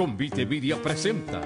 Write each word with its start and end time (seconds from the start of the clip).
Convite 0.00 0.46
Media 0.46 0.80
presenta 0.80 1.42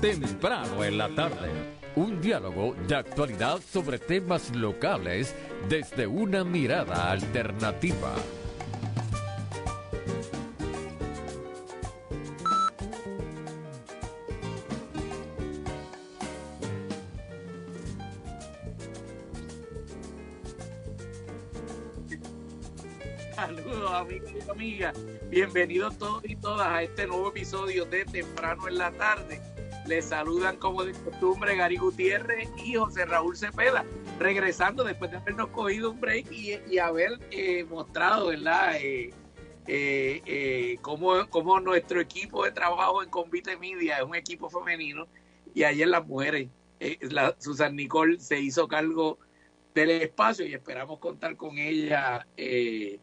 Temprano 0.00 0.84
en 0.84 0.96
la 0.96 1.08
tarde. 1.08 1.50
Un 1.96 2.20
diálogo 2.20 2.76
de 2.86 2.94
actualidad 2.94 3.58
sobre 3.60 3.98
temas 3.98 4.54
locales 4.54 5.34
desde 5.68 6.06
una 6.06 6.44
mirada 6.44 7.10
alternativa. 7.10 8.14
Bienvenidos 25.30 25.98
todos 25.98 26.24
y 26.24 26.36
todas 26.36 26.68
a 26.68 26.82
este 26.82 27.06
nuevo 27.06 27.28
episodio 27.28 27.84
de 27.84 28.04
Temprano 28.04 28.66
en 28.68 28.78
la 28.78 28.90
Tarde. 28.92 29.40
Les 29.86 30.06
saludan 30.06 30.56
como 30.56 30.84
de 30.84 30.92
costumbre 30.92 31.56
Gary 31.56 31.76
Gutiérrez 31.76 32.48
y 32.64 32.74
José 32.74 33.04
Raúl 33.04 33.36
Cepeda, 33.36 33.84
regresando 34.18 34.84
después 34.84 35.10
de 35.10 35.18
habernos 35.18 35.48
cogido 35.48 35.90
un 35.90 36.00
break 36.00 36.32
y, 36.32 36.78
haber 36.78 37.18
eh, 37.30 37.64
mostrado, 37.64 38.28
¿verdad? 38.28 38.76
Eh, 38.76 39.10
eh, 39.66 40.22
eh, 40.24 40.78
cómo, 40.80 41.60
nuestro 41.60 42.00
equipo 42.00 42.44
de 42.44 42.52
trabajo 42.52 43.02
en 43.02 43.10
Convite 43.10 43.56
Media 43.56 43.98
es 43.98 44.04
un 44.04 44.14
equipo 44.14 44.48
femenino 44.48 45.06
y 45.54 45.64
ayer 45.64 45.88
las 45.88 46.06
mujeres, 46.06 46.48
la, 47.00 47.34
Susan 47.38 47.76
Nicole 47.76 48.18
se 48.18 48.40
hizo 48.40 48.66
cargo 48.66 49.18
del 49.74 49.90
espacio 49.90 50.46
y 50.46 50.54
esperamos 50.54 50.98
contar 51.00 51.36
con 51.36 51.58
ella 51.58 52.26
eh, 52.36 53.00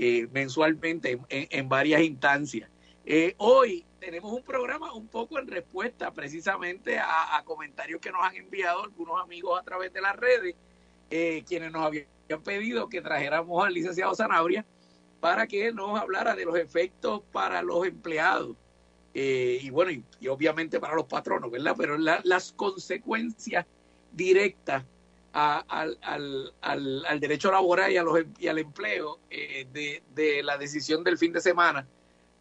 eh, 0.00 0.28
mensualmente 0.30 1.18
en, 1.28 1.68
varias 1.68 2.02
instancias. 2.02 2.70
Eh, 3.04 3.34
hoy 3.38 3.84
tenemos 3.98 4.32
un 4.32 4.44
programa 4.44 4.92
un 4.92 5.08
poco 5.08 5.40
en 5.40 5.48
respuesta 5.48 6.12
precisamente 6.12 7.00
a, 7.00 7.42
comentarios 7.44 8.00
que 8.00 8.12
nos 8.12 8.22
han 8.22 8.36
enviado 8.36 8.84
algunos 8.84 9.20
amigos 9.20 9.58
a 9.58 9.64
través 9.64 9.92
de 9.92 10.00
las 10.00 10.14
redes, 10.14 10.54
eh, 11.10 11.42
quienes 11.48 11.72
nos 11.72 11.84
habían 11.84 12.06
pedido 12.44 12.88
que 12.88 13.00
trajéramos 13.00 13.66
al 13.66 13.74
licenciado 13.74 14.14
Zanabria 14.14 14.64
para 15.18 15.48
que 15.48 15.72
nos 15.72 16.00
hablara 16.00 16.36
de 16.36 16.44
los 16.44 16.56
efectos 16.56 17.22
para 17.32 17.60
los 17.60 17.84
empleados. 17.84 18.56
y 19.12 19.68
bueno, 19.70 19.90
y, 20.20 20.28
obviamente 20.28 20.78
para 20.78 20.94
los 20.94 21.06
patronos, 21.06 21.50
¿verdad? 21.50 21.74
Pero 21.76 21.98
las 21.98 22.52
consecuencias 22.52 23.66
directas 24.12 24.84
al, 25.32 25.98
al, 26.02 26.52
al, 26.60 27.20
derecho 27.20 27.50
laboral 27.52 27.92
y, 27.92 28.44
y 28.44 28.48
al 28.48 28.58
empleo 28.58 29.20
eh, 29.30 29.66
de, 29.72 30.02
de, 30.14 30.42
la 30.42 30.58
decisión 30.58 31.04
del 31.04 31.18
fin 31.18 31.32
de 31.32 31.40
semana 31.40 31.86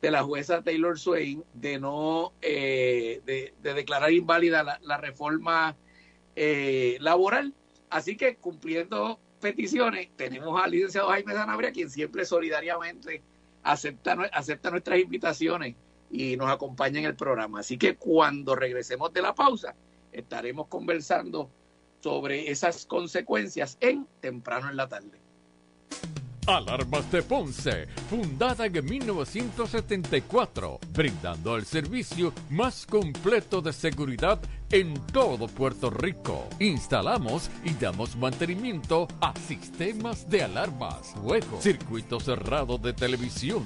de 0.02 0.12
la 0.12 0.24
jueza 0.24 0.62
Taylor 0.62 0.98
Swain 0.98 1.44
de 1.54 1.80
no 1.80 2.34
eh, 2.42 3.22
de, 3.26 3.54
declarar 3.74 4.12
inválida 4.12 4.80
la, 4.82 4.98
reforma 4.98 5.76
eh, 6.36 6.98
laboral. 7.00 7.54
Así 7.90 8.16
que 8.16 8.36
cumpliendo 8.36 9.20
peticiones, 9.40 10.10
tenemos 10.16 10.62
al 10.62 10.72
licenciado 10.72 11.10
Jaime 11.10 11.34
Zanabria, 11.34 11.72
quien 11.72 11.90
siempre 11.90 12.26
solidariamente 12.26 13.22
acepta, 13.64 14.14
acepta 14.34 14.72
nuestras 14.72 15.00
invitaciones 15.00 15.76
y 16.12 16.38
nos 16.38 16.50
acompaña 16.50 17.00
en 17.00 17.06
el 17.06 17.16
programa. 17.16 17.60
Así 17.60 17.78
que 17.78 17.96
cuando 17.96 18.56
regresemos 18.56 19.12
de 19.14 19.22
la 19.22 19.34
pausa, 19.34 19.76
estaremos 20.12 20.68
conversando 20.68 21.50
sobre 22.00 22.50
esas 22.50 22.86
consecuencias 22.86 23.78
en 23.80 24.08
temprano 24.22 24.70
en 24.70 24.78
la 24.78 24.88
tarde. 24.88 25.20
Alarmas 26.48 27.12
de 27.12 27.24
Ponce, 27.24 27.88
fundada 28.10 28.68
en 28.68 28.86
1974, 28.86 30.80
brindando 30.94 31.58
el 31.58 31.66
servicio 31.66 32.34
más 32.50 32.86
completo 32.86 33.62
de 33.62 33.74
seguridad 33.74 34.40
en 34.72 34.94
todo 35.08 35.48
Puerto 35.48 35.90
Rico. 35.90 36.48
Instalamos 36.60 37.50
y 37.66 37.74
damos 37.74 38.16
mantenimiento 38.16 39.10
a 39.20 39.38
sistemas 39.38 40.30
de 40.30 40.44
alarmas, 40.44 41.14
juegos, 41.22 41.62
circuito 41.62 42.18
cerrado 42.22 42.78
de 42.78 42.94
televisión 42.94 43.66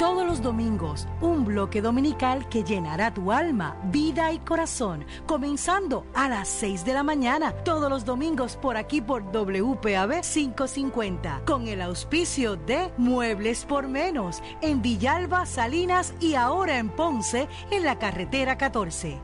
Todos 0.00 0.26
los 0.26 0.40
domingos, 0.40 1.06
un 1.20 1.44
bloque 1.44 1.82
dominical 1.82 2.48
que 2.48 2.64
llenará 2.64 3.12
tu 3.12 3.32
alma, 3.32 3.76
vida 3.92 4.32
y 4.32 4.38
corazón, 4.38 5.04
comenzando 5.26 6.06
a 6.14 6.26
las 6.26 6.48
6 6.48 6.86
de 6.86 6.94
la 6.94 7.02
mañana, 7.02 7.52
todos 7.52 7.90
los 7.90 8.06
domingos 8.06 8.56
por 8.56 8.78
aquí 8.78 9.02
por 9.02 9.24
WPAB 9.24 10.22
550, 10.22 11.42
con 11.44 11.68
el 11.68 11.82
auspicio 11.82 12.56
de 12.56 12.90
Muebles 12.96 13.66
por 13.66 13.88
Menos, 13.88 14.42
en 14.62 14.80
Villalba, 14.80 15.44
Salinas 15.44 16.14
y 16.18 16.34
ahora 16.34 16.78
en 16.78 16.88
Ponce, 16.88 17.46
en 17.70 17.84
la 17.84 17.98
carretera 17.98 18.56
14. 18.56 19.18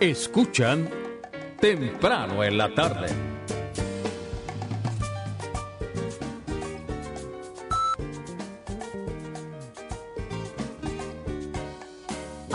Escuchan 0.00 0.88
temprano 1.60 2.42
en 2.42 2.56
la 2.56 2.74
tarde 2.74 3.33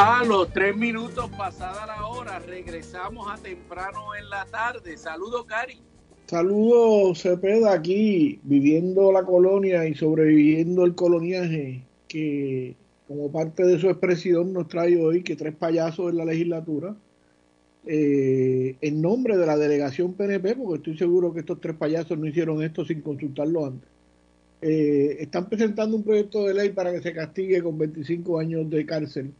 A 0.02 0.24
los 0.24 0.54
tres 0.54 0.78
minutos 0.78 1.30
pasada 1.38 1.86
la 1.86 2.08
hora, 2.08 2.40
regresamos 2.40 3.28
a 3.30 3.36
temprano 3.36 4.16
en 4.18 4.30
la 4.30 4.46
tarde. 4.46 4.96
Saludos, 4.96 5.44
Cari. 5.44 5.78
Saludos, 6.26 7.22
Cepeda, 7.22 7.74
aquí 7.74 8.40
viviendo 8.44 9.12
la 9.12 9.26
colonia 9.26 9.86
y 9.86 9.96
sobreviviendo 9.96 10.86
el 10.86 10.96
coloniaje, 10.96 11.84
que 12.08 12.78
como 13.10 13.30
parte 13.30 13.64
de 13.64 13.78
su 13.78 13.90
expresión 13.90 14.54
nos 14.54 14.70
trae 14.70 14.96
hoy 14.96 15.22
que 15.22 15.36
tres 15.36 15.54
payasos 15.54 16.12
en 16.12 16.18
la 16.18 16.24
legislatura, 16.24 16.96
eh, 17.86 18.78
en 18.80 19.02
nombre 19.02 19.36
de 19.36 19.46
la 19.46 19.58
delegación 19.58 20.14
PNP, 20.14 20.56
porque 20.56 20.78
estoy 20.78 20.98
seguro 20.98 21.34
que 21.34 21.42
estos 21.42 21.60
tres 21.60 21.76
payasos 21.76 22.18
no 22.18 22.26
hicieron 22.26 22.64
esto 22.64 22.86
sin 22.86 23.02
consultarlo 23.02 23.66
antes, 23.66 23.90
eh, 24.62 25.18
están 25.20 25.50
presentando 25.50 25.98
un 25.98 26.04
proyecto 26.04 26.46
de 26.46 26.54
ley 26.54 26.70
para 26.70 26.94
que 26.94 27.02
se 27.02 27.12
castigue 27.12 27.62
con 27.62 27.78
25 27.78 28.40
años 28.40 28.70
de 28.70 28.86
cárcel 28.86 29.34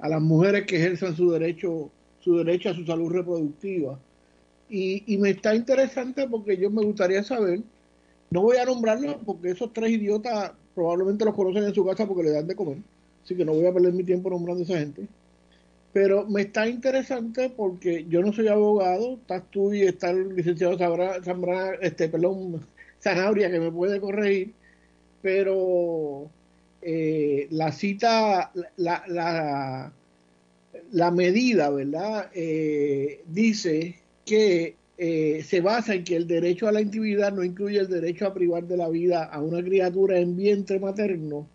a 0.00 0.08
las 0.08 0.20
mujeres 0.20 0.66
que 0.66 0.76
ejerzan 0.76 1.16
su 1.16 1.30
derecho, 1.30 1.90
su 2.20 2.38
derecho 2.38 2.70
a 2.70 2.74
su 2.74 2.84
salud 2.84 3.12
reproductiva. 3.12 3.98
Y, 4.68 5.16
me 5.18 5.30
está 5.30 5.54
interesante 5.54 6.28
porque 6.28 6.56
yo 6.56 6.70
me 6.70 6.84
gustaría 6.84 7.24
saber, 7.24 7.60
no 8.30 8.42
voy 8.42 8.56
a 8.56 8.64
nombrarlos 8.64 9.16
porque 9.26 9.50
esos 9.50 9.72
tres 9.72 9.90
idiotas 9.90 10.52
probablemente 10.74 11.24
los 11.24 11.34
conocen 11.34 11.64
en 11.64 11.74
su 11.74 11.84
casa 11.84 12.06
porque 12.06 12.22
le 12.22 12.30
dan 12.30 12.46
de 12.46 12.54
comer, 12.54 12.78
así 13.24 13.34
que 13.34 13.44
no 13.44 13.52
voy 13.52 13.66
a 13.66 13.72
perder 13.72 13.92
mi 13.92 14.04
tiempo 14.04 14.30
nombrando 14.30 14.62
a 14.62 14.64
esa 14.64 14.78
gente. 14.78 15.08
Pero 15.92 16.24
me 16.26 16.42
está 16.42 16.68
interesante 16.68 17.50
porque 17.50 18.06
yo 18.08 18.22
no 18.22 18.32
soy 18.32 18.46
abogado, 18.46 19.14
estás 19.14 19.42
tú 19.50 19.74
y 19.74 19.82
está 19.82 20.10
el 20.10 20.36
licenciado 20.36 20.78
Zambra, 20.78 21.74
este, 21.80 22.08
perdón, 22.08 22.64
Zanabria 23.02 23.50
que 23.50 23.58
me 23.58 23.72
puede 23.72 24.00
corregir, 24.00 24.54
pero 25.20 26.30
eh, 26.82 27.46
la 27.50 27.72
cita, 27.72 28.52
la, 28.76 29.04
la, 29.06 29.92
la 30.92 31.10
medida, 31.10 31.70
¿verdad? 31.70 32.30
Eh, 32.34 33.22
dice 33.26 33.96
que 34.24 34.76
eh, 34.96 35.42
se 35.44 35.60
basa 35.60 35.94
en 35.94 36.04
que 36.04 36.16
el 36.16 36.26
derecho 36.26 36.68
a 36.68 36.72
la 36.72 36.80
intimidad 36.80 37.32
no 37.32 37.44
incluye 37.44 37.78
el 37.78 37.88
derecho 37.88 38.26
a 38.26 38.34
privar 38.34 38.64
de 38.64 38.76
la 38.76 38.88
vida 38.88 39.24
a 39.24 39.40
una 39.42 39.62
criatura 39.62 40.18
en 40.18 40.36
vientre 40.36 40.78
materno, 40.78 41.46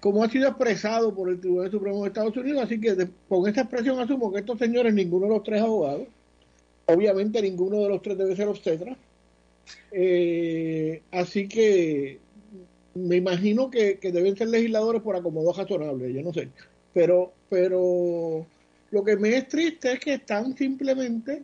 como 0.00 0.22
ha 0.22 0.30
sido 0.30 0.48
expresado 0.48 1.14
por 1.14 1.30
el 1.30 1.40
Tribunal 1.40 1.70
Supremo 1.70 2.02
de 2.02 2.08
Estados 2.08 2.36
Unidos. 2.36 2.62
Así 2.62 2.80
que 2.80 3.08
con 3.28 3.48
esta 3.48 3.62
expresión 3.62 3.98
asumo 4.00 4.32
que 4.32 4.40
estos 4.40 4.58
señores, 4.58 4.92
ninguno 4.92 5.26
de 5.26 5.32
los 5.32 5.42
tres 5.42 5.62
abogados, 5.62 6.08
obviamente 6.86 7.40
ninguno 7.42 7.80
de 7.82 7.88
los 7.88 8.02
tres 8.02 8.18
debe 8.18 8.36
ser 8.36 8.48
obstetra. 8.48 8.96
así 11.12 11.48
que 11.48 12.18
me 12.94 13.16
imagino 13.16 13.70
que, 13.70 13.98
deben 14.02 14.36
ser 14.36 14.48
legisladores 14.48 15.02
por 15.02 15.16
acomodo 15.16 15.52
razonable, 15.52 16.12
yo 16.12 16.22
no 16.22 16.32
sé. 16.32 16.48
Pero, 16.94 17.32
pero 17.48 18.46
lo 18.90 19.04
que 19.04 19.16
me 19.16 19.36
es 19.36 19.48
triste 19.48 19.92
es 19.92 20.00
que 20.00 20.14
están 20.14 20.56
simplemente 20.56 21.42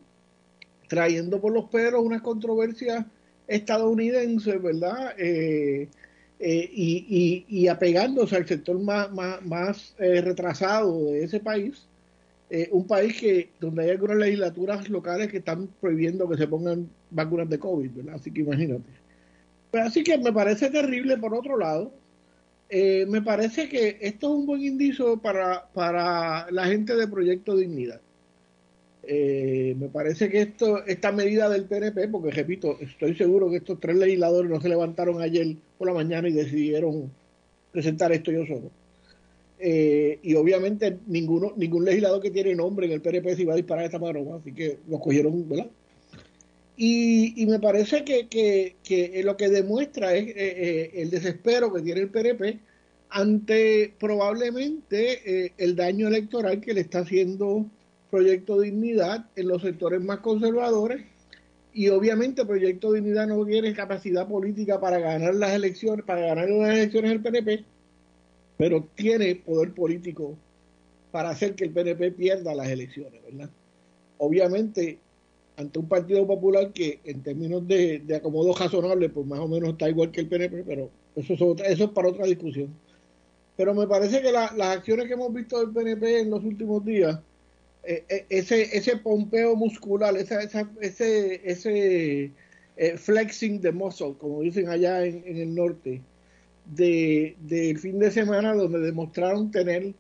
trayendo 0.89 1.41
por 1.41 1.53
los 1.53 1.69
pelos 1.71 2.03
una 2.03 2.23
controversia 2.23 3.07
estadounidense, 3.47 4.59
¿verdad? 4.59 5.15
Eh, 5.19 5.89
eh, 6.41 6.71
y, 6.75 7.45
y, 7.49 7.69
apegándose 7.69 8.37
al 8.37 8.47
sector 8.47 8.79
más, 8.81 9.11
más, 9.11 9.95
eh, 9.99 10.21
retrasado 10.21 11.07
de 11.07 11.25
ese 11.25 11.41
país, 11.41 11.87
eh, 12.51 12.69
un 12.73 12.87
país 12.87 13.19
que 13.19 13.49
donde 13.61 13.85
hay 13.85 13.91
algunas 13.91 14.17
legislaturas 14.17 14.89
locales 14.89 15.31
que 15.31 15.39
están 15.39 15.69
prohibiendo 15.81 16.29
que 16.29 16.37
se 16.37 16.47
pongan 16.47 16.89
vacunas 17.11 17.49
de 17.49 17.59
COVID, 17.59 17.91
¿verdad? 17.93 18.17
Así 18.17 18.31
que 18.31 18.43
imagínate. 18.43 18.85
Pues 19.75 19.87
así 19.87 20.05
que 20.05 20.17
me 20.19 20.33
parece 20.33 20.71
terrible 20.71 21.17
por 21.17 21.35
otro 21.35 21.59
lado. 21.59 21.91
me 22.71 23.23
parece 23.23 23.69
que 23.69 23.99
esto 24.01 24.29
es 24.29 24.33
un 24.39 24.47
buen 24.47 24.63
indicio 24.63 25.17
para, 25.17 25.67
para 25.75 26.49
la 26.53 26.67
gente 26.67 26.95
de 26.95 27.09
Proyecto 27.09 27.57
Dignidad. 27.57 28.01
Eh, 29.03 29.75
me 29.77 29.89
parece 29.89 30.31
que 30.31 30.43
esto, 30.43 30.85
esta 30.87 31.11
medida 31.11 31.49
del 31.49 31.65
PNP, 31.65 32.07
porque 32.07 32.31
repito, 32.31 32.79
estoy 32.79 33.17
seguro 33.17 33.51
que 33.51 33.57
estos 33.57 33.81
tres 33.81 33.97
legisladores 33.97 34.49
no 34.49 34.61
se 34.61 34.69
levantaron 34.69 35.21
ayer 35.21 35.57
por 35.77 35.89
la 35.89 35.95
mañana 35.95 36.29
y 36.29 36.35
decidieron 36.35 37.11
presentar 37.73 38.13
esto 38.13 38.31
yo 38.31 38.47
solo. 38.47 38.71
Eh, 39.59 40.21
y 40.23 40.35
obviamente 40.37 40.99
ninguno, 41.09 41.53
ningún 41.57 41.85
legislador 41.85 42.23
que 42.23 42.31
tiene 42.31 42.55
nombre 42.55 42.87
en 42.87 42.93
el 42.93 43.01
PNP 43.01 43.35
se 43.35 43.43
iba 43.43 43.55
a 43.55 43.57
disparar 43.57 43.87
esta 43.87 43.99
maroma, 43.99 44.37
así 44.37 44.53
que 44.53 44.79
los 44.87 45.01
cogieron, 45.01 45.49
¿verdad? 45.49 45.69
Y, 46.77 47.47
me 47.47 47.61
parece 47.61 48.05
que, 48.05 48.27
que, 48.29 49.23
lo 49.23 49.37
que 49.37 49.49
demuestra 49.49 50.15
es 50.15 50.29
eh, 50.37 50.91
el 50.95 51.11
desespero 51.11 51.73
que 51.73 51.83
tiene 51.83 52.01
el 52.01 52.11
PNP 52.11 52.59
ante 53.11 53.95
probablemente 54.01 55.53
el 55.57 55.77
daño 55.77 56.09
electoral 56.09 56.61
que 56.61 56.75
le 56.75 56.81
está 56.81 57.01
haciendo 57.01 57.65
Proyecto 58.11 58.61
Dignidad 58.61 59.27
en 59.37 59.49
los 59.49 59.63
sectores 59.63 60.01
más 60.01 60.19
conservadores 60.19 61.05
y 61.73 61.89
obviamente 61.89 62.47
Proyecto 62.47 62.93
Dignidad 62.93 63.27
no 63.27 63.45
tiene 63.45 63.75
capacidad 63.75 64.29
política 64.29 64.81
para 64.81 65.01
ganar 65.01 65.35
las 65.35 65.53
elecciones, 65.53 66.05
para 66.05 66.21
ganar 66.21 66.49
las 66.49 66.77
elecciones 66.77 67.11
del 67.11 67.21
PNP, 67.21 67.65
pero 68.57 68.89
tiene 68.95 69.35
poder 69.35 69.73
político 69.73 70.37
para 71.11 71.31
hacer 71.31 71.57
que 71.57 71.65
el 71.65 71.73
PNP 71.73 72.13
pierda 72.13 72.55
las 72.55 72.69
elecciones, 72.69 73.21
¿verdad? 73.25 73.51
Obviamente, 74.19 74.99
ante 75.57 75.79
un 75.79 75.89
Partido 75.89 76.27
Popular 76.27 76.73
que 76.73 77.01
en 77.05 77.23
términos 77.23 77.67
de, 77.67 78.03
acomodo 78.17 78.55
razonable, 78.55 79.09
pues 79.09 79.27
más 79.27 79.39
o 79.41 79.49
menos 79.49 79.71
está 79.71 79.89
igual 79.89 80.11
que 80.11 80.23
el 80.23 80.29
PNP, 80.29 80.65
pero 80.65 80.91
eso 81.17 81.33
es, 81.35 81.41
eso 81.67 81.85
es 81.85 81.91
para 81.91 82.09
otra 82.09 82.27
discusión. 82.27 82.75
Pero 83.57 83.73
me 83.75 83.87
parece 83.87 84.21
que 84.21 84.33
las 84.33 84.53
acciones 84.61 85.07
que 85.07 85.15
hemos 85.15 85.33
visto 85.33 85.61
del 85.61 85.71
PNP 85.71 86.21
en 86.21 86.31
los 86.31 86.43
últimos 86.43 86.85
días, 86.85 87.21
eh, 87.85 88.05
eh, 88.09 88.27
ese, 88.31 88.77
ese 88.77 88.97
pompeo 88.97 89.55
muscular, 89.55 90.17
esa, 90.17 90.41
ese, 90.81 91.41
ese 91.45 92.33
eh, 92.77 92.97
flexing 92.97 93.61
de 93.61 93.71
muscle, 93.71 94.15
como 94.19 94.41
dicen 94.41 94.69
allá 94.69 95.05
en, 95.05 95.23
el 95.25 95.55
norte, 95.55 96.01
del 96.65 97.37
de, 97.41 97.77
fin 97.79 97.99
de 97.99 98.11
semana 98.11 98.55
donde 98.55 98.81
demostraron 98.81 99.51
tener 99.51 99.95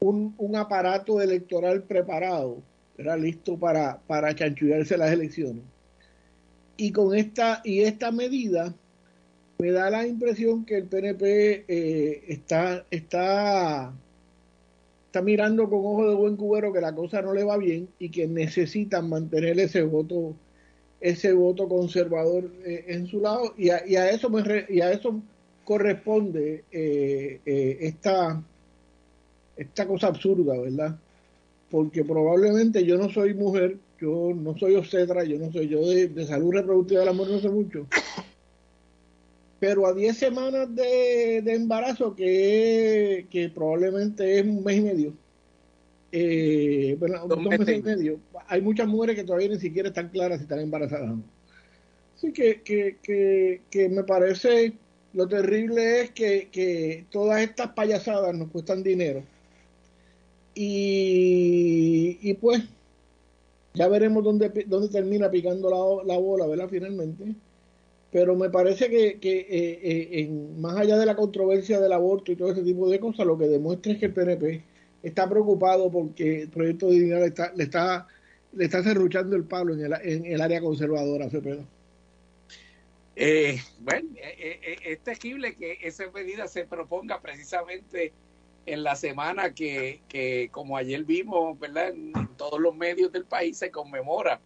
un, 0.00 0.34
un 0.38 0.56
aparato 0.56 1.20
electoral 1.20 1.82
preparado, 1.84 2.62
era 2.98 3.16
listo 3.16 3.56
para, 3.56 3.98
para 4.06 4.34
chanchullarse 4.34 4.98
las 4.98 5.12
elecciones. 5.12 5.62
Y 6.76 6.92
con 6.92 7.14
esta, 7.16 7.62
y 7.64 7.80
esta 7.80 8.12
medida 8.12 8.74
me 9.58 9.70
da 9.70 9.90
la 9.90 10.06
impresión 10.06 10.64
que 10.64 10.76
el 10.76 10.84
PNP 10.84 11.64
está, 12.28 12.84
está 12.90 13.92
está 15.08 15.22
mirando 15.22 15.70
con 15.70 15.78
ojo 15.78 16.06
de 16.06 16.14
buen 16.14 16.36
cubero 16.36 16.70
que 16.70 16.82
la 16.82 16.94
cosa 16.94 17.22
no 17.22 17.32
le 17.32 17.42
va 17.42 17.56
bien 17.56 17.88
y 17.98 18.10
que 18.10 18.26
necesitan 18.28 19.08
mantener 19.08 19.58
ese 19.58 19.82
voto 19.82 20.34
ese 21.00 21.32
voto 21.32 21.66
conservador 21.66 22.50
eh, 22.66 22.84
en 22.88 23.06
su 23.06 23.20
lado 23.20 23.54
y 23.56 23.70
a, 23.70 23.86
y 23.86 23.96
a 23.96 24.10
eso 24.10 24.28
me 24.28 24.66
y 24.68 24.82
a 24.82 24.92
eso 24.92 25.18
corresponde 25.64 26.64
eh, 26.70 27.40
eh, 27.46 27.78
esta 27.80 28.42
esta 29.56 29.86
cosa 29.86 30.08
absurda 30.08 30.58
verdad 30.58 30.98
porque 31.70 32.04
probablemente 32.04 32.84
yo 32.84 32.96
no 32.96 33.10
soy 33.10 33.34
mujer 33.34 33.76
yo 34.00 34.32
no 34.34 34.56
soy 34.56 34.76
obstetra 34.76 35.24
yo 35.24 35.38
no 35.38 35.52
soy 35.52 35.68
yo 35.68 35.80
de, 35.80 36.26
salud 36.26 36.52
reproductiva 36.52 37.00
de 37.00 37.06
la 37.06 37.12
mujer 37.12 37.34
no 37.34 37.40
sé 37.40 37.48
mucho 37.48 37.86
pero 39.60 39.86
a 39.86 39.92
10 39.92 40.16
semanas 40.16 40.74
de, 40.74 41.38
embarazo, 41.38 42.14
que, 42.14 43.26
que, 43.30 43.48
probablemente 43.48 44.38
es 44.38 44.46
un 44.46 44.62
mes 44.62 44.76
y 44.76 44.80
medio, 44.82 45.14
eh, 46.12 46.96
bueno, 46.98 47.26
dos, 47.26 47.42
meses 47.42 47.78
y 47.78 47.82
medio, 47.82 48.20
hay 48.46 48.62
muchas 48.62 48.86
mujeres 48.86 49.16
que 49.16 49.24
todavía 49.24 49.48
ni 49.48 49.58
siquiera 49.58 49.88
están 49.88 50.10
claras 50.10 50.38
si 50.38 50.44
están 50.44 50.60
embarazadas. 50.60 51.12
Así 52.16 52.32
que, 52.32 52.62
que, 52.62 53.60
que, 53.70 53.88
me 53.88 54.04
parece 54.04 54.74
lo 55.12 55.28
terrible 55.28 56.02
es 56.02 56.10
que, 56.10 56.48
que 56.50 57.06
todas 57.10 57.40
estas 57.42 57.70
payasadas 57.70 58.36
nos 58.36 58.50
cuestan 58.50 58.82
dinero. 58.82 59.22
Y, 60.60 62.34
pues 62.40 62.64
ya 63.74 63.86
veremos 63.86 64.24
dónde, 64.24 64.64
dónde 64.66 64.88
termina 64.88 65.30
picando 65.30 65.70
la, 65.70 66.14
la 66.14 66.18
bola, 66.18 66.46
¿verdad? 66.46 66.68
Finalmente 66.68 67.36
pero 68.10 68.36
me 68.36 68.48
parece 68.48 68.88
que, 68.88 69.18
que 69.20 69.40
eh, 69.40 69.80
eh, 69.82 70.08
en, 70.20 70.60
más 70.60 70.76
allá 70.76 70.96
de 70.96 71.06
la 71.06 71.16
controversia 71.16 71.78
del 71.80 71.92
aborto 71.92 72.32
y 72.32 72.36
todo 72.36 72.52
ese 72.52 72.62
tipo 72.62 72.88
de 72.88 72.98
cosas, 72.98 73.26
lo 73.26 73.36
que 73.36 73.48
demuestra 73.48 73.92
es 73.92 73.98
que 73.98 74.06
el 74.06 74.14
PNP 74.14 74.62
está 75.02 75.28
preocupado 75.28 75.90
porque 75.90 76.42
el 76.42 76.48
proyecto 76.48 76.86
de 76.86 76.92
dignidad 76.94 77.20
le 77.20 77.26
está, 77.26 77.52
le 77.54 77.64
está, 77.64 78.06
le 78.52 78.64
está 78.64 78.82
cerruchando 78.82 79.36
el 79.36 79.44
palo 79.44 79.74
en 79.74 79.84
el, 79.84 79.92
en 80.02 80.26
el 80.26 80.40
área 80.40 80.60
conservadora, 80.60 81.28
Cepeda. 81.28 81.64
Eh, 83.14 83.58
bueno, 83.80 84.08
es 84.16 85.00
terrible 85.00 85.56
que 85.56 85.78
esa 85.82 86.08
medida 86.12 86.46
se 86.46 86.64
proponga 86.64 87.20
precisamente 87.20 88.12
en 88.68 88.82
la 88.82 88.96
semana 88.96 89.54
que, 89.54 90.02
que 90.08 90.48
como 90.52 90.76
ayer 90.76 91.04
vimos, 91.04 91.58
¿verdad? 91.58 91.88
en 91.88 92.12
todos 92.36 92.60
los 92.60 92.76
medios 92.76 93.10
del 93.10 93.24
país 93.24 93.56
se 93.58 93.70
conmemora 93.70 94.40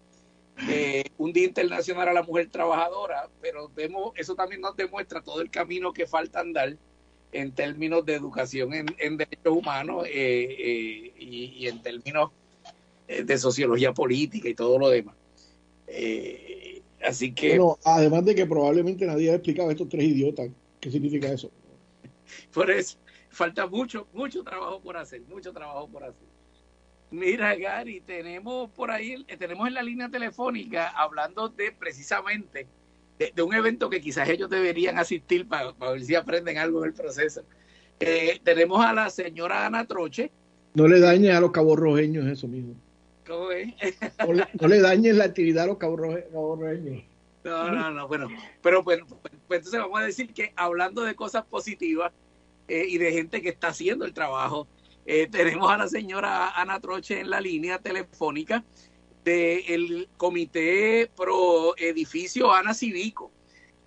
eh, 0.69 1.05
un 1.19 1.33
Día 1.33 1.45
Internacional 1.45 2.09
a 2.09 2.13
la 2.13 2.23
Mujer 2.23 2.49
Trabajadora, 2.51 3.29
pero 3.41 3.71
vemos, 3.75 4.13
eso 4.17 4.35
también 4.35 4.61
nos 4.61 4.77
demuestra 4.77 5.23
todo 5.23 5.41
el 5.41 5.51
camino 5.51 5.93
que 5.93 6.07
falta 6.07 6.41
andar 6.41 6.77
en 7.33 7.53
términos 7.53 8.05
de 8.05 8.15
educación 8.15 8.73
en, 8.75 9.17
derechos 9.17 9.57
humanos 9.57 10.07
eh, 10.07 10.13
eh, 10.13 11.13
y, 11.19 11.67
en 11.67 11.83
términos 11.83 12.31
de 13.09 13.39
sociología 13.39 13.93
política 13.93 14.49
y 14.49 14.55
todo 14.55 14.79
lo 14.79 14.89
demás. 14.89 15.17
así 17.03 17.33
que... 17.33 17.59
además 17.85 18.25
de 18.25 18.35
que 18.35 18.47
probablemente 18.47 19.07
nadie 19.07 19.31
ha 19.31 19.35
explicado 19.35 19.71
a 19.71 19.73
estos 19.73 19.89
tres 19.89 20.05
idiotas 20.05 20.49
qué 20.81 20.91
significa 20.91 21.33
eso. 21.33 21.51
Por 22.53 22.71
eso, 22.71 22.99
falta 23.33 23.67
mucho, 23.67 24.07
mucho 24.13 24.45
trabajo 24.45 24.81
por 24.81 24.97
hacer, 24.97 25.23
mucho 25.23 25.53
trabajo 25.53 25.89
por 25.89 26.05
hacer. 26.05 26.29
Mira, 27.11 27.55
Gary, 27.57 28.01
tenemos 28.01 28.71
por 28.71 28.91
ahí, 28.91 29.25
tenemos 29.39 29.67
en 29.69 29.75
la 29.75 29.83
línea 29.83 30.09
telefónica 30.09 30.89
hablando 30.89 31.49
de 31.49 31.73
precisamente 31.73 32.67
de, 33.19 33.43
un 33.43 33.55
evento 33.55 33.91
que 33.91 34.01
quizás 34.01 34.29
ellos 34.29 34.49
deberían 34.49 34.99
asistir 34.99 35.47
para, 35.47 35.73
ver 35.73 36.03
si 36.03 36.15
aprenden 36.15 36.59
algo 36.59 36.83
en 36.83 36.91
el 36.91 36.95
proceso. 36.95 37.43
Eh, 38.01 38.41
tenemos 38.43 38.85
a 38.85 38.93
la 38.93 39.11
señora 39.11 39.67
Ana 39.67 39.87
Troche. 39.87 40.31
No 40.75 40.89
le 40.89 41.01
dañes 41.01 41.35
a 41.35 41.41
los 41.41 41.53
caborrojeños 41.53 42.27
eso 42.27 42.49
mismo. 42.49 42.75
¿Cómo 43.27 43.51
es? 43.51 43.75
no, 44.61 44.69
le 44.69 44.81
dañes 44.81 45.15
la 45.15 45.25
actividad 45.25 45.65
a 45.65 45.67
los 45.69 45.79
caborrojeños. 45.79 47.05
No, 47.45 47.71
no, 47.71 47.91
no, 47.91 48.09
bueno, 48.09 48.29
pero 48.63 48.85
pues, 48.85 49.01
pues, 49.49 49.59
entonces 49.59 49.81
vamos 49.81 50.01
a 50.01 50.05
decir 50.05 50.33
que 50.33 50.53
hablando 50.57 51.03
de 51.03 51.15
cosas 51.15 51.45
positivas 51.45 52.13
eh, 52.69 52.87
y 52.89 52.99
de 52.99 53.13
gente 53.13 53.43
que 53.43 53.49
está 53.49 53.69
haciendo 53.69 54.05
el 54.05 54.13
trabajo, 54.13 54.67
eh, 55.07 55.27
tenemos 55.31 55.71
a 55.71 55.79
la 55.79 55.89
señora 55.89 56.51
Ana 56.51 56.81
Troche 56.81 57.21
en 57.21 57.31
la 57.31 57.41
línea 57.41 57.79
telefónica 57.79 58.65
del 59.25 60.09
Comité 60.17 61.11
Pro 61.17 61.77
Edificio 61.77 62.53
Ana 62.53 62.75
Civico. 62.75 63.31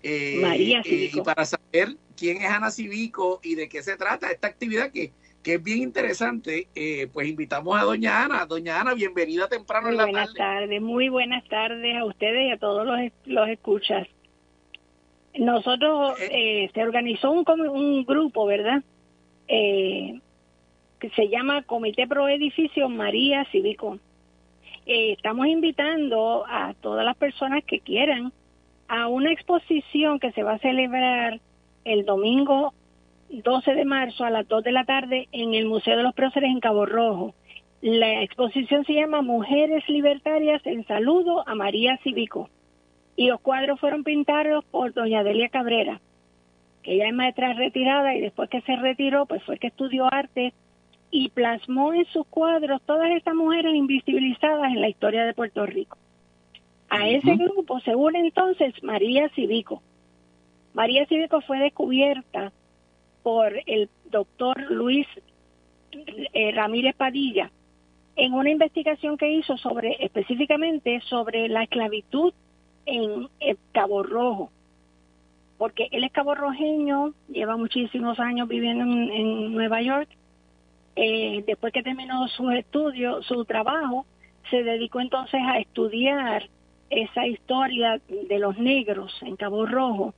Eh, 0.04 0.38
María 0.40 0.84
Civico. 0.84 1.20
y 1.20 1.22
para 1.24 1.46
saber 1.46 1.98
quién 2.16 2.38
es 2.38 2.50
Ana 2.50 2.72
Civico 2.72 3.40
y 3.44 3.56
de 3.56 3.68
qué 3.68 3.82
se 3.84 3.98
trata 3.98 4.32
esta 4.32 4.48
actividad 4.48 4.92
que, 4.92 5.12
que 5.42 5.56
es 5.56 5.64
bien 5.64 5.80
interesante, 5.80 6.68
eh, 6.76 7.08
pues 7.12 7.28
invitamos 7.28 7.80
a 7.80 7.84
doña 7.84 8.24
Ana. 8.24 8.46
Doña 8.46 8.80
Ana, 8.80 8.94
bienvenida 8.94 9.48
temprano 9.48 9.90
en 9.90 9.98
la 9.98 10.04
buenas 10.06 10.34
tardes, 10.34 10.82
muy 10.82 11.10
buenas 11.10 11.48
tardes 11.48 11.96
a 11.98 12.06
ustedes 12.06 12.50
y 12.50 12.52
a 12.52 12.58
todos 12.58 12.86
los, 12.86 13.00
los 13.26 13.50
escuchas. 13.50 14.08
Nosotros 15.38 16.18
se 16.18 16.84
organizó 16.84 17.32
un, 17.32 17.46
un 17.70 18.06
grupo, 18.06 18.46
¿verdad? 18.46 18.84
Eh, 19.48 20.20
que 21.00 21.10
se 21.12 21.28
llama 21.30 21.64
Comité 21.64 22.08
Pro 22.08 22.28
Edificio 22.28 22.90
María 22.90 23.46
Cívico. 23.52 24.00
Eh, 24.86 25.14
estamos 25.14 25.48
invitando 25.48 26.46
a 26.48 26.74
todas 26.82 27.06
las 27.06 27.18
personas 27.18 27.64
que 27.66 27.80
quieran 27.80 28.32
a 28.88 29.08
una 29.08 29.32
exposición 29.32 30.20
que 30.20 30.32
se 30.32 30.44
va 30.44 30.54
a 30.54 30.60
celebrar 30.60 31.40
el 31.84 32.06
domingo 32.06 32.74
12 33.30 33.74
de 33.74 33.86
marzo 33.86 34.24
a 34.24 34.30
las 34.30 34.48
2 34.48 34.64
de 34.64 34.72
la 34.72 34.86
tarde 34.86 35.28
en 35.32 35.54
el 35.54 35.66
Museo 35.66 35.98
de 35.98 36.04
los 36.04 36.14
Próceres 36.14 36.50
en 36.50 36.60
Cabo 36.60 36.86
Rojo. 36.86 37.34
La 37.82 38.22
exposición 38.24 38.86
se 38.86 38.94
llama 38.94 39.22
Mujeres 39.22 39.88
Libertarias 39.90 40.62
en 40.66 40.86
Saludo 40.88 41.48
a 41.48 41.56
María 41.56 41.98
Cívico 42.04 42.50
y 43.16 43.28
los 43.28 43.40
cuadros 43.42 43.80
fueron 43.80 44.04
pintados 44.04 44.66
por 44.66 44.94
doña 44.94 45.24
Delia 45.24 45.50
Cabrera. 45.50 46.02
que 46.84 46.94
ella 46.94 47.08
es 47.08 47.14
maestra 47.16 47.54
retirada 47.54 48.14
y 48.14 48.22
después 48.22 48.50
que 48.50 48.62
se 48.62 48.76
retiró, 48.76 49.26
pues 49.26 49.42
fue 49.44 49.58
que 49.58 49.68
estudió 49.68 50.06
arte 50.14 50.54
y 51.10 51.30
plasmó 51.30 51.94
en 51.94 52.06
sus 52.08 52.28
cuadros 52.28 52.82
todas 52.84 53.10
estas 53.12 53.34
mujeres 53.34 53.74
invisibilizadas 53.74 54.72
en 54.72 54.82
la 54.82 54.90
historia 54.90 55.26
de 55.26 55.34
Puerto 55.34 55.66
Rico. 55.66 55.98
A 56.90 57.08
ese 57.10 57.36
grupo 57.36 57.80
se 57.80 57.96
une 57.96 58.20
entonces 58.20 58.74
María 58.84 59.30
Civico. 59.30 59.82
María 60.74 61.06
Civico 61.08 61.42
fue 61.42 61.58
descubierta 61.60 62.52
por 63.24 63.54
el 63.66 63.90
doctor 64.12 64.60
Luis 64.70 65.08
eh, 65.92 66.52
Ramírez 66.52 66.96
Padilla 66.96 67.50
en 68.16 68.34
una 68.34 68.50
investigación 68.50 69.18
que 69.18 69.32
hizo 69.32 69.58
sobre 69.58 69.98
específicamente 70.00 71.02
sobre 71.02 71.50
la 71.50 71.64
esclavitud 71.64 72.34
en 72.86 73.30
Cabo 73.72 74.04
Rojo 74.04 74.52
porque 75.58 75.88
él 75.92 76.04
es 76.04 76.12
caborrojeño, 76.12 77.14
lleva 77.30 77.56
muchísimos 77.58 78.20
años 78.20 78.48
viviendo 78.48 78.84
en, 78.84 79.54
Nueva 79.54 79.82
York. 79.82 80.10
Eh, 80.96 81.44
después 81.46 81.74
que 81.74 81.84
terminó 81.84 82.28
su 82.30 82.50
estudio, 82.52 83.22
su 83.24 83.46
trabajo, 83.46 84.06
se 84.50 84.64
dedicó 84.64 85.00
entonces 85.00 85.42
a 85.44 85.60
estudiar 85.60 86.50
esa 86.90 87.26
historia 87.26 88.00
de 88.08 88.40
los 88.40 88.58
negros 88.58 89.14
en 89.22 89.36
Cabo 89.36 89.66
Rojo 89.66 90.14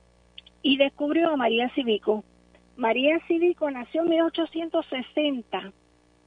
y 0.62 0.76
descubrió 0.76 1.30
a 1.30 1.36
María 1.36 1.70
Civico. 1.70 2.24
María 2.76 3.18
Civico 3.26 3.70
nació 3.70 4.02
en 4.02 4.10
1860 4.10 5.72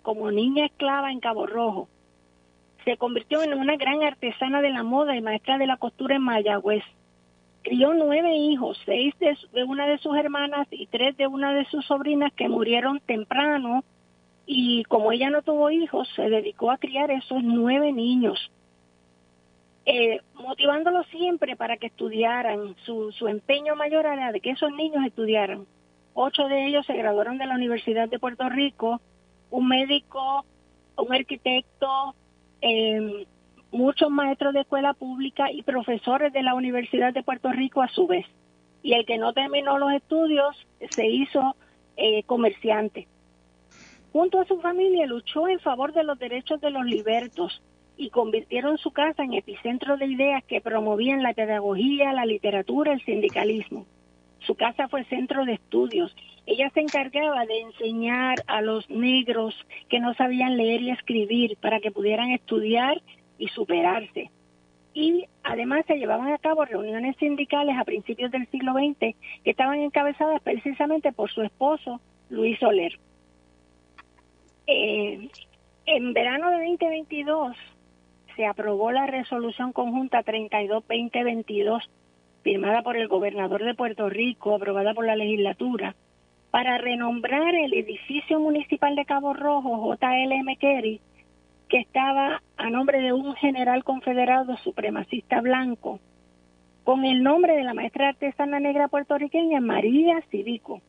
como 0.01 0.31
niña 0.31 0.65
esclava 0.65 1.11
en 1.11 1.19
Cabo 1.19 1.45
Rojo. 1.45 1.87
Se 2.85 2.97
convirtió 2.97 3.43
en 3.43 3.53
una 3.53 3.75
gran 3.75 4.03
artesana 4.03 4.61
de 4.61 4.71
la 4.71 4.83
moda 4.83 5.15
y 5.15 5.21
maestra 5.21 5.57
de 5.57 5.67
la 5.67 5.77
costura 5.77 6.15
en 6.15 6.23
Mayagüez 6.23 6.83
crió 7.61 7.93
nueve 7.93 8.35
hijos, 8.35 8.77
seis 8.85 9.13
de, 9.19 9.63
una 9.63 9.87
de 9.87 9.97
sus 9.99 10.15
hermanas 10.17 10.67
y 10.71 10.87
tres 10.87 11.15
de 11.17 11.27
una 11.27 11.53
de 11.53 11.65
sus 11.65 11.85
sobrinas 11.85 12.33
que 12.33 12.49
murieron 12.49 12.99
temprano 12.99 13.83
y 14.45 14.83
como 14.85 15.11
ella 15.11 15.29
no 15.29 15.41
tuvo 15.43 15.69
hijos, 15.69 16.09
se 16.15 16.23
dedicó 16.23 16.71
a 16.71 16.77
criar 16.77 17.11
esos 17.11 17.43
nueve 17.43 17.93
niños, 17.93 18.51
eh, 19.85 20.21
motivándolos 20.33 21.05
siempre 21.07 21.55
para 21.55 21.77
que 21.77 21.87
estudiaran. 21.87 22.75
Su, 22.85 23.11
su 23.11 23.27
empeño 23.27 23.75
mayor 23.75 24.05
era 24.05 24.31
de 24.31 24.41
que 24.41 24.51
esos 24.51 24.71
niños 24.73 25.05
estudiaran. 25.05 25.65
Ocho 26.13 26.47
de 26.47 26.67
ellos 26.67 26.85
se 26.85 26.97
graduaron 26.97 27.37
de 27.37 27.45
la 27.45 27.55
Universidad 27.55 28.09
de 28.09 28.19
Puerto 28.19 28.49
Rico, 28.49 28.99
un 29.49 29.67
médico, 29.67 30.43
un 30.97 31.13
arquitecto, 31.13 32.15
eh, 32.61 33.25
muchos 33.71 34.09
maestros 34.09 34.53
de 34.53 34.61
escuela 34.61 34.93
pública 34.93 35.51
y 35.51 35.63
profesores 35.63 36.33
de 36.33 36.43
la 36.43 36.53
Universidad 36.53 37.13
de 37.13 37.23
Puerto 37.23 37.51
Rico 37.51 37.81
a 37.81 37.87
su 37.87 38.07
vez. 38.07 38.25
Y 38.83 38.93
el 38.93 39.05
que 39.05 39.17
no 39.17 39.33
terminó 39.33 39.77
los 39.77 39.93
estudios 39.93 40.55
se 40.89 41.07
hizo 41.07 41.55
eh, 41.97 42.23
comerciante. 42.23 43.07
Junto 44.11 44.41
a 44.41 44.45
su 44.45 44.59
familia 44.59 45.05
luchó 45.05 45.47
en 45.47 45.59
favor 45.59 45.93
de 45.93 46.03
los 46.03 46.19
derechos 46.19 46.59
de 46.59 46.71
los 46.71 46.85
libertos 46.85 47.61
y 47.95 48.09
convirtieron 48.09 48.77
su 48.77 48.91
casa 48.91 49.23
en 49.23 49.33
epicentro 49.33 49.95
de 49.95 50.07
ideas 50.07 50.43
que 50.43 50.59
promovían 50.59 51.23
la 51.23 51.33
pedagogía, 51.33 52.11
la 52.11 52.25
literatura, 52.25 52.93
el 52.93 53.05
sindicalismo. 53.05 53.85
Su 54.39 54.55
casa 54.55 54.87
fue 54.87 55.05
centro 55.05 55.45
de 55.45 55.53
estudios. 55.53 56.13
Ella 56.45 56.69
se 56.73 56.81
encargaba 56.81 57.45
de 57.45 57.61
enseñar 57.61 58.43
a 58.47 58.61
los 58.61 58.89
negros 58.89 59.55
que 59.89 59.99
no 59.99 60.13
sabían 60.15 60.57
leer 60.57 60.81
y 60.81 60.91
escribir 60.91 61.57
para 61.57 61.79
que 61.79 61.91
pudieran 61.91 62.31
estudiar 62.31 63.01
y 63.37 63.47
superarse. 63.49 64.31
Y 64.93 65.25
además 65.43 65.85
se 65.85 65.97
llevaban 65.97 66.33
a 66.33 66.37
cabo 66.37 66.65
reuniones 66.65 67.15
sindicales 67.17 67.77
a 67.77 67.85
principios 67.85 68.31
del 68.31 68.47
siglo 68.47 68.73
XX 68.73 69.15
que 69.43 69.51
estaban 69.51 69.79
encabezadas 69.79 70.41
precisamente 70.41 71.11
por 71.13 71.31
su 71.31 71.41
esposo, 71.43 72.01
Luis 72.29 72.59
Soler. 72.59 72.99
Eh, 74.67 75.29
en 75.85 76.13
verano 76.13 76.49
de 76.51 76.57
2022 76.57 77.55
se 78.35 78.45
aprobó 78.45 78.91
la 78.91 79.07
resolución 79.07 79.73
conjunta 79.73 80.23
32-2022, 80.23 81.81
firmada 82.43 82.81
por 82.81 82.97
el 82.97 83.07
gobernador 83.07 83.63
de 83.63 83.75
Puerto 83.75 84.09
Rico, 84.09 84.55
aprobada 84.55 84.93
por 84.93 85.05
la 85.05 85.15
legislatura, 85.15 85.95
para 86.51 86.77
renombrar 86.77 87.55
el 87.55 87.73
edificio 87.73 88.39
municipal 88.39 88.95
de 88.95 89.05
Cabo 89.05 89.33
Rojo, 89.33 89.95
JLM 89.95 90.57
Kerry, 90.59 90.99
que 91.69 91.79
estaba 91.79 92.41
a 92.57 92.69
nombre 92.69 92.99
de 92.99 93.13
un 93.13 93.33
general 93.35 93.85
confederado 93.85 94.57
supremacista 94.57 95.39
blanco, 95.39 96.01
con 96.83 97.05
el 97.05 97.23
nombre 97.23 97.55
de 97.55 97.63
la 97.63 97.73
maestra 97.73 98.09
artesana 98.09 98.59
negra 98.59 98.89
puertorriqueña 98.89 99.61
María 99.61 100.21
Civico. 100.29 100.81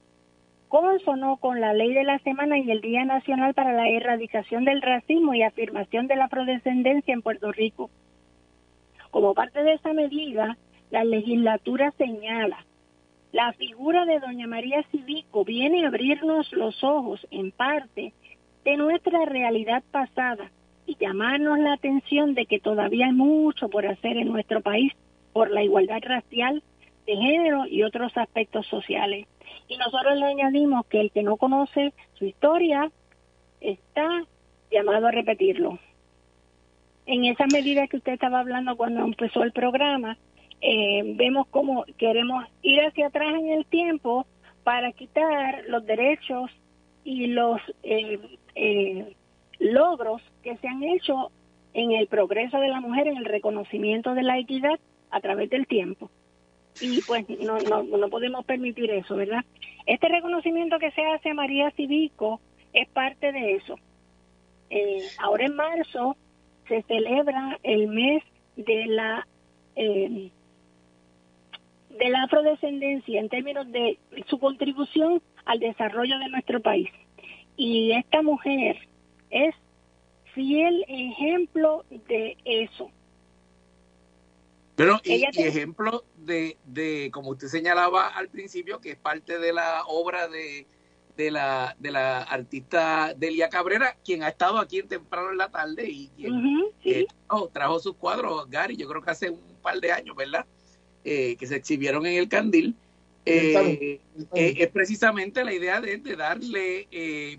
Consonó 0.67 1.37
con 1.37 1.61
la 1.61 1.75
ley 1.75 1.93
de 1.93 2.03
la 2.03 2.19
semana 2.21 2.59
y 2.59 2.69
el 2.71 2.81
Día 2.81 3.05
Nacional 3.05 3.55
para 3.55 3.73
la 3.73 3.89
Erradicación 3.89 4.65
del 4.65 4.83
Racismo 4.83 5.35
y 5.35 5.43
Afirmación 5.43 6.09
de 6.09 6.17
la 6.17 6.25
Afrodescendencia 6.25 7.15
en 7.15 7.23
Puerto 7.23 7.53
Rico. 7.53 7.91
Como 9.11 9.35
parte 9.35 9.63
de 9.63 9.75
esa 9.75 9.93
medida, 9.93 10.57
la 10.91 11.05
legislatura 11.05 11.93
señala 11.99 12.65
la 13.33 13.53
figura 13.55 14.05
de 14.05 14.21
doña 14.21 14.47
María 14.47 14.83
Civico 14.91 15.45
viene 15.45 15.85
a 15.85 15.89
abrirnos 15.89 16.53
los 16.53 16.85
ojos, 16.85 17.27
en 17.31 17.51
parte, 17.51 18.13
de 18.65 18.77
nuestra 18.77 19.25
realidad 19.25 19.83
pasada 19.91 20.51
y 20.87 20.97
llamarnos 20.97 21.59
la 21.59 21.73
atención 21.73 22.35
de 22.35 22.47
que 22.47 22.61
todavía 22.61 23.07
hay 23.07 23.13
mucho 23.13 23.69
por 23.69 23.87
hacer 23.87 24.19
en 24.19 24.29
nuestro 24.29 24.61
país 24.61 24.93
por 25.33 25.51
la 25.51 25.63
igualdad 25.63 26.01
racial, 26.03 26.63
de 27.07 27.17
género 27.17 27.67
y 27.67 27.83
otros 27.83 28.13
aspectos 28.17 28.67
sociales. 28.67 29.27
Y 29.67 29.77
nosotros 29.79 30.17
le 30.19 30.27
añadimos 30.27 30.87
que 30.87 31.01
el 31.01 31.11
que 31.11 31.23
no 31.23 31.37
conoce 31.37 31.95
su 32.15 32.27
historia 32.27 32.91
está 33.61 34.25
llamado 34.71 35.07
a 35.07 35.11
repetirlo. 35.11 35.79
En 37.07 37.25
esa 37.25 37.47
medida 37.47 37.89
que 37.89 37.97
usted 37.97 38.13
estaba 38.13 38.41
hablando 38.41 38.77
cuando 38.77 39.05
empezó 39.05 39.43
el 39.43 39.53
programa, 39.53 40.19
eh, 40.63 41.03
vemos 41.17 41.49
cómo 41.51 41.85
queremos 41.99 42.45
ir 42.63 42.81
hacia 42.81 43.09
atrás 43.09 43.35
en 43.35 43.49
el 43.49 43.67
tiempo 43.67 44.27
para 44.63 44.93
quitar 44.93 45.65
los 45.67 45.85
derechos 45.85 46.51
y 47.05 47.27
los 47.27 47.61
eh, 47.83 48.21
eh, 48.55 49.17
logros 49.59 50.23
que 50.45 50.57
se 50.59 50.69
han 50.69 50.85
hecho 50.85 51.33
en 51.75 51.93
el 51.93 52.07
progreso 52.07 52.61
de 52.61 52.69
la 52.69 52.81
mujer, 52.81 53.09
en 53.09 53.17
el 53.17 53.25
reconocimiento 53.25 54.15
de 54.15 54.23
la 54.23 54.39
equidad 54.39 54.79
a 55.11 55.21
través 55.21 55.51
del 55.51 55.67
tiempo. 55.67 56.11
Y 56.81 57.03
pues 57.03 57.29
no, 57.29 57.59
no, 57.59 57.83
no 57.83 58.09
podemos 58.09 58.45
permitir 58.45 58.91
eso, 58.93 59.17
¿verdad? 59.17 59.45
Este 59.87 60.09
reconocimiento 60.09 60.79
que 60.79 60.93
se 60.93 61.05
hace 61.05 61.31
a 61.31 61.35
María 61.35 61.71
Civico 61.73 62.41
es 62.73 62.89
parte 62.89 63.33
de 63.33 63.55
eso. 63.55 63.79
Eh, 64.71 65.03
ahora 65.19 65.45
en 65.45 65.57
marzo 65.57 66.17
se 66.69 66.83
celebra 66.83 67.59
el 67.65 67.89
mes 67.89 68.23
de 68.57 68.87
la 68.87 69.27
eh, 69.75 70.31
de 71.99 72.11
la 72.11 72.25
afrodescendencia 72.25 73.21
en 73.21 73.29
términos 73.29 73.71
de 73.71 73.99
su 74.27 74.39
contribución 74.39 75.23
al 75.45 75.59
desarrollo 75.59 76.19
de 76.19 76.29
nuestro 76.29 76.61
país. 76.61 76.89
Y 77.57 77.93
esta 77.93 78.23
mujer 78.23 78.77
es 79.31 79.55
fiel 80.35 80.85
ejemplo 80.89 81.85
de 82.09 82.37
eso. 82.45 82.91
Pero, 84.75 85.01
y, 85.05 85.25
ejemplo 85.37 86.05
de, 86.17 86.57
de, 86.65 87.11
como 87.13 87.31
usted 87.31 87.49
señalaba 87.49 88.09
al 88.09 88.29
principio, 88.29 88.81
que 88.81 88.93
es 88.93 88.97
parte 88.97 89.39
de 89.39 89.53
la 89.53 89.85
obra 89.87 90.29
de, 90.29 90.67
de, 91.17 91.31
la, 91.31 91.77
de 91.79 91.91
la 91.91 92.23
artista 92.23 93.13
Delia 93.15 93.49
Cabrera, 93.51 93.97
quien 94.03 94.23
ha 94.23 94.29
estado 94.29 94.59
aquí 94.59 94.79
en 94.79 94.89
temprano 94.89 95.31
en 95.31 95.39
la 95.39 95.51
tarde 95.51 95.89
y 95.89 96.09
quien 96.17 96.65
eh, 96.85 97.07
trajo, 97.53 97.79
sus 97.81 97.97
cuadros, 97.97 98.49
Gary, 98.49 98.77
yo 98.77 98.89
creo 98.89 99.03
que 99.03 99.11
hace 99.11 99.31
un 99.31 99.57
par 99.63 99.79
de 99.79 99.93
años, 99.93 100.17
¿verdad? 100.17 100.47
Eh, 101.05 101.37
que 101.37 101.47
se 101.47 101.57
exhibieron 101.57 102.07
en 102.07 102.15
el 102.15 102.29
Candil. 102.29 102.77
Eh, 103.25 104.01
es 104.35 104.69
precisamente 104.69 105.45
la 105.45 105.53
idea 105.53 105.81
de, 105.81 105.99
de 105.99 106.17
darle 106.17 106.89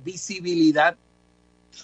visibilidad 0.04 0.98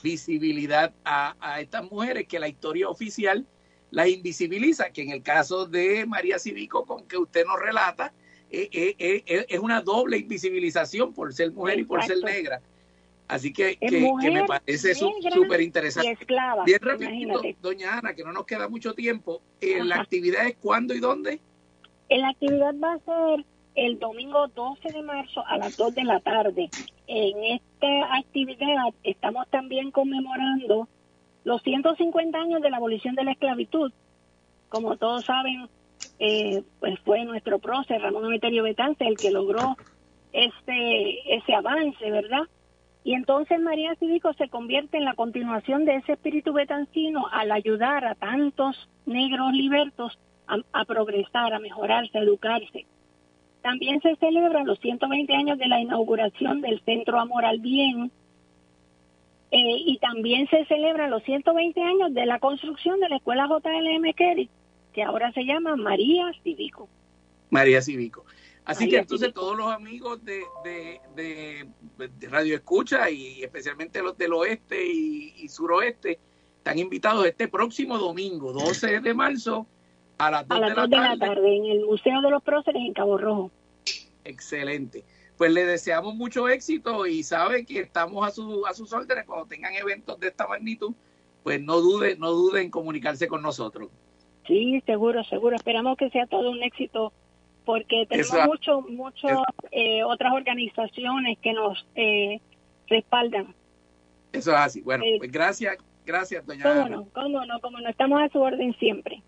visibilidad 0.04 0.94
a, 1.04 1.36
a, 1.40 1.62
estas 1.62 1.90
mujeres 1.90 2.28
que 2.28 2.40
la 2.40 2.48
historia 2.48 2.88
oficial 2.88 3.46
las 3.92 4.08
invisibiliza, 4.08 4.92
que 4.92 5.02
en 5.02 5.10
el 5.12 5.24
caso 5.24 5.66
de 5.66 6.06
María 6.06 6.40
Civico, 6.40 6.86
con 6.86 7.06
que 7.06 7.18
usted 7.18 7.46
nos 7.46 7.60
relata, 7.60 8.14
eh, 8.52 8.70
eh, 8.72 8.96
eh, 9.26 9.46
es 9.48 9.60
una 9.60 9.82
doble 9.82 10.18
invisibilización 10.18 11.14
por 11.14 11.34
ser 11.34 11.52
mujer 11.52 11.80
y 11.80 11.84
por 11.84 12.04
ser 12.04 12.18
negra. 12.24 12.62
Así 13.28 13.54
que, 13.54 13.78
que, 13.78 14.02
me 14.32 14.46
parece 14.46 14.96
súper 14.96 15.62
interesante. 15.62 16.18
Bien 16.66 16.80
rapidito, 16.82 17.42
doña 17.62 18.00
Ana, 18.00 18.16
que 18.16 18.24
no 18.24 18.32
nos 18.32 18.46
queda 18.46 18.68
mucho 18.68 18.94
tiempo, 18.94 19.42
¿la 19.62 19.98
actividad 19.98 20.48
es 20.48 20.56
cuándo 20.60 20.96
y 20.96 21.00
dónde? 21.00 21.40
La 22.10 22.30
actividad 22.30 22.74
va 22.84 22.94
a 22.94 23.00
ser 23.00 23.46
el 23.76 24.00
domingo 24.00 24.48
12 24.48 24.92
de 24.92 25.02
marzo 25.04 25.46
a 25.46 25.58
las 25.58 25.78
2 25.78 25.94
de 25.94 26.04
la 26.04 26.20
tarde. 26.20 26.70
En 27.08 27.44
esta 27.44 28.18
actividad 28.18 28.94
estamos 29.04 29.48
también 29.50 29.92
conmemorando 29.92 30.88
los 31.44 31.62
150 31.62 32.38
años 32.38 32.62
de 32.62 32.70
la 32.72 32.78
abolición 32.78 33.16
de 33.16 33.24
la 33.24 33.32
esclavitud. 33.32 33.92
Como 34.70 34.98
todos 34.98 35.26
saben, 35.26 35.70
eh, 36.20 36.64
pues 36.80 37.00
fue 37.02 37.24
nuestro 37.26 37.60
prócer 37.60 38.02
Ramón 38.02 38.26
Emeterio 38.26 38.64
Betance 38.64 39.06
el 39.06 39.18
que 39.18 39.32
logró 39.32 39.78
este 40.34 41.36
ese 41.36 41.54
avance, 41.54 42.10
¿verdad? 42.10 42.44
Y 43.04 43.14
entonces 43.14 43.60
María 43.62 43.96
Cívico 43.96 44.34
se 44.34 44.50
convierte 44.50 44.98
en 44.98 45.06
la 45.06 45.14
continuación 45.14 45.86
de 45.86 45.96
ese 45.96 46.14
espíritu 46.14 46.54
betancino 46.54 47.28
al 47.32 47.52
ayudar 47.52 48.06
a 48.06 48.16
tantos 48.16 48.90
negros 49.06 49.54
libertos 49.54 50.18
a, 50.72 50.86
progresar, 50.86 51.54
a 51.54 51.60
mejorarse, 51.60 52.18
a 52.18 52.22
educarse. 52.22 52.86
También 53.62 54.02
se 54.02 54.16
celebran 54.16 54.66
los 54.66 54.80
120 54.80 55.34
años 55.34 55.58
de 55.58 55.68
la 55.68 55.80
inauguración 55.80 56.62
del 56.62 56.82
Centro 56.82 57.20
Amor 57.20 57.46
al 57.46 57.60
Bien 57.60 58.12
eh, 59.52 59.78
y 59.86 59.98
también 60.00 60.48
se 60.50 60.66
celebran 60.66 61.10
los 61.10 61.24
120 61.24 61.82
años 61.82 62.14
de 62.14 62.26
la 62.26 62.40
construcción 62.40 63.00
de 63.00 63.10
la 63.10 63.18
Escuela 63.18 63.48
JLM 63.48 64.14
Kerry, 64.14 64.50
que 64.94 65.04
ahora 65.04 65.32
se 65.34 65.44
llama 65.44 65.76
María 65.76 66.32
Cívico. 66.44 66.88
María 67.50 67.82
Cívico. 67.82 68.26
Así 68.70 68.88
que 68.88 69.00
entonces 69.00 69.34
todos 69.34 69.58
los 69.58 69.72
amigos 69.72 70.24
de, 70.24 70.44
de, 71.16 71.68
Radio 72.30 72.56
Escucha 72.56 73.10
y 73.10 73.42
especialmente 73.42 74.00
los 74.04 74.16
del 74.16 74.32
oeste 74.34 74.86
y, 74.86 75.50
suroeste 75.50 76.20
están 76.58 76.78
invitados 76.78 77.26
este 77.26 77.48
próximo 77.48 77.98
domingo, 77.98 78.54
12 78.54 79.00
de 79.00 79.14
marzo, 79.16 79.66
a 80.20 80.32
las 80.32 80.48
2, 80.48 80.90
de, 80.90 80.98
la 80.98 81.18
tarde, 81.18 81.56
en 81.56 81.66
el 81.66 81.86
Museo 81.86 82.22
de 82.22 82.30
los 82.30 82.44
Próceres 82.44 82.82
en 82.86 82.94
Cabo 82.94 83.18
Rojo. 83.18 83.52
Excelente. 84.26 85.04
Pues 85.38 85.52
le 85.52 85.66
deseamos 85.66 86.16
mucho 86.16 86.50
éxito 86.50 87.08
y 87.08 87.24
sabe 87.24 87.66
que 87.66 87.80
estamos 87.80 88.28
a, 88.28 88.32
su, 88.32 88.66
a 88.68 88.74
sus 88.74 88.92
órdenes 88.92 89.26
cuando 89.26 89.46
tengan 89.48 89.74
eventos 89.74 90.20
de 90.20 90.28
esta 90.28 90.46
magnitud, 90.46 90.94
pues 91.44 91.62
no 91.62 91.80
dude, 91.80 92.18
no 92.18 92.32
dude 92.32 92.62
en 92.62 92.70
comunicarse 92.70 93.28
con 93.30 93.42
nosotros. 93.42 93.90
Sí, 94.46 94.84
seguro, 94.86 95.24
seguro. 95.24 95.56
Esperamos 95.56 95.96
que 95.98 96.10
sea 96.10 96.28
todo 96.28 96.52
un 96.52 96.62
éxito 96.64 97.14
porque 97.64 98.06
tenemos 98.10 98.34
mucho, 98.46 98.82
muchas 98.82 99.38
eh, 99.72 100.04
otras 100.04 100.34
organizaciones 100.34 101.38
que 101.40 101.54
nos 101.54 101.86
eh, 101.96 102.42
respaldan. 102.88 103.56
Eso 104.34 104.52
es 104.52 104.58
así. 104.58 104.82
Bueno, 104.82 105.06
eh, 105.06 105.16
pues 105.20 105.32
gracias, 105.32 105.78
gracias, 106.06 106.46
doña 106.46 106.64
¿Cómo 106.64 106.90
no? 106.90 107.08
¿Cómo 107.14 107.46
no? 107.46 107.60
Como 107.62 107.80
no 107.80 107.90
estamos 107.90 108.22
a 108.22 108.28
su 108.30 108.42
orden 108.42 108.76
siempre. 108.80 109.22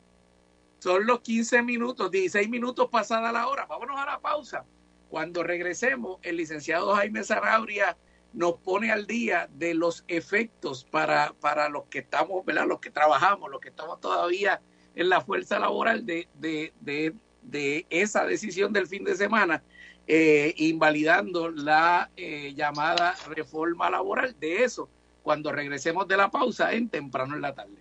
Son 0.81 1.05
los 1.05 1.21
15 1.21 1.61
minutos, 1.61 2.09
16 2.09 2.49
minutos 2.49 2.89
pasada 2.89 3.31
la 3.31 3.47
hora. 3.47 3.65
Vámonos 3.65 3.99
a 3.99 4.05
la 4.05 4.19
pausa. 4.19 4.65
Cuando 5.09 5.43
regresemos, 5.43 6.19
el 6.23 6.37
licenciado 6.37 6.95
Jaime 6.95 7.23
Sarabria 7.23 7.97
nos 8.33 8.55
pone 8.55 8.91
al 8.91 9.05
día 9.07 9.49
de 9.53 9.73
los 9.73 10.03
efectos 10.07 10.85
para, 10.85 11.33
para 11.39 11.69
los 11.69 11.83
que 11.85 11.99
estamos, 11.99 12.45
¿verdad? 12.45 12.65
Los 12.67 12.79
que 12.79 12.89
trabajamos, 12.89 13.51
los 13.51 13.61
que 13.61 13.69
estamos 13.69 13.99
todavía 13.99 14.61
en 14.95 15.09
la 15.09 15.21
fuerza 15.21 15.59
laboral 15.59 16.05
de, 16.05 16.27
de, 16.39 16.73
de 16.79 17.13
de 17.41 17.85
esa 17.89 18.25
decisión 18.25 18.73
del 18.73 18.87
fin 18.87 19.03
de 19.03 19.15
semana, 19.15 19.63
eh, 20.07 20.53
invalidando 20.57 21.49
la 21.49 22.09
eh, 22.15 22.53
llamada 22.55 23.15
reforma 23.29 23.89
laboral. 23.89 24.35
De 24.39 24.63
eso, 24.63 24.89
cuando 25.23 25.51
regresemos 25.51 26.07
de 26.07 26.17
la 26.17 26.29
pausa 26.29 26.73
en 26.73 26.89
temprano 26.89 27.35
en 27.35 27.41
la 27.41 27.53
tarde. 27.53 27.80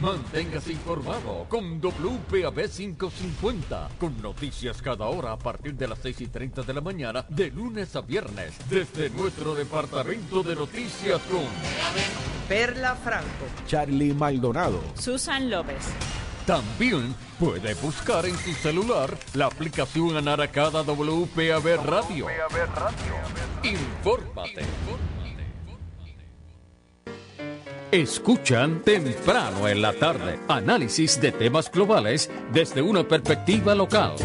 Manténgase 0.02 0.74
informado 0.74 1.46
con 1.48 1.80
WPAB 1.80 2.69
550, 2.69 3.91
con 3.98 4.22
noticias 4.22 4.82
cada 4.82 5.06
hora 5.06 5.32
a 5.32 5.38
partir 5.38 5.76
de 5.76 5.88
las 5.88 6.00
6 6.00 6.19
y 6.22 6.28
30 6.28 6.63
de 6.63 6.74
la 6.74 6.82
mañana, 6.82 7.26
de 7.30 7.52
lunes 7.52 7.96
a 7.96 8.02
viernes, 8.02 8.54
desde 8.69 9.10
nuestro 9.12 9.56
departamento 9.56 10.43
de 10.43 10.56
noticias 10.56 11.22
con 11.32 11.46
Perla 12.50 12.96
Franco, 12.96 13.46
Charlie 13.65 14.13
Maldonado, 14.13 14.82
Susan 14.96 15.50
López. 15.50 15.86
También 16.45 17.15
puede 17.39 17.73
buscar 17.75 18.25
en 18.25 18.38
su 18.38 18.51
celular 18.53 19.17
la 19.34 19.45
aplicación 19.45 20.17
Anaracada 20.17 20.84
WPAB 20.84 21.86
Radio. 21.86 22.27
Infórmate. 23.63 24.65
Escuchan 27.91 28.82
temprano 28.82 29.69
en 29.69 29.82
la 29.82 29.93
tarde 29.93 30.38
análisis 30.49 31.21
de 31.21 31.32
temas 31.32 31.71
globales 31.71 32.29
desde 32.51 32.82
una 32.82 33.08
perspectiva 33.08 33.73
local. 33.73 34.15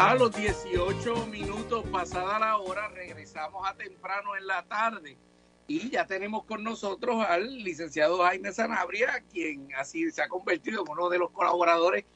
A 0.00 0.14
los 0.16 0.34
18 0.34 1.26
minutos 1.26 1.84
pasada 1.92 2.40
la 2.40 2.56
hora 2.56 2.88
regresamos 2.88 3.68
a 3.68 3.74
temprano 3.74 4.34
en 4.36 4.46
la 4.46 4.64
tarde 4.64 5.27
y 5.68 5.90
ya 5.90 6.06
tenemos 6.06 6.44
con 6.44 6.64
nosotros 6.64 7.24
al 7.28 7.62
licenciado 7.62 8.22
Jaime 8.22 8.52
Sanabria, 8.52 9.22
quien 9.30 9.68
así 9.76 10.10
se 10.10 10.22
ha 10.22 10.28
convertido 10.28 10.82
en 10.82 10.90
uno 10.90 11.10
de 11.10 11.18
los 11.18 11.30
colaboradores 11.30 12.06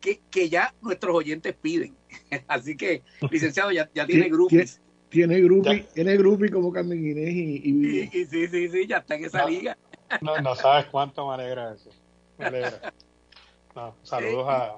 que, 0.00 0.20
que 0.30 0.48
ya 0.48 0.74
nuestros 0.80 1.14
oyentes 1.14 1.54
piden. 1.54 1.94
Así 2.48 2.76
que, 2.76 3.02
licenciado, 3.30 3.70
ya, 3.70 3.88
ya 3.94 4.06
tiene 4.06 4.28
grupos. 4.28 4.80
Tiene 5.10 5.40
grupos 5.42 5.76
tiene 5.92 6.16
grupi 6.16 6.48
como 6.48 6.72
Carmen 6.72 6.98
Inés 6.98 7.34
y, 7.34 8.08
y, 8.10 8.26
sí, 8.26 8.48
sí, 8.48 8.68
sí, 8.70 8.86
ya 8.86 8.96
está 8.96 9.14
en 9.14 9.26
esa 9.26 9.44
liga. 9.44 9.76
No, 10.22 10.40
no 10.40 10.56
sabes 10.56 10.86
cuánto 10.86 11.28
me 11.28 11.34
alegra 11.34 11.74
eso. 11.74 11.90
Me 12.38 12.46
alegra. 12.46 12.92
saludos 14.02 14.46
a, 14.48 14.76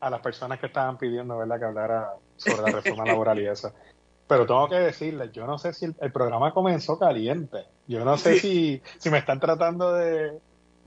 a 0.00 0.10
las 0.10 0.20
personas 0.20 0.60
que 0.60 0.66
estaban 0.66 0.98
pidiendo, 0.98 1.38
¿verdad?, 1.38 1.58
que 1.58 1.64
hablara 1.64 2.10
sobre 2.36 2.62
la 2.62 2.80
reforma 2.80 3.06
laboral 3.06 3.40
y 3.40 3.46
eso. 3.46 3.72
Pero 4.30 4.46
tengo 4.46 4.68
que 4.68 4.76
decirles, 4.76 5.32
yo 5.32 5.44
no 5.44 5.58
sé 5.58 5.72
si 5.72 5.86
el, 5.86 6.12
programa 6.12 6.54
comenzó 6.54 6.96
caliente. 6.96 7.64
Yo 7.88 8.04
no 8.04 8.16
sé 8.16 8.38
si, 8.38 8.80
si 8.96 9.10
me 9.10 9.18
están 9.18 9.40
tratando 9.40 9.92
de, 9.92 10.38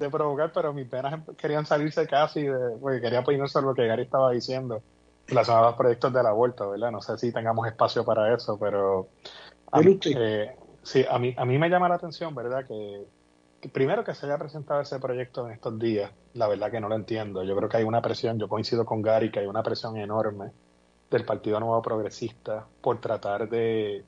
provocar, 0.09 0.53
pero 0.53 0.71
mis 0.71 0.87
penas 0.87 1.19
querían 1.35 1.65
salirse 1.65 2.07
casi, 2.07 2.43
de, 2.43 2.77
porque 2.79 3.01
quería 3.01 3.19
opinar 3.19 3.49
lo 3.61 3.73
que 3.73 3.85
Gary 3.85 4.03
estaba 4.03 4.31
diciendo 4.31 4.81
relacionado 5.27 5.65
a 5.65 5.69
los 5.71 5.77
proyectos 5.77 6.13
de 6.13 6.23
la 6.23 6.31
vuelta, 6.31 6.65
¿verdad? 6.65 6.91
No 6.91 7.01
sé 7.01 7.17
si 7.17 7.33
tengamos 7.33 7.67
espacio 7.67 8.05
para 8.05 8.33
eso, 8.33 8.57
pero 8.57 9.09
a 9.73 9.81
mí, 9.81 9.99
eh, 10.05 10.55
sí, 10.81 11.05
a 11.09 11.19
mí, 11.19 11.35
a 11.37 11.43
mí 11.43 11.57
me 11.57 11.67
llama 11.67 11.89
la 11.89 11.95
atención, 11.95 12.33
¿verdad? 12.33 12.65
Que, 12.65 13.05
que, 13.59 13.67
primero 13.67 14.05
que 14.05 14.15
se 14.15 14.25
haya 14.25 14.37
presentado 14.37 14.79
ese 14.79 14.99
proyecto 14.99 15.45
en 15.47 15.51
estos 15.51 15.77
días, 15.77 16.09
la 16.33 16.47
verdad 16.47 16.71
que 16.71 16.79
no 16.79 16.87
lo 16.87 16.95
entiendo. 16.95 17.43
Yo 17.43 17.57
creo 17.57 17.67
que 17.67 17.75
hay 17.75 17.83
una 17.83 18.01
presión, 18.01 18.39
yo 18.39 18.47
coincido 18.47 18.85
con 18.85 19.01
Gary, 19.01 19.31
que 19.31 19.41
hay 19.41 19.47
una 19.47 19.63
presión 19.63 19.97
enorme 19.97 20.53
del 21.13 21.25
Partido 21.25 21.59
Nuevo 21.59 21.81
Progresista 21.81 22.65
por 22.81 22.99
tratar 22.99 23.47
de, 23.47 24.03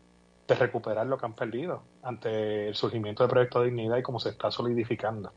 recuperar 0.48 1.06
lo 1.08 1.18
que 1.18 1.26
han 1.26 1.34
perdido 1.34 1.84
ante 2.04 2.68
el 2.68 2.76
surgimiento 2.76 3.24
del 3.24 3.30
proyecto 3.30 3.62
de 3.62 3.68
dignidad 3.68 3.98
y 3.98 4.04
cómo 4.04 4.20
se 4.20 4.30
está 4.30 4.52
solidificando. 4.52 5.32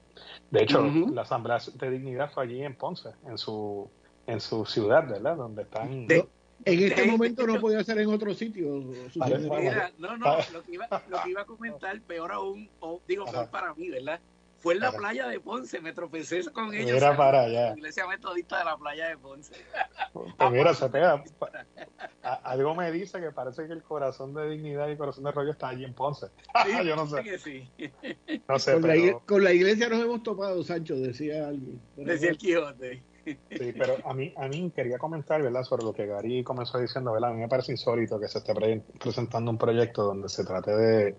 De 0.50 0.62
hecho, 0.62 0.82
la 0.82 1.22
Asamblea 1.22 1.58
de 1.74 1.90
Dignidad 1.90 2.30
fue 2.32 2.44
allí 2.44 2.62
en 2.62 2.74
Ponce, 2.74 3.10
en 3.26 3.38
su, 3.38 3.88
en 4.26 4.40
su 4.40 4.64
ciudad, 4.64 5.08
¿verdad? 5.08 5.36
Donde 5.36 5.62
están... 5.62 6.06
en 6.10 6.28
este 6.64 7.06
momento 7.06 7.46
no 7.46 7.60
podía 7.60 7.84
ser 7.84 7.98
en 7.98 8.08
otro 8.08 8.34
sitio. 8.34 8.66
no, 9.98 10.16
no, 10.16 10.36
lo 10.52 10.62
que, 10.62 10.72
iba, 10.72 10.88
lo 11.08 11.22
que 11.22 11.30
iba 11.30 11.42
a 11.42 11.46
comentar, 11.46 12.00
peor 12.02 12.32
aún, 12.32 12.68
o 12.80 13.00
digo, 13.06 13.24
peor 13.26 13.48
para 13.50 13.74
mí, 13.74 13.90
¿verdad? 13.90 14.20
Fue 14.58 14.74
en 14.74 14.80
la 14.80 14.90
playa 14.90 15.28
de 15.28 15.38
Ponce, 15.38 15.80
me 15.80 15.92
tropecé 15.92 16.44
con 16.50 16.74
ellos. 16.74 16.96
Era 16.96 17.16
para 17.16 17.42
allá. 17.42 17.70
La 17.70 17.76
iglesia 17.76 18.06
metodista 18.08 18.58
de 18.58 18.64
la 18.64 18.76
playa 18.76 19.08
de 19.08 19.16
Ponce. 19.16 19.54
Pues 20.12 20.50
mira, 20.50 20.74
se 20.74 20.88
pega. 20.88 21.22
Algo 22.42 22.74
me 22.74 22.90
dice 22.90 23.20
que 23.20 23.30
parece 23.30 23.68
que 23.68 23.72
el 23.72 23.82
corazón 23.82 24.34
de 24.34 24.50
dignidad 24.50 24.88
y 24.88 24.92
el 24.92 24.98
corazón 24.98 25.24
de 25.24 25.30
rollo 25.30 25.52
está 25.52 25.68
allí 25.68 25.84
en 25.84 25.94
Ponce. 25.94 26.26
Yo 26.84 26.96
no 26.96 27.06
sé. 27.06 27.22
Que 27.22 27.38
sí. 27.38 27.70
No 28.48 28.58
sé, 28.58 28.72
con, 28.72 28.82
pero... 28.82 28.94
la, 28.94 29.18
con 29.20 29.44
la 29.44 29.52
iglesia 29.52 29.88
nos 29.88 30.00
hemos 30.00 30.22
topado, 30.24 30.62
Sancho, 30.64 30.96
decía 30.96 31.46
alguien. 31.46 31.80
Decía 31.96 32.30
el 32.30 32.38
Quijote. 32.38 33.02
Sí, 33.24 33.74
pero 33.76 33.96
a 34.04 34.14
mí, 34.14 34.32
a 34.36 34.48
mí 34.48 34.72
quería 34.74 34.98
comentar, 34.98 35.42
¿verdad?, 35.42 35.62
sobre 35.62 35.84
lo 35.84 35.92
que 35.92 36.06
Gary 36.06 36.42
comenzó 36.42 36.78
diciendo, 36.78 37.12
¿verdad? 37.12 37.30
A 37.30 37.34
mí 37.34 37.40
me 37.40 37.48
parece 37.48 37.72
insólito 37.72 38.18
que 38.18 38.28
se 38.28 38.38
esté 38.38 38.54
pre 38.54 38.82
presentando 38.98 39.50
un 39.50 39.58
proyecto 39.58 40.04
donde 40.04 40.28
se 40.28 40.44
trate 40.44 40.74
de, 40.74 41.16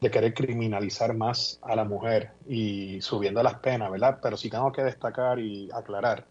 de, 0.00 0.10
querer 0.10 0.34
criminalizar 0.34 1.14
más 1.14 1.58
a 1.62 1.74
la 1.76 1.84
mujer 1.84 2.32
y 2.46 3.00
subiendo 3.00 3.42
las 3.42 3.54
penas, 3.60 3.90
¿verdad? 3.90 4.18
Pero 4.22 4.36
sí 4.36 4.50
tengo 4.50 4.70
que 4.72 4.82
destacar 4.82 5.38
y 5.38 5.70
aclarar, 5.72 6.26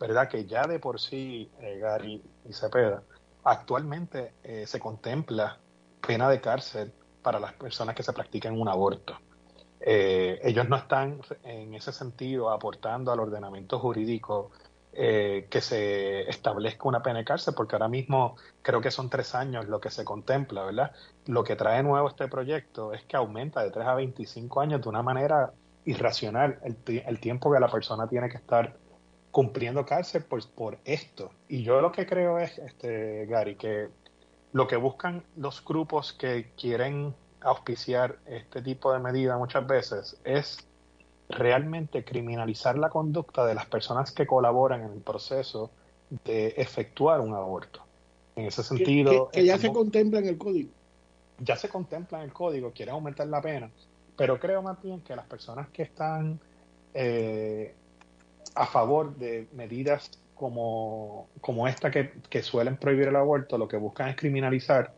¿verdad?, 0.00 0.28
que 0.28 0.46
ya 0.46 0.66
de 0.66 0.78
por 0.78 1.00
sí, 1.00 1.50
eh, 1.60 1.78
Gary 1.78 2.22
y 2.48 2.52
Cepeda, 2.52 3.02
actualmente 3.44 4.32
eh, 4.42 4.66
se 4.66 4.80
contempla 4.80 5.58
pena 6.06 6.28
de 6.28 6.40
cárcel 6.40 6.92
para 7.22 7.38
las 7.38 7.52
personas 7.54 7.94
que 7.94 8.02
se 8.02 8.12
practican 8.12 8.58
un 8.58 8.68
aborto. 8.68 9.18
Eh, 9.80 10.40
ellos 10.44 10.68
no 10.68 10.76
están 10.76 11.20
en 11.42 11.74
ese 11.74 11.92
sentido 11.92 12.50
aportando 12.50 13.10
al 13.12 13.18
ordenamiento 13.18 13.80
jurídico 13.80 14.52
eh, 14.94 15.46
que 15.50 15.60
se 15.60 16.28
establezca 16.28 16.88
una 16.88 17.02
pena 17.02 17.20
de 17.20 17.24
cárcel, 17.24 17.54
porque 17.56 17.76
ahora 17.76 17.88
mismo 17.88 18.36
creo 18.62 18.80
que 18.80 18.90
son 18.90 19.08
tres 19.08 19.34
años 19.34 19.66
lo 19.68 19.80
que 19.80 19.90
se 19.90 20.04
contempla, 20.04 20.64
¿verdad? 20.64 20.92
Lo 21.26 21.44
que 21.44 21.56
trae 21.56 21.82
nuevo 21.82 22.08
este 22.08 22.28
proyecto 22.28 22.92
es 22.92 23.02
que 23.04 23.16
aumenta 23.16 23.62
de 23.62 23.70
3 23.70 23.86
a 23.86 23.94
25 23.94 24.60
años 24.60 24.82
de 24.82 24.88
una 24.88 25.02
manera 25.02 25.52
irracional 25.84 26.58
el, 26.62 26.76
el 27.06 27.20
tiempo 27.20 27.52
que 27.52 27.58
la 27.58 27.68
persona 27.68 28.06
tiene 28.06 28.28
que 28.28 28.36
estar 28.36 28.76
cumpliendo 29.32 29.84
cárcel 29.84 30.22
por, 30.22 30.46
por 30.50 30.78
esto. 30.84 31.32
Y 31.48 31.64
yo 31.64 31.80
lo 31.80 31.90
que 31.90 32.06
creo 32.06 32.38
es, 32.38 32.58
este, 32.58 33.26
Gary, 33.26 33.56
que 33.56 33.88
lo 34.52 34.68
que 34.68 34.76
buscan 34.76 35.24
los 35.36 35.64
grupos 35.64 36.12
que 36.12 36.52
quieren 36.56 37.14
auspiciar 37.40 38.18
este 38.26 38.62
tipo 38.62 38.92
de 38.92 39.00
medida 39.00 39.36
muchas 39.38 39.66
veces 39.66 40.20
es 40.24 40.58
realmente 41.32 42.04
criminalizar 42.04 42.78
la 42.78 42.90
conducta 42.90 43.44
de 43.46 43.54
las 43.54 43.66
personas 43.66 44.12
que 44.12 44.26
colaboran 44.26 44.82
en 44.82 44.92
el 44.92 45.00
proceso 45.00 45.70
de 46.24 46.48
efectuar 46.56 47.20
un 47.20 47.34
aborto. 47.34 47.80
En 48.36 48.46
ese 48.46 48.62
sentido... 48.62 49.28
Que, 49.30 49.38
que, 49.38 49.40
que 49.40 49.46
ya 49.46 49.58
se 49.58 49.72
contempla 49.72 50.20
en 50.20 50.26
el 50.26 50.38
código. 50.38 50.70
Ya 51.38 51.56
se 51.56 51.68
contempla 51.68 52.18
en 52.18 52.24
el 52.24 52.32
código, 52.32 52.70
quiere 52.72 52.92
aumentar 52.92 53.26
la 53.26 53.42
pena, 53.42 53.70
pero 54.16 54.38
creo 54.38 54.62
más 54.62 54.80
bien 54.82 55.00
que 55.00 55.16
las 55.16 55.26
personas 55.26 55.68
que 55.70 55.82
están 55.82 56.38
eh, 56.94 57.74
a 58.54 58.66
favor 58.66 59.16
de 59.16 59.48
medidas 59.52 60.10
como, 60.34 61.28
como 61.40 61.66
esta 61.66 61.90
que, 61.90 62.12
que 62.28 62.42
suelen 62.42 62.76
prohibir 62.76 63.08
el 63.08 63.16
aborto, 63.16 63.58
lo 63.58 63.68
que 63.68 63.76
buscan 63.76 64.08
es 64.08 64.16
criminalizar 64.16 64.92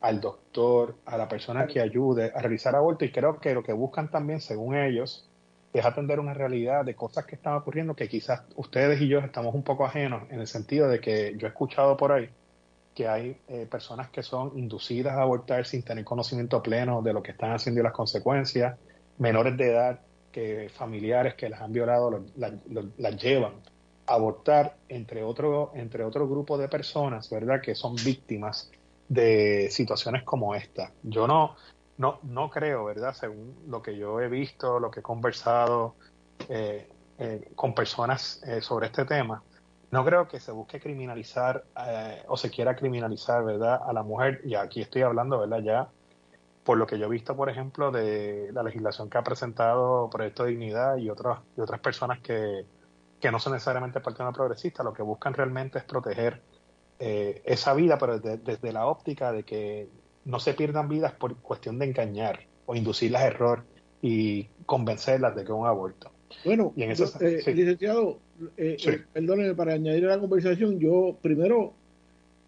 al 0.00 0.20
doctor, 0.20 0.96
a 1.04 1.18
la 1.18 1.28
persona 1.28 1.66
que 1.66 1.80
ayude 1.80 2.32
a 2.34 2.40
realizar 2.40 2.74
aborto 2.74 3.04
y 3.04 3.12
creo 3.12 3.38
que 3.38 3.52
lo 3.54 3.62
que 3.62 3.72
buscan 3.72 4.10
también, 4.10 4.40
según 4.40 4.76
ellos, 4.76 5.29
es 5.72 5.84
atender 5.84 6.18
una 6.18 6.34
realidad 6.34 6.84
de 6.84 6.94
cosas 6.94 7.26
que 7.26 7.36
están 7.36 7.54
ocurriendo 7.54 7.94
que 7.94 8.08
quizás 8.08 8.42
ustedes 8.56 9.00
y 9.00 9.08
yo 9.08 9.20
estamos 9.20 9.54
un 9.54 9.62
poco 9.62 9.84
ajenos 9.84 10.22
en 10.30 10.40
el 10.40 10.46
sentido 10.46 10.88
de 10.88 11.00
que 11.00 11.34
yo 11.36 11.46
he 11.46 11.50
escuchado 11.50 11.96
por 11.96 12.12
ahí 12.12 12.28
que 12.94 13.08
hay 13.08 13.36
eh, 13.48 13.66
personas 13.70 14.10
que 14.10 14.22
son 14.22 14.58
inducidas 14.58 15.14
a 15.16 15.22
abortar 15.22 15.64
sin 15.64 15.82
tener 15.82 16.04
conocimiento 16.04 16.62
pleno 16.62 17.02
de 17.02 17.12
lo 17.12 17.22
que 17.22 17.30
están 17.30 17.52
haciendo 17.52 17.80
y 17.80 17.84
las 17.84 17.92
consecuencias, 17.92 18.76
menores 19.18 19.56
de 19.56 19.70
edad 19.70 20.00
que 20.32 20.68
familiares 20.68 21.34
que 21.34 21.48
las 21.48 21.60
han 21.60 21.72
violado 21.72 22.10
las 22.36 22.52
la, 22.68 22.84
la 22.98 23.10
llevan 23.10 23.52
a 24.06 24.14
abortar 24.14 24.76
entre 24.88 25.22
otro 25.22 25.72
entre 25.74 26.04
otro 26.04 26.28
grupo 26.28 26.58
de 26.58 26.68
personas, 26.68 27.30
¿verdad? 27.30 27.60
Que 27.60 27.74
son 27.74 27.94
víctimas 27.94 28.70
de 29.08 29.68
situaciones 29.70 30.22
como 30.22 30.54
esta. 30.54 30.92
Yo 31.02 31.26
no, 31.26 31.56
no, 32.00 32.18
no 32.22 32.48
creo, 32.48 32.86
¿verdad? 32.86 33.12
Según 33.12 33.54
lo 33.68 33.82
que 33.82 33.94
yo 33.94 34.20
he 34.20 34.28
visto, 34.28 34.80
lo 34.80 34.90
que 34.90 35.00
he 35.00 35.02
conversado 35.02 35.96
eh, 36.48 36.88
eh, 37.18 37.52
con 37.54 37.74
personas 37.74 38.42
eh, 38.46 38.62
sobre 38.62 38.86
este 38.86 39.04
tema, 39.04 39.42
no 39.90 40.02
creo 40.02 40.26
que 40.26 40.40
se 40.40 40.50
busque 40.50 40.80
criminalizar 40.80 41.62
eh, 41.86 42.24
o 42.26 42.38
se 42.38 42.50
quiera 42.50 42.74
criminalizar, 42.74 43.44
¿verdad? 43.44 43.80
A 43.86 43.92
la 43.92 44.02
mujer, 44.02 44.40
y 44.44 44.54
aquí 44.54 44.80
estoy 44.80 45.02
hablando, 45.02 45.40
¿verdad? 45.40 45.58
Ya 45.58 45.88
por 46.64 46.78
lo 46.78 46.86
que 46.86 46.98
yo 46.98 47.04
he 47.04 47.10
visto, 47.10 47.36
por 47.36 47.50
ejemplo, 47.50 47.90
de 47.90 48.50
la 48.54 48.62
legislación 48.62 49.10
que 49.10 49.18
ha 49.18 49.22
presentado 49.22 50.08
Proyecto 50.08 50.44
de 50.44 50.50
Dignidad 50.50 50.96
y 50.96 51.10
otras, 51.10 51.40
y 51.54 51.60
otras 51.60 51.80
personas 51.80 52.20
que, 52.20 52.64
que 53.20 53.30
no 53.30 53.38
son 53.38 53.52
necesariamente 53.52 54.00
partido 54.00 54.32
progresista, 54.32 54.82
lo 54.82 54.94
que 54.94 55.02
buscan 55.02 55.34
realmente 55.34 55.78
es 55.78 55.84
proteger 55.84 56.40
eh, 56.98 57.42
esa 57.46 57.72
vida, 57.72 57.96
pero 57.98 58.18
desde, 58.18 58.72
la 58.72 58.86
óptica 58.86 59.32
de 59.32 59.42
que 59.42 59.88
no 60.24 60.40
se 60.40 60.54
pierdan 60.54 60.88
vidas 60.88 61.12
por 61.12 61.36
cuestión 61.36 61.78
de 61.78 61.86
engañar 61.86 62.40
o 62.66 62.74
inducirlas 62.74 63.22
a 63.22 63.26
error 63.26 63.64
y 64.02 64.44
convencerlas 64.66 65.34
de 65.34 65.42
que 65.42 65.52
es 65.52 65.58
un 65.58 65.66
aborto. 65.66 66.10
Bueno, 66.44 66.72
y 66.76 66.84
en 66.84 66.92
eso, 66.92 67.04
eh, 67.20 67.40
sí. 67.44 67.54
licenciado, 67.54 68.18
eh, 68.56 68.76
Sí. 68.78 68.90
perdóneme, 69.12 69.54
para 69.54 69.74
añadir 69.74 70.06
a 70.06 70.16
la 70.16 70.20
conversación, 70.20 70.78
yo 70.78 71.16
primero 71.20 71.74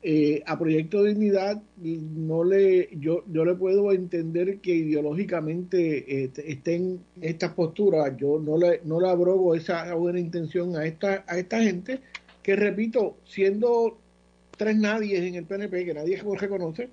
eh, 0.05 0.43
a 0.47 0.59
Proyecto 0.59 1.05
Dignidad 1.05 1.63
no 1.77 2.43
le 2.43 2.89
yo 2.99 3.23
yo 3.31 3.45
le 3.45 3.55
puedo 3.55 3.93
entender 3.93 4.59
que 4.59 4.75
ideológicamente 4.75 6.25
eh, 6.25 6.31
estén 6.45 7.05
estas 7.21 7.53
posturas 7.53 8.13
yo 8.17 8.41
no 8.41 8.59
le 8.59 8.81
no 8.83 9.01
le 9.01 9.09
abrogo 9.09 9.55
esa 9.55 9.95
buena 9.95 10.19
intención 10.19 10.75
a 10.75 10.87
esta 10.87 11.25
a 11.29 11.39
esta 11.39 11.63
gente 11.63 12.01
que 12.43 12.57
repito 12.57 13.17
siendo 13.27 13.97
tres 14.57 14.77
nadies 14.77 15.23
en 15.23 15.37
el 15.37 15.45
PNP 15.45 15.85
que 15.85 15.95
nadie 15.95 16.21
reconoce 16.41 16.89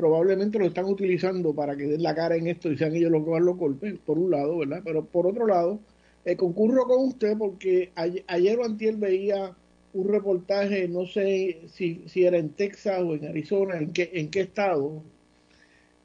probablemente 0.00 0.58
lo 0.58 0.66
están 0.66 0.86
utilizando 0.86 1.54
para 1.54 1.76
que 1.76 1.84
den 1.84 2.02
la 2.02 2.14
cara 2.14 2.36
en 2.36 2.46
esto 2.46 2.72
y 2.72 2.78
sean 2.78 2.94
ellos 2.94 3.12
los 3.12 3.22
que 3.24 3.30
van 3.30 3.44
los 3.44 3.56
golpes 3.56 3.98
por 4.06 4.18
un 4.18 4.30
lado 4.30 4.58
verdad 4.58 4.80
pero 4.82 5.04
por 5.04 5.26
otro 5.26 5.46
lado 5.46 5.78
eh, 6.24 6.36
concurro 6.36 6.84
con 6.86 7.08
usted 7.08 7.36
porque 7.36 7.90
ayer, 7.94 8.24
ayer 8.26 8.58
o 8.58 8.96
veía 8.96 9.54
un 9.92 10.08
reportaje, 10.08 10.88
no 10.88 11.06
sé 11.06 11.60
si, 11.72 12.02
si 12.06 12.24
era 12.24 12.38
en 12.38 12.50
Texas 12.50 13.00
o 13.00 13.14
en 13.14 13.26
Arizona, 13.26 13.76
en 13.78 13.92
qué, 13.92 14.10
en 14.14 14.30
qué 14.30 14.40
estado, 14.40 15.02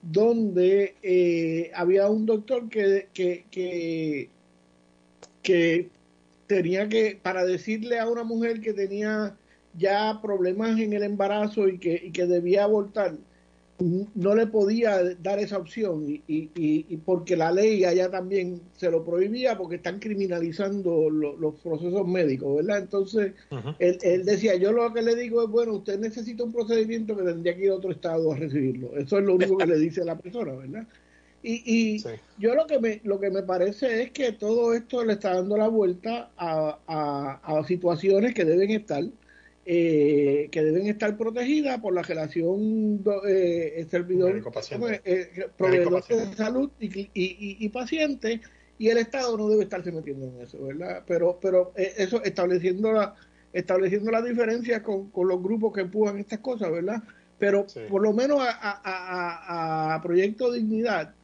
donde 0.01 0.95
eh, 1.03 1.71
había 1.75 2.09
un 2.09 2.25
doctor 2.25 2.69
que, 2.69 3.07
que, 3.13 3.45
que, 3.51 4.29
que 5.43 5.89
tenía 6.47 6.87
que, 6.89 7.19
para 7.21 7.45
decirle 7.45 7.99
a 7.99 8.07
una 8.09 8.23
mujer 8.23 8.61
que 8.61 8.73
tenía 8.73 9.35
ya 9.77 10.19
problemas 10.21 10.79
en 10.79 10.93
el 10.93 11.03
embarazo 11.03 11.67
y 11.67 11.77
que, 11.79 12.01
y 12.05 12.11
que 12.11 12.25
debía 12.25 12.63
abortar, 12.63 13.15
no 13.77 14.35
le 14.35 14.47
podía 14.47 15.15
dar 15.21 15.37
esa 15.39 15.57
opción 15.57 16.05
y, 16.07 16.23
y, 16.27 16.49
y, 16.55 16.97
porque 16.97 17.35
la 17.35 17.51
ley 17.51 17.83
allá 17.83 18.09
también 18.09 18.61
se 18.77 18.89
lo 18.89 19.03
prohibía 19.03 19.57
porque 19.57 19.75
están 19.75 19.99
criminalizando 19.99 21.09
lo, 21.09 21.35
los 21.35 21.55
procesos 21.55 22.07
médicos, 22.07 22.55
¿verdad? 22.55 22.79
Entonces, 22.79 23.33
uh 23.51 23.55
-huh. 23.55 23.75
él, 23.79 23.97
él, 24.01 24.25
decía, 24.25 24.55
yo 24.55 24.71
lo 24.71 24.93
que 24.93 25.01
le 25.01 25.15
digo 25.15 25.43
es, 25.43 25.49
bueno, 25.49 25.73
usted 25.73 25.99
necesita 25.99 26.45
un 26.45 26.53
procedimiento 26.53 27.17
que 27.17 27.23
tendría 27.23 27.55
que 27.55 27.65
ir 27.65 27.71
a 27.71 27.75
otro 27.75 27.91
estado 27.91 28.31
a 28.31 28.37
recibirlo. 28.37 28.95
Eso 28.95 29.19
es 29.19 29.25
lo 29.25 29.35
único 29.35 29.57
que 29.57 29.67
le 29.67 29.77
dice 29.77 30.01
a 30.01 30.05
la 30.05 30.17
persona, 30.17 30.53
¿verdad? 30.53 30.87
Y, 31.43 31.61
y 31.65 31.99
sí. 31.99 32.09
yo 32.39 32.55
lo 32.55 32.65
que 32.65 32.79
me 32.79 33.01
lo 33.03 33.19
que 33.19 33.29
me 33.29 33.43
parece 33.43 34.03
es 34.03 34.11
que 34.11 34.31
todo 34.31 34.73
esto 34.73 35.03
le 35.03 35.13
está 35.13 35.35
dando 35.35 35.57
la 35.57 35.67
vuelta 35.67 36.31
a, 36.37 36.79
a, 36.87 37.59
a 37.59 37.63
situaciones 37.65 38.33
que 38.33 38.45
deben 38.45 38.71
estar 38.71 39.03
eh, 39.67 40.47
que 40.51 40.63
deben 40.63 40.85
estar 40.85 41.17
protegidas 41.17 41.79
por 41.79 41.93
la 41.93 42.03
relación 42.03 43.03
eh, 43.27 43.87
servidor 43.89 44.43
eh, 45.03 45.47
proveedor 45.57 46.05
de 46.07 46.35
salud 46.35 46.69
y, 46.79 46.99
y, 46.99 47.09
y, 47.15 47.57
y, 47.59 47.69
paciente 47.69 48.41
y 48.77 48.89
el 48.89 48.99
Estado 48.99 49.35
no 49.35 49.49
debe 49.49 49.63
estarse 49.63 49.91
metiendo 49.91 50.27
en 50.27 50.41
eso, 50.41 50.61
¿verdad? 50.61 51.03
Pero, 51.07 51.39
pero 51.41 51.73
eh, 51.75 51.93
eso 51.97 52.23
estableciendo 52.23 52.91
la 52.91 53.15
estableciendo 53.53 54.11
la 54.11 54.21
diferencia 54.21 54.83
con, 54.83 55.09
con, 55.09 55.29
los 55.29 55.41
grupos 55.41 55.73
que 55.73 55.81
empujan 55.81 56.19
estas 56.19 56.39
cosas, 56.39 56.71
¿verdad? 56.71 57.01
Pero 57.39 57.67
sí. 57.67 57.79
por 57.89 58.03
lo 58.03 58.13
menos 58.13 58.41
a, 58.41 58.51
a, 58.51 59.95
a, 59.95 60.01
Proyecto 60.01 60.51
Dignidad, 60.51 61.14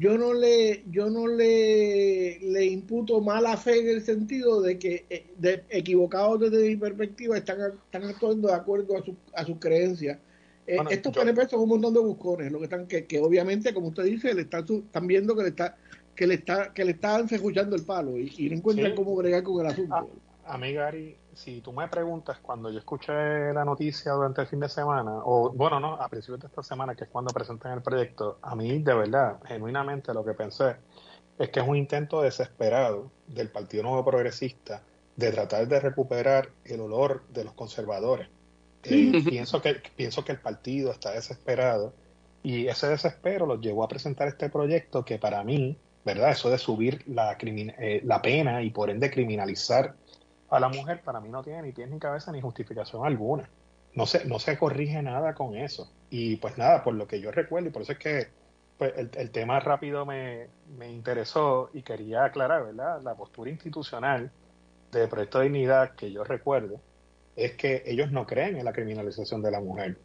yo 0.00 0.16
no 0.16 0.32
le 0.32 0.82
yo 0.90 1.10
no 1.10 1.26
le, 1.28 2.40
le 2.40 2.64
imputo 2.64 3.20
mala 3.20 3.56
fe 3.58 3.80
en 3.80 3.88
el 3.88 4.02
sentido 4.02 4.62
de 4.62 4.78
que 4.78 5.04
eh, 5.10 5.26
de, 5.36 5.62
equivocados 5.68 6.40
desde 6.40 6.68
mi 6.68 6.76
perspectiva 6.76 7.36
están, 7.36 7.60
están 7.84 8.04
actuando 8.04 8.48
de 8.48 8.54
acuerdo 8.54 8.96
a 8.96 9.04
sus 9.04 9.14
a 9.34 9.44
sus 9.44 9.58
creencias 9.58 10.18
eh, 10.66 10.76
bueno, 10.76 10.90
estos 10.90 11.12
yo... 11.12 11.20
PNP 11.20 11.48
son 11.48 11.60
un 11.60 11.68
montón 11.68 11.92
de 11.92 12.00
buscones 12.00 12.50
lo 12.50 12.58
que 12.58 12.64
están 12.64 12.86
que, 12.86 13.04
que 13.04 13.20
obviamente 13.20 13.74
como 13.74 13.88
usted 13.88 14.04
dice 14.04 14.32
le 14.32 14.42
están, 14.42 14.64
están 14.64 15.06
viendo 15.06 15.36
que 15.36 15.42
le 15.42 15.48
está 15.50 15.76
que 16.16 16.26
le 16.26 16.34
está 16.34 16.72
que 16.72 16.84
le 16.84 16.92
están 16.92 17.26
escuchando 17.30 17.76
el 17.76 17.82
palo 17.82 18.18
y, 18.18 18.32
y 18.38 18.48
no 18.48 18.56
encuentran 18.56 18.92
sí. 18.92 18.96
cómo 18.96 19.14
bregar 19.16 19.42
con 19.42 19.60
el 19.60 19.70
asunto 19.70 20.10
a, 20.46 20.54
a 20.54 20.58
mí 20.58 20.72
Gary 20.72 21.14
si 21.34 21.60
tú 21.60 21.72
me 21.72 21.88
preguntas 21.88 22.38
cuando 22.40 22.70
yo 22.70 22.78
escuché 22.78 23.52
la 23.52 23.64
noticia 23.64 24.12
durante 24.12 24.42
el 24.42 24.46
fin 24.46 24.60
de 24.60 24.68
semana, 24.68 25.20
o 25.24 25.50
bueno, 25.50 25.80
no, 25.80 25.94
a 25.94 26.08
principios 26.08 26.40
de 26.40 26.46
esta 26.48 26.62
semana, 26.62 26.94
que 26.94 27.04
es 27.04 27.10
cuando 27.10 27.32
presentan 27.32 27.72
el 27.72 27.82
proyecto, 27.82 28.38
a 28.42 28.54
mí 28.54 28.78
de 28.78 28.94
verdad, 28.94 29.38
genuinamente 29.46 30.12
lo 30.14 30.24
que 30.24 30.34
pensé 30.34 30.76
es 31.38 31.48
que 31.48 31.60
es 31.60 31.66
un 31.66 31.76
intento 31.76 32.20
desesperado 32.22 33.10
del 33.26 33.48
Partido 33.48 33.82
Nuevo 33.84 34.04
Progresista 34.04 34.82
de 35.16 35.30
tratar 35.32 35.66
de 35.68 35.80
recuperar 35.80 36.50
el 36.64 36.80
olor 36.80 37.22
de 37.28 37.44
los 37.44 37.54
conservadores. 37.54 38.28
Eh, 38.82 39.22
pienso, 39.28 39.60
que, 39.60 39.74
pienso 39.94 40.24
que 40.24 40.32
el 40.32 40.40
partido 40.40 40.90
está 40.90 41.10
desesperado 41.10 41.92
y 42.42 42.66
ese 42.68 42.88
desespero 42.88 43.44
los 43.44 43.60
llevó 43.60 43.84
a 43.84 43.88
presentar 43.88 44.26
este 44.26 44.48
proyecto 44.48 45.04
que 45.04 45.18
para 45.18 45.44
mí, 45.44 45.76
¿verdad? 46.02 46.30
Eso 46.30 46.48
de 46.48 46.56
subir 46.56 47.04
la, 47.06 47.36
eh, 47.42 48.00
la 48.02 48.22
pena 48.22 48.62
y 48.62 48.70
por 48.70 48.88
ende 48.88 49.10
criminalizar 49.10 49.96
a 50.50 50.60
la 50.60 50.68
mujer, 50.68 51.00
para 51.02 51.20
mí 51.20 51.28
no 51.28 51.42
tiene 51.42 51.62
ni 51.62 51.72
pies 51.72 51.88
ni 51.88 51.98
cabeza 51.98 52.32
ni 52.32 52.40
justificación 52.40 53.06
alguna. 53.06 53.48
No 53.94 54.06
se, 54.06 54.24
no 54.26 54.38
se 54.38 54.58
corrige 54.58 55.02
nada 55.02 55.34
con 55.34 55.56
eso. 55.56 55.90
Y 56.10 56.36
pues 56.36 56.58
nada, 56.58 56.82
por 56.82 56.94
lo 56.94 57.06
que 57.06 57.20
yo 57.20 57.30
recuerdo, 57.30 57.68
y 57.68 57.72
por 57.72 57.82
eso 57.82 57.92
es 57.92 57.98
que 57.98 58.28
pues, 58.78 58.92
el, 58.96 59.10
el, 59.14 59.30
tema 59.30 59.60
rápido 59.60 60.04
me, 60.06 60.48
me 60.76 60.90
interesó 60.90 61.70
y 61.72 61.82
quería 61.82 62.24
aclarar, 62.24 62.64
¿verdad? 62.64 63.00
La 63.02 63.14
postura 63.14 63.50
institucional 63.50 64.30
del 64.92 65.08
Proyecto 65.08 65.38
de 65.38 65.44
Dignidad 65.44 65.94
que 65.94 66.10
yo 66.10 66.24
recuerdo 66.24 66.80
es 67.36 67.52
que 67.52 67.82
ellos 67.86 68.10
no 68.10 68.26
creen 68.26 68.56
en 68.56 68.64
la 68.64 68.72
criminalización 68.72 69.42
de 69.42 69.50
la 69.50 69.60
mujer. 69.60 69.98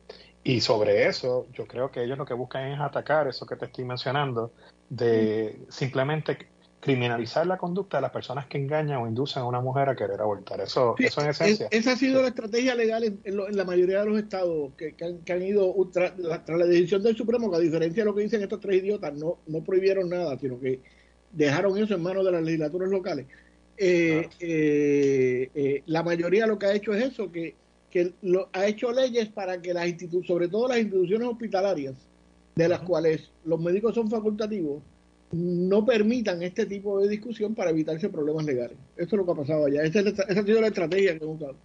Y 0.44 0.62
sobre 0.62 1.08
eso, 1.08 1.48
yo 1.54 1.66
creo 1.68 1.92
que 1.92 2.04
ellos 2.04 2.18
lo 2.18 2.26
que 2.26 2.36
buscan 2.36 2.68
es 2.68 2.80
atacar 2.80 3.28
eso 3.28 3.48
que 3.48 3.56
te 3.56 3.66
estoy 3.66 3.84
mencionando, 3.84 4.52
de 4.90 5.60
simplemente 5.70 6.38
criminalizar 6.86 7.48
la 7.48 7.58
conducta 7.58 7.98
de 7.98 8.02
las 8.02 8.12
personas 8.12 8.46
que 8.46 8.60
engañan 8.60 9.02
o 9.02 9.08
inducen 9.08 9.42
a 9.42 9.46
una 9.46 9.60
mujer 9.60 9.90
a 9.90 9.96
querer 9.96 10.22
abortar. 10.22 10.62
Eso, 10.62 10.94
eso 11.00 11.22
en 11.22 11.30
esencia. 11.30 11.68
esa 11.72 11.94
ha 11.94 11.96
sido 11.96 12.22
la 12.22 12.28
estrategia 12.28 12.76
legal 12.76 13.04
en, 13.04 13.58
la 13.58 13.66
mayoría 13.66 14.02
de 14.02 14.06
los 14.06 14.20
estados 14.20 14.72
que, 14.78 14.94
han, 15.02 15.42
ido 15.42 15.74
tras 15.92 16.14
la, 16.20 16.66
decisión 16.68 17.02
del 17.02 17.18
Supremo, 17.18 17.50
que 17.50 17.58
a 17.58 17.60
diferencia 17.60 18.04
de 18.04 18.06
lo 18.06 18.14
que 18.14 18.22
dicen 18.22 18.44
estos 18.44 18.60
tres 18.60 18.84
idiotas, 18.84 19.16
no, 19.16 19.40
no 19.48 19.64
prohibieron 19.64 20.10
nada, 20.10 20.38
sino 20.38 20.60
que 20.60 20.80
dejaron 21.32 21.76
eso 21.80 21.96
en 21.96 22.04
manos 22.04 22.24
de 22.24 22.32
las 22.32 22.44
legislaturas 22.44 22.90
locales. 22.90 23.26
Eh, 23.78 24.30
eh, 24.40 25.50
eh, 25.56 25.84
la 25.88 26.04
mayoría 26.04 26.46
lo 26.46 26.60
que 26.60 26.68
ha 26.68 26.74
hecho 26.74 26.94
es 26.94 27.04
eso, 27.04 27.32
que, 27.32 27.56
que 27.90 28.14
lo, 28.22 28.48
ha 28.54 28.68
hecho 28.68 28.92
leyes 28.92 29.30
para 29.30 29.60
que 29.60 29.74
las 29.74 29.88
instituciones, 29.88 30.28
sobre 30.28 30.48
todo 30.50 30.68
las 30.68 30.78
instituciones 30.78 31.28
hospitalarias, 31.28 31.96
de 32.54 32.68
las 32.68 32.82
cuales 32.82 33.32
los 33.44 33.60
médicos 33.60 33.96
son 33.96 34.08
facultativos, 34.08 34.84
no 35.32 35.86
permitan 35.86 36.42
este 36.44 36.66
tipo 36.66 37.00
de 37.00 37.10
discusión 37.10 37.56
para 37.56 37.72
evitarse 37.72 38.10
problemas 38.10 38.46
legales. 38.46 38.78
Eso 38.96 39.08
es 39.08 39.14
lo 39.14 39.26
que 39.26 39.32
ha 39.32 39.36
pasado 39.36 39.66
allá. 39.66 39.84
Esa, 39.84 40.00
ha 40.00 40.44
sido 40.44 40.62
la 40.62 40.68
estrategia 40.68 41.18
que 41.18 41.24
hemos 41.24 41.40
dado. 41.40 41.56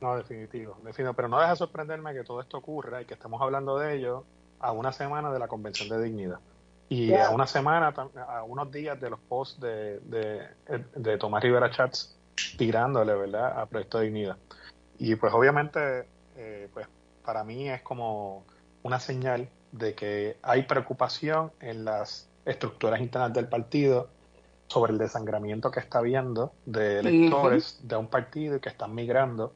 No, 0.00 0.16
definitivo, 0.16 0.76
definitivo. 0.84 1.14
Pero 1.14 1.28
no 1.28 1.40
deja 1.40 1.56
sorprenderme 1.56 2.14
que 2.14 2.24
todo 2.24 2.40
esto 2.40 2.58
ocurra 2.58 3.02
y 3.02 3.04
que 3.04 3.14
estemos 3.14 3.40
hablando 3.42 3.78
de 3.78 3.96
ello 3.96 4.24
a 4.60 4.72
una 4.72 4.92
semana 4.92 5.32
de 5.32 5.38
la 5.38 5.48
Convención 5.48 5.88
de 5.88 6.02
Dignidad. 6.02 6.38
Y 6.88 7.14
a 7.14 7.30
una 7.30 7.46
semana, 7.46 7.94
a 8.28 8.42
unos 8.42 8.72
días 8.72 9.00
de 9.00 9.10
los 9.10 9.20
posts 9.20 9.60
de, 9.60 10.00
de, 10.00 11.18
Tomás 11.18 11.42
Rivera 11.42 11.70
Chats 11.70 12.16
tirándole, 12.58 13.14
¿verdad?, 13.14 13.60
a 13.60 13.66
Proyecto 13.66 13.98
de 13.98 14.04
Dignidad. 14.06 14.36
Y 14.98 15.14
pues 15.14 15.32
obviamente, 15.32 16.08
eh, 16.36 16.68
pues 16.74 16.88
para 17.24 17.44
mí 17.44 17.68
es 17.68 17.80
como 17.82 18.44
una 18.82 18.98
señal 18.98 19.48
de 19.70 19.94
que 19.94 20.36
hay 20.42 20.64
preocupación 20.64 21.52
en 21.60 21.84
las 21.84 22.28
estructuras 22.44 23.00
internas 23.00 23.32
del 23.32 23.48
partido 23.48 24.08
sobre 24.66 24.92
el 24.92 24.98
desangramiento 24.98 25.70
que 25.70 25.80
está 25.80 25.98
habiendo 25.98 26.52
de 26.64 27.00
electores 27.00 27.80
de 27.82 27.96
un 27.96 28.06
partido 28.06 28.56
y 28.56 28.60
que 28.60 28.68
están 28.68 28.94
migrando 28.94 29.52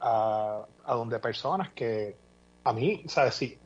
a, 0.00 0.64
a 0.84 0.94
donde 0.94 1.18
personas 1.18 1.70
que 1.70 2.16
a 2.64 2.72
mí, 2.72 3.04
¿sabes? 3.06 3.34
Sí, 3.36 3.58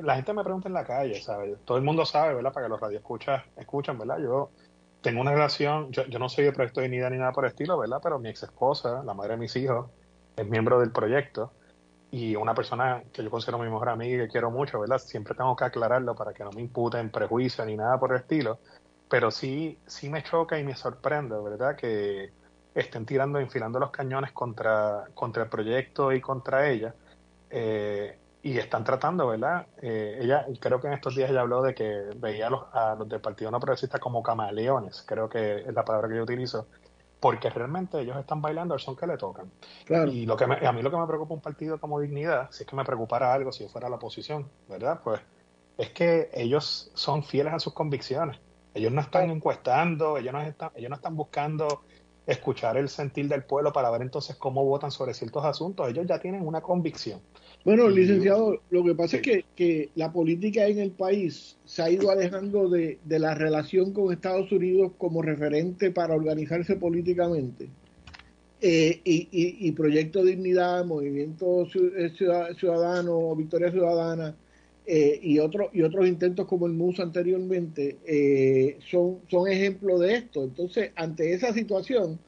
la 0.00 0.14
gente 0.14 0.32
me 0.32 0.44
pregunta 0.44 0.68
en 0.68 0.74
la 0.74 0.84
calle, 0.84 1.20
¿sabes? 1.20 1.58
Todo 1.64 1.76
el 1.76 1.82
mundo 1.82 2.06
sabe, 2.06 2.34
¿verdad? 2.34 2.52
Para 2.52 2.66
que 2.66 2.70
los 2.70 2.80
radioescuchas 2.80 3.42
escuchan, 3.56 3.98
¿verdad? 3.98 4.18
Yo 4.18 4.50
tengo 5.00 5.20
una 5.20 5.32
relación, 5.32 5.90
yo, 5.90 6.06
yo 6.06 6.20
no 6.20 6.28
soy 6.28 6.44
de 6.44 6.52
Proyecto 6.52 6.80
de 6.80 6.86
Dignidad 6.86 7.10
ni 7.10 7.18
nada 7.18 7.32
por 7.32 7.44
el 7.44 7.50
estilo, 7.50 7.76
¿verdad? 7.76 7.98
Pero 8.00 8.20
mi 8.20 8.28
ex 8.28 8.44
esposa, 8.44 9.02
la 9.04 9.12
madre 9.12 9.32
de 9.32 9.38
mis 9.38 9.56
hijos, 9.56 9.90
es 10.36 10.46
miembro 10.46 10.78
del 10.78 10.92
proyecto 10.92 11.52
y 12.14 12.36
una 12.36 12.54
persona 12.54 13.02
que 13.12 13.24
yo 13.24 13.30
considero 13.30 13.58
mi 13.58 13.68
mejor 13.68 13.88
amiga 13.88 14.22
y 14.22 14.26
que 14.26 14.32
quiero 14.32 14.48
mucho, 14.48 14.78
¿verdad? 14.78 14.98
Siempre 14.98 15.34
tengo 15.34 15.56
que 15.56 15.64
aclararlo 15.64 16.14
para 16.14 16.32
que 16.32 16.44
no 16.44 16.52
me 16.52 16.60
imputen 16.60 17.10
prejuicio 17.10 17.64
ni 17.64 17.76
nada 17.76 17.98
por 17.98 18.12
el 18.12 18.18
estilo, 18.18 18.60
pero 19.08 19.32
sí, 19.32 19.80
sí 19.84 20.08
me 20.08 20.22
choca 20.22 20.56
y 20.56 20.62
me 20.62 20.76
sorprende, 20.76 21.36
¿verdad? 21.36 21.74
Que 21.74 22.30
estén 22.72 23.04
tirando, 23.04 23.40
enfilando 23.40 23.80
los 23.80 23.90
cañones 23.90 24.30
contra, 24.30 25.08
contra 25.12 25.42
el 25.42 25.48
proyecto 25.48 26.12
y 26.12 26.20
contra 26.20 26.70
ella. 26.70 26.94
Eh, 27.50 28.16
y 28.44 28.58
están 28.58 28.84
tratando, 28.84 29.26
¿verdad? 29.26 29.66
Eh, 29.82 30.18
ella, 30.20 30.46
creo 30.60 30.80
que 30.80 30.86
en 30.86 30.92
estos 30.92 31.16
días 31.16 31.30
ella 31.30 31.40
habló 31.40 31.62
de 31.62 31.74
que 31.74 32.10
veía 32.14 32.46
a 32.46 32.50
los, 32.50 32.62
a 32.72 32.94
los 32.94 33.08
del 33.08 33.20
Partido 33.20 33.50
No 33.50 33.58
Progresista 33.58 33.98
como 33.98 34.22
camaleones, 34.22 35.02
creo 35.04 35.28
que 35.28 35.64
es 35.66 35.74
la 35.74 35.84
palabra 35.84 36.08
que 36.08 36.16
yo 36.16 36.22
utilizo, 36.22 36.68
porque 37.24 37.48
realmente 37.48 37.98
ellos 37.98 38.18
están 38.18 38.42
bailando 38.42 38.74
al 38.74 38.80
son 38.80 38.96
que 38.96 39.06
le 39.06 39.16
tocan. 39.16 39.50
Y 40.12 40.26
lo 40.26 40.36
que 40.36 40.44
a 40.44 40.72
mí 40.72 40.82
lo 40.82 40.90
que 40.90 40.96
me 40.98 41.06
preocupa 41.06 41.32
un 41.32 41.40
partido 41.40 41.80
como 41.80 41.98
Dignidad, 41.98 42.50
si 42.50 42.64
es 42.64 42.68
que 42.68 42.76
me 42.76 42.84
preocupara 42.84 43.32
algo 43.32 43.50
si 43.50 43.64
yo 43.64 43.70
fuera 43.70 43.88
la 43.88 43.96
oposición, 43.96 44.46
¿verdad? 44.68 45.00
Pues 45.02 45.22
es 45.78 45.88
que 45.88 46.28
ellos 46.34 46.90
son 46.92 47.24
fieles 47.24 47.54
a 47.54 47.58
sus 47.60 47.72
convicciones. 47.72 48.38
Ellos 48.74 48.92
no 48.92 49.00
están 49.00 49.30
encuestando, 49.30 50.18
ellos 50.18 50.34
no 50.34 50.42
están, 50.42 50.70
ellos 50.74 50.90
no 50.90 50.96
están 50.96 51.16
buscando 51.16 51.84
escuchar 52.26 52.76
el 52.76 52.90
sentir 52.90 53.26
del 53.26 53.44
pueblo 53.44 53.72
para 53.72 53.88
ver 53.88 54.02
entonces 54.02 54.36
cómo 54.36 54.62
votan 54.62 54.90
sobre 54.90 55.14
ciertos 55.14 55.46
asuntos. 55.46 55.88
Ellos 55.88 56.04
ya 56.06 56.18
tienen 56.18 56.46
una 56.46 56.60
convicción. 56.60 57.22
Bueno, 57.64 57.88
licenciado, 57.88 58.60
lo 58.70 58.84
que 58.84 58.94
pasa 58.94 59.16
es 59.16 59.22
que, 59.22 59.44
que, 59.56 59.88
la 59.94 60.12
política 60.12 60.66
en 60.66 60.78
el 60.78 60.90
país 60.90 61.56
se 61.64 61.80
ha 61.82 61.90
ido 61.90 62.10
alejando 62.10 62.68
de, 62.68 62.98
de, 63.04 63.18
la 63.18 63.34
relación 63.34 63.92
con 63.94 64.12
Estados 64.12 64.52
Unidos 64.52 64.92
como 64.98 65.22
referente 65.22 65.90
para 65.90 66.14
organizarse 66.14 66.76
políticamente. 66.76 67.70
Eh, 68.60 69.00
y, 69.04 69.28
y, 69.30 69.68
y, 69.68 69.72
Proyecto 69.72 70.22
Dignidad, 70.22 70.84
Movimiento 70.84 71.66
eh, 71.74 72.12
Ciudadano, 72.58 73.34
Victoria 73.34 73.70
Ciudadana 73.70 74.34
eh, 74.86 75.18
y, 75.22 75.38
otros 75.38 75.70
y 75.72 75.80
otros 75.80 76.06
intentos 76.06 76.46
como 76.46 76.66
el 76.66 76.74
MUS 76.74 77.00
anteriormente 77.00 77.96
eh, 78.06 78.78
son, 78.90 79.20
son 79.30 79.48
ejemplos 79.48 80.00
de 80.00 80.14
esto. 80.16 80.44
Entonces, 80.44 80.92
ante 80.96 81.32
esa 81.32 81.54
situación, 81.54 82.18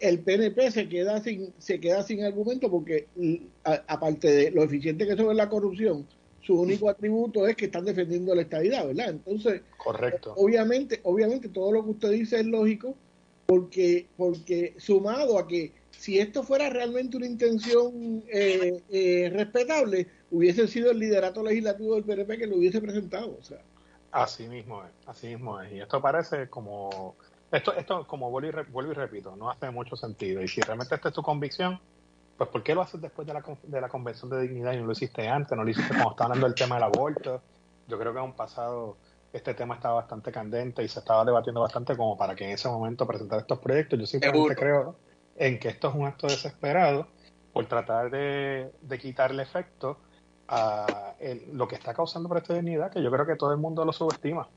el 0.00 0.20
PNP 0.20 0.70
se 0.70 0.88
queda 0.88 1.20
sin 1.20 1.52
se 1.58 1.80
queda 1.80 2.02
sin 2.02 2.24
argumento 2.24 2.70
porque 2.70 3.06
aparte 3.64 4.30
de 4.30 4.50
lo 4.50 4.62
eficiente 4.62 5.06
que 5.06 5.16
son 5.16 5.30
en 5.30 5.36
la 5.36 5.48
corrupción 5.48 6.06
su 6.40 6.60
único 6.60 6.88
atributo 6.88 7.46
es 7.46 7.56
que 7.56 7.66
están 7.66 7.84
defendiendo 7.84 8.34
la 8.34 8.42
estabilidad 8.42 8.86
verdad 8.86 9.10
entonces 9.10 9.62
correcto. 9.76 10.34
obviamente 10.36 11.00
obviamente 11.02 11.48
todo 11.48 11.72
lo 11.72 11.84
que 11.84 11.90
usted 11.90 12.10
dice 12.10 12.40
es 12.40 12.46
lógico 12.46 12.94
porque 13.46 14.06
porque 14.16 14.74
sumado 14.78 15.38
a 15.38 15.48
que 15.48 15.72
si 15.90 16.18
esto 16.20 16.42
fuera 16.42 16.70
realmente 16.70 17.16
una 17.16 17.26
intención 17.26 18.22
eh, 18.28 18.80
eh, 18.90 19.30
respetable 19.32 20.06
hubiese 20.30 20.68
sido 20.68 20.90
el 20.92 20.98
liderato 20.98 21.42
legislativo 21.42 21.96
del 21.96 22.04
PNP 22.04 22.38
que 22.38 22.46
lo 22.46 22.56
hubiese 22.56 22.80
presentado 22.80 23.36
o 23.38 23.42
sea. 23.42 23.60
Así 24.10 24.48
mismo 24.48 24.82
es 24.84 24.90
así 25.06 25.28
mismo 25.28 25.60
es. 25.60 25.72
Y 25.72 25.80
esto 25.80 26.00
parece 26.00 26.48
como 26.48 27.16
esto, 27.50 27.74
esto 27.74 28.06
como 28.06 28.30
vuelvo 28.30 28.60
y, 28.60 28.70
vuelvo 28.70 28.92
y 28.92 28.94
repito, 28.94 29.34
no 29.36 29.50
hace 29.50 29.70
mucho 29.70 29.96
sentido. 29.96 30.42
Y 30.42 30.48
si 30.48 30.60
realmente 30.60 30.94
esta 30.94 31.08
es 31.08 31.14
tu 31.14 31.22
convicción, 31.22 31.80
pues 32.36 32.50
¿por 32.50 32.62
qué 32.62 32.74
lo 32.74 32.82
haces 32.82 33.00
después 33.00 33.26
de 33.26 33.34
la, 33.34 33.42
de 33.62 33.80
la 33.80 33.88
Convención 33.88 34.30
de 34.30 34.40
Dignidad 34.42 34.72
y 34.72 34.78
no 34.78 34.86
lo 34.86 34.92
hiciste 34.92 35.26
antes? 35.28 35.56
No 35.56 35.64
lo 35.64 35.70
hiciste 35.70 35.90
cuando 35.90 36.10
estaba 36.10 36.26
hablando 36.26 36.46
del 36.46 36.54
tema 36.54 36.76
del 36.76 36.84
aborto. 36.84 37.42
Yo 37.88 37.98
creo 37.98 38.12
que 38.12 38.18
en 38.18 38.24
un 38.26 38.34
pasado 38.34 38.96
este 39.32 39.54
tema 39.54 39.74
estaba 39.74 39.96
bastante 39.96 40.30
candente 40.30 40.82
y 40.82 40.88
se 40.88 41.00
estaba 41.00 41.24
debatiendo 41.24 41.60
bastante 41.60 41.96
como 41.96 42.16
para 42.16 42.34
que 42.34 42.44
en 42.44 42.50
ese 42.52 42.68
momento 42.68 43.06
presentar 43.06 43.40
estos 43.40 43.58
proyectos. 43.58 43.98
Yo 43.98 44.06
simplemente 44.06 44.54
creo 44.54 44.96
en 45.36 45.58
que 45.58 45.68
esto 45.68 45.88
es 45.88 45.94
un 45.94 46.06
acto 46.06 46.26
desesperado 46.26 47.08
por 47.52 47.66
tratar 47.66 48.10
de, 48.10 48.72
de 48.82 48.98
quitarle 48.98 49.42
efecto 49.42 49.98
a 50.48 51.14
lo 51.52 51.68
que 51.68 51.74
está 51.74 51.92
causando 51.92 52.34
esta 52.36 52.54
dignidad, 52.54 52.90
que 52.90 53.02
yo 53.02 53.10
creo 53.10 53.26
que 53.26 53.36
todo 53.36 53.52
el 53.52 53.58
mundo 53.58 53.84
lo 53.84 53.92
subestima, 53.92 54.48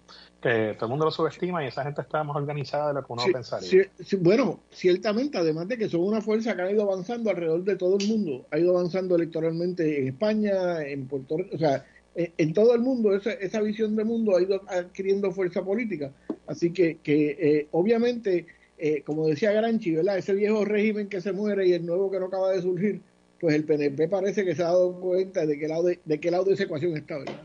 que 0.42 0.76
todo 0.76 0.86
el 0.86 0.90
mundo 0.90 1.06
lo 1.06 1.12
subestima 1.12 1.64
y 1.64 1.68
esa 1.68 1.84
gente 1.84 2.02
está 2.02 2.24
más 2.24 2.38
organizada 2.38 2.90
de 2.90 2.94
lo 2.94 3.06
que 3.06 3.14
uno 3.14 3.24
pensaría. 3.32 3.90
bueno, 4.20 4.60
ciertamente, 4.72 5.38
además 5.38 5.68
de 5.68 5.78
que 5.78 5.90
son 5.90 6.02
una 6.02 6.22
fuerza 6.22 6.56
que 6.56 6.62
ha 6.62 6.72
ido 6.72 6.84
avanzando 6.84 7.30
alrededor 7.30 7.64
de 7.64 7.76
todo 7.76 7.98
el 8.00 8.08
mundo, 8.08 8.46
ha 8.52 8.60
ido 8.60 8.78
avanzando 8.78 9.16
electoralmente 9.16 10.00
en 10.00 10.08
España, 10.08 10.82
en 10.84 11.08
Puerto 11.08 11.38
Rico, 11.38 11.56
o 11.56 11.60
sea, 11.60 11.86
en, 12.16 12.54
todo 12.54 12.74
el 12.74 12.82
mundo, 12.82 13.16
esa, 13.16 13.32
esa 13.34 13.62
visión 13.62 13.96
de 13.96 14.04
mundo 14.04 14.36
ha 14.36 14.42
ido 14.42 14.62
adquiriendo 14.68 15.32
fuerza 15.32 15.64
política. 15.64 16.12
Así 16.48 16.72
que, 16.72 16.98
que 16.98 17.38
eh, 17.40 17.68
obviamente, 17.72 18.46
eh, 18.78 19.02
como 19.04 19.28
decía 19.28 19.52
Granchi, 19.52 19.96
¿verdad? 19.96 20.18
ese 20.18 20.34
viejo 20.34 20.66
régimen 20.66 21.08
que 21.08 21.22
se 21.22 21.32
muere 21.32 21.68
y 21.68 21.74
el 21.74 21.86
nuevo 21.86 22.12
que 22.12 22.20
no 22.20 22.26
acaba 22.28 22.52
de 22.52 22.62
surgir, 22.62 23.02
pues 23.42 23.56
el 23.56 23.66
PNP 23.66 24.08
parece 24.08 24.46
que 24.46 24.54
se 24.54 24.62
ha 24.62 24.68
dado 24.68 24.94
cuenta 25.00 25.48
de 25.48 25.58
qué 25.58 25.68
lado 25.68 25.84
de, 25.84 26.20
qué 26.20 26.30
lado 26.30 26.44
de 26.44 26.54
esa 26.54 26.64
ecuación 26.64 26.96
está, 26.96 27.18
¿verdad? 27.18 27.42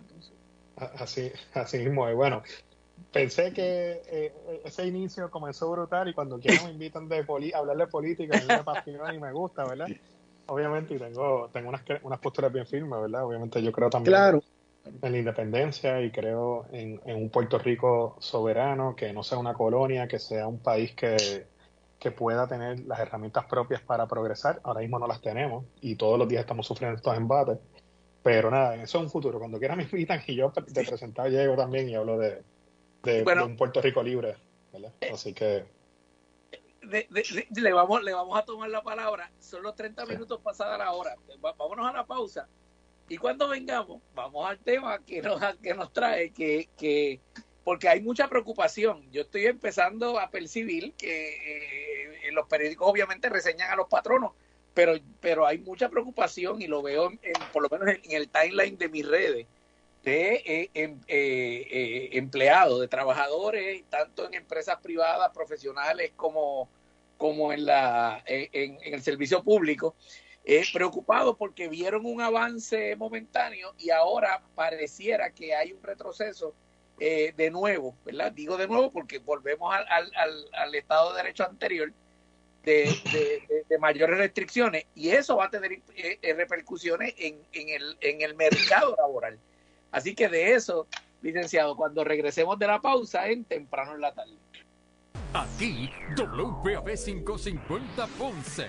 Así, 0.76 1.32
así 1.54 1.78
mismo 1.78 2.06
es. 2.06 2.14
Bueno, 2.14 2.42
pensé 3.10 3.50
que 3.54 4.02
eh, 4.06 4.60
ese 4.62 4.86
inicio 4.86 5.30
comenzó 5.30 5.70
brutal 5.70 6.08
y 6.08 6.12
cuando 6.12 6.38
quiero 6.38 6.64
me 6.64 6.72
invitan 6.72 7.08
de 7.08 7.24
hablar 7.54 7.76
de 7.78 7.86
política, 7.86 8.38
a 8.38 8.46
me 8.46 8.54
apasiona 8.54 9.14
y 9.14 9.18
me 9.18 9.32
gusta, 9.32 9.64
¿verdad? 9.64 9.88
Obviamente, 10.48 10.94
y 10.94 10.98
tengo, 10.98 11.48
tengo 11.50 11.70
unas, 11.70 11.82
unas 12.02 12.20
posturas 12.20 12.52
bien 12.52 12.66
firmes, 12.66 13.00
¿verdad? 13.00 13.24
Obviamente 13.24 13.62
yo 13.62 13.72
creo 13.72 13.88
también 13.88 14.12
claro. 14.12 14.42
en 14.84 15.12
la 15.12 15.18
independencia 15.18 16.02
y 16.02 16.10
creo 16.10 16.66
en, 16.72 17.00
un 17.06 17.30
Puerto 17.30 17.58
Rico 17.58 18.16
soberano, 18.20 18.94
que 18.94 19.14
no 19.14 19.22
sea 19.22 19.38
una 19.38 19.54
colonia, 19.54 20.06
que 20.06 20.18
sea 20.18 20.46
un 20.46 20.58
país 20.58 20.92
que, 20.92 21.46
que 21.98 22.10
pueda 22.10 22.46
tener 22.46 22.80
las 22.80 22.98
herramientas 23.00 23.44
propias 23.46 23.80
para 23.80 24.06
progresar. 24.06 24.60
Ahora 24.64 24.80
mismo 24.80 24.98
no 24.98 25.06
las 25.06 25.20
tenemos 25.20 25.64
y 25.80 25.96
todos 25.96 26.18
los 26.18 26.28
días 26.28 26.40
estamos 26.40 26.66
sufriendo 26.66 26.96
estos 26.96 27.16
embates. 27.16 27.58
Pero 28.22 28.50
nada, 28.50 28.74
eso 28.74 28.98
es 28.98 29.04
un 29.04 29.10
futuro. 29.10 29.38
Cuando 29.38 29.58
quieran 29.58 29.78
me 29.78 29.84
invitan 29.84 30.20
y 30.26 30.34
yo 30.34 30.50
te 30.50 30.62
presentar 30.84 31.30
llego 31.30 31.56
también 31.56 31.88
y 31.88 31.94
hablo 31.94 32.18
de, 32.18 32.42
de, 33.02 33.24
un 33.42 33.56
Puerto 33.56 33.80
Rico 33.80 34.02
libre. 34.02 34.36
Eh, 34.72 35.10
Así 35.12 35.32
que... 35.32 35.64
le, 36.82 37.72
vamos, 37.72 38.02
le 38.02 38.12
vamos 38.12 38.38
a 38.38 38.44
tomar 38.44 38.68
la 38.68 38.82
palabra. 38.82 39.30
Son 39.38 39.62
los 39.62 39.74
30 39.74 40.06
minutos 40.06 40.40
pasada 40.40 40.76
la 40.76 40.92
hora. 40.92 41.14
vámonos 41.40 41.86
a 41.86 41.92
la 41.92 42.04
pausa. 42.04 42.48
Y 43.08 43.16
cuando 43.18 43.48
vengamos, 43.48 44.02
vamos 44.14 44.48
al 44.48 44.58
tema 44.58 44.98
que 44.98 45.22
nos, 45.22 45.40
que 45.62 45.74
nos 45.74 45.92
trae, 45.92 46.32
que, 46.32 46.68
que 46.76 47.20
porque 47.66 47.88
hay 47.88 48.00
mucha 48.00 48.28
preocupación. 48.28 49.10
Yo 49.10 49.22
estoy 49.22 49.46
empezando 49.46 50.20
a 50.20 50.30
percibir 50.30 50.92
que 50.92 52.28
eh, 52.28 52.30
los 52.30 52.46
periódicos 52.46 52.88
obviamente 52.88 53.28
reseñan 53.28 53.68
a 53.72 53.74
los 53.74 53.88
patronos, 53.88 54.34
pero, 54.72 54.92
pero 55.20 55.44
hay 55.44 55.58
mucha 55.58 55.88
preocupación 55.88 56.62
y 56.62 56.68
lo 56.68 56.80
veo 56.80 57.10
en, 57.10 57.32
por 57.52 57.64
lo 57.64 57.68
menos 57.68 57.96
en, 58.04 58.12
el 58.12 58.28
timeline 58.28 58.78
de 58.78 58.88
mis 58.88 59.04
redes 59.04 59.48
de 60.04 60.34
eh, 60.46 60.70
em, 60.74 61.00
eh, 61.08 62.10
empleados, 62.12 62.80
de 62.80 62.86
trabajadores, 62.86 63.82
tanto 63.90 64.28
en 64.28 64.34
empresas 64.34 64.78
privadas, 64.80 65.32
profesionales 65.34 66.12
como, 66.14 66.68
como 67.18 67.52
en, 67.52 67.66
la, 67.66 68.22
en, 68.26 68.78
el 68.80 69.02
servicio 69.02 69.42
público, 69.42 69.96
preocupados 70.72 71.36
porque 71.36 71.66
vieron 71.66 72.06
un 72.06 72.20
avance 72.20 72.94
momentáneo 72.94 73.74
y 73.76 73.90
ahora 73.90 74.40
pareciera 74.54 75.32
que 75.32 75.52
hay 75.52 75.72
un 75.72 75.82
retroceso 75.82 76.54
de 76.98 77.50
nuevo, 77.50 77.94
¿verdad? 78.04 78.32
Digo 78.32 78.56
de 78.56 78.66
nuevo 78.66 78.90
porque 78.90 79.18
volvemos 79.18 79.74
al, 79.74 79.86
al, 80.14 80.46
al 80.52 80.74
Estado 80.74 81.12
de 81.12 81.22
Derecho 81.22 81.44
anterior, 81.44 81.92
de, 82.66 83.78
mayores 83.78 84.18
restricciones 84.18 84.86
y 84.94 85.10
eso 85.10 85.36
va 85.36 85.46
a 85.46 85.50
tener 85.50 85.72
eh, 85.72 86.18
eh, 86.20 86.34
repercusiones 86.34 87.14
en, 87.18 87.38
en, 87.52 87.68
el, 87.68 87.96
en 88.00 88.20
el 88.22 88.34
mercado 88.34 88.96
laboral. 88.98 89.38
Así 89.92 90.14
que 90.14 90.28
de 90.28 90.54
eso, 90.54 90.86
licenciado, 91.22 91.76
cuando 91.76 92.02
regresemos 92.02 92.58
de 92.58 92.66
la 92.66 92.80
pausa 92.80 93.28
en 93.28 93.44
temprano 93.44 93.94
en 93.94 94.00
la 94.00 94.12
tarde. 94.12 94.32
Aquí, 95.32 95.90
WPAB 96.16 96.96
550 96.96 98.06
Ponce 98.18 98.66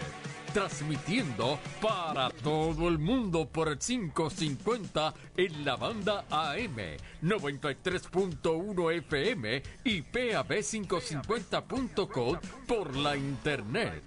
transmitiendo 0.57 1.59
para 1.79 2.31
todo 2.31 2.87
el 2.87 2.97
mundo 2.97 3.47
por 3.47 3.67
el 3.67 3.77
550 3.77 5.13
en 5.37 5.63
la 5.63 5.75
banda 5.75 6.25
AM, 6.31 6.77
93.1 7.21 8.97
FM 8.97 9.61
y 9.83 10.01
PAB550.com 10.01 12.39
por 12.67 12.95
la 12.95 13.15
internet. 13.15 14.01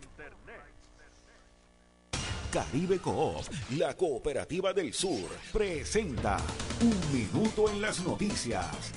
Caribe 2.53 2.99
Coop, 2.99 3.45
la 3.77 3.95
cooperativa 3.95 4.73
del 4.73 4.93
sur, 4.93 5.31
presenta 5.53 6.39
Un 6.81 6.99
Minuto 7.17 7.71
en 7.71 7.81
las 7.81 8.01
Noticias. 8.01 8.91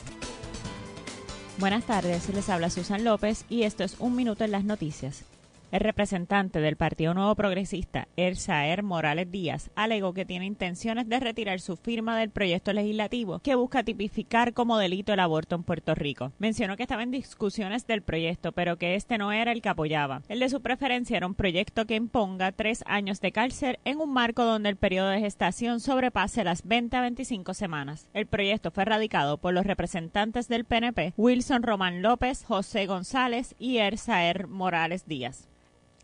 Buenas 1.60 1.86
tardes, 1.86 2.30
les 2.30 2.50
habla 2.50 2.72
Susan 2.72 3.04
López 3.04 3.46
y 3.48 3.62
esto 3.62 3.84
es 3.84 3.98
Un 4.00 4.16
Minuto 4.16 4.44
en 4.44 4.50
las 4.50 4.64
Noticias. 4.64 5.26
El 5.74 5.80
representante 5.80 6.62
del 6.62 6.76
Partido 6.76 7.16
Nuevo 7.16 7.34
Progresista, 7.34 8.08
Ersaer 8.16 8.84
Morales 8.84 9.32
Díaz, 9.32 9.72
alegó 9.74 10.14
que 10.14 10.24
tiene 10.24 10.46
intenciones 10.46 11.10
de 11.10 11.20
retirar 11.20 11.60
su 11.60 11.78
firma 11.78 12.16
del 12.16 12.30
proyecto 12.30 12.74
legislativo 12.74 13.40
que 13.40 13.56
busca 13.56 13.82
tipificar 13.82 14.54
como 14.54 14.78
delito 14.78 15.14
el 15.14 15.20
aborto 15.20 15.56
en 15.56 15.64
Puerto 15.64 15.96
Rico. 15.96 16.32
Mencionó 16.38 16.78
que 16.78 16.84
estaba 16.84 17.02
en 17.02 17.10
discusiones 17.10 17.88
del 17.88 18.04
proyecto, 18.04 18.52
pero 18.52 18.78
que 18.78 18.94
este 18.94 19.18
no 19.18 19.32
era 19.32 19.52
el 19.52 19.64
que 19.64 19.70
apoyaba. 19.70 20.22
El 20.30 20.42
de 20.42 20.50
su 20.50 20.62
preferencia 20.62 21.18
era 21.18 21.26
un 21.26 21.34
proyecto 21.34 21.88
que 21.88 21.96
imponga 21.96 22.52
tres 22.52 22.84
años 22.86 23.20
de 23.20 23.32
cárcel 23.32 23.80
en 23.84 24.00
un 24.00 24.14
marco 24.14 24.46
donde 24.46 24.70
el 24.70 24.76
periodo 24.76 25.10
de 25.10 25.22
gestación 25.22 25.80
sobrepase 25.80 26.44
las 26.44 26.68
20 26.68 26.98
a 26.98 27.02
25 27.02 27.56
semanas. 27.56 28.12
El 28.14 28.28
proyecto 28.28 28.70
fue 28.70 28.86
radicado 28.86 29.40
por 29.40 29.56
los 29.56 29.66
representantes 29.66 30.48
del 30.48 30.66
PNP, 30.66 31.14
Wilson 31.18 31.64
Román 31.64 32.04
López, 32.04 32.46
José 32.46 32.86
González 32.86 33.56
y 33.58 33.78
Ersaer 33.78 34.46
Morales 34.46 35.08
Díaz. 35.08 35.50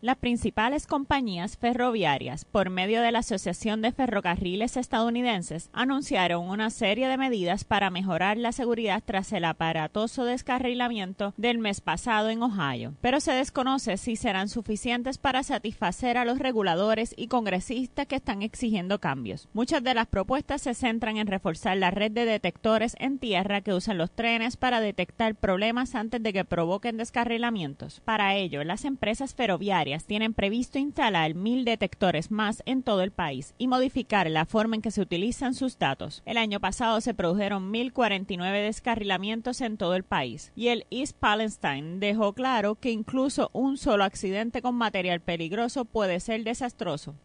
Las 0.02 0.16
principales 0.16 0.86
compañías 0.86 1.58
ferroviarias, 1.58 2.46
por 2.46 2.70
medio 2.70 3.02
de 3.02 3.12
la 3.12 3.18
Asociación 3.18 3.82
de 3.82 3.92
Ferrocarriles 3.92 4.78
Estadounidenses, 4.78 5.68
anunciaron 5.74 6.48
una 6.48 6.70
serie 6.70 7.06
de 7.06 7.18
medidas 7.18 7.64
para 7.64 7.90
mejorar 7.90 8.38
la 8.38 8.52
seguridad 8.52 9.02
tras 9.04 9.30
el 9.34 9.44
aparatoso 9.44 10.24
descarrilamiento 10.24 11.34
del 11.36 11.58
mes 11.58 11.82
pasado 11.82 12.30
en 12.30 12.42
Ohio, 12.42 12.94
pero 13.02 13.20
se 13.20 13.32
desconoce 13.32 13.98
si 13.98 14.16
serán 14.16 14.48
suficientes 14.48 15.18
para 15.18 15.42
satisfacer 15.42 16.16
a 16.16 16.24
los 16.24 16.38
reguladores 16.38 17.12
y 17.18 17.26
congresistas 17.26 18.06
que 18.06 18.16
están 18.16 18.40
exigiendo 18.40 19.00
cambios. 19.00 19.50
Muchas 19.52 19.84
de 19.84 19.92
las 19.92 20.06
propuestas 20.06 20.62
se 20.62 20.72
centran 20.72 21.18
en 21.18 21.26
reforzar 21.26 21.76
la 21.76 21.90
red 21.90 22.10
de 22.10 22.24
detectores 22.24 22.96
en 23.00 23.18
tierra 23.18 23.60
que 23.60 23.74
usan 23.74 23.98
los 23.98 24.10
trenes 24.10 24.56
para 24.56 24.80
detectar 24.80 25.34
problemas 25.34 25.94
antes 25.94 26.22
de 26.22 26.32
que 26.32 26.46
provoquen 26.46 26.96
descarrilamientos. 26.96 28.00
Para 28.00 28.34
ello, 28.36 28.64
las 28.64 28.86
empresas 28.86 29.34
ferroviarias 29.34 29.89
tienen 29.98 30.34
previsto 30.34 30.78
instalar 30.78 31.34
mil 31.34 31.64
detectores 31.64 32.30
más 32.30 32.62
en 32.66 32.82
todo 32.82 33.02
el 33.02 33.10
país 33.10 33.54
y 33.58 33.66
modificar 33.66 34.30
la 34.30 34.46
forma 34.46 34.76
en 34.76 34.82
que 34.82 34.90
se 34.90 35.00
utilizan 35.00 35.54
sus 35.54 35.78
datos. 35.78 36.22
El 36.24 36.38
año 36.38 36.60
pasado 36.60 37.00
se 37.00 37.14
produjeron 37.14 37.72
1.049 37.72 38.62
descarrilamientos 38.62 39.60
en 39.60 39.76
todo 39.76 39.94
el 39.94 40.04
país 40.04 40.52
y 40.54 40.68
el 40.68 40.86
East 40.90 41.16
Palestine 41.18 41.98
dejó 41.98 42.32
claro 42.32 42.76
que 42.76 42.90
incluso 42.90 43.50
un 43.52 43.76
solo 43.76 44.04
accidente 44.04 44.62
con 44.62 44.76
material 44.76 45.20
peligroso 45.20 45.84
puede 45.84 46.20
ser 46.20 46.44
desastroso. 46.44 47.16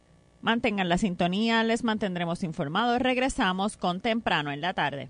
Mantengan 0.42 0.90
la 0.90 0.98
sintonía, 0.98 1.64
les 1.64 1.84
mantendremos 1.84 2.44
informados. 2.44 3.02
Regresamos 3.02 3.78
con 3.78 4.00
temprano 4.02 4.52
en 4.52 4.62
la 4.62 4.74
tarde. 4.74 5.10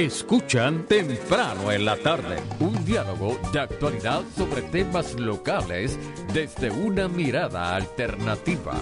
Escuchan 0.00 0.86
temprano 0.86 1.70
en 1.70 1.84
la 1.84 1.94
tarde 1.94 2.42
un 2.58 2.86
diálogo 2.86 3.38
de 3.52 3.60
actualidad 3.60 4.22
sobre 4.34 4.62
temas 4.62 5.12
locales 5.20 5.98
desde 6.32 6.70
una 6.70 7.06
mirada 7.06 7.76
alternativa. 7.76 8.72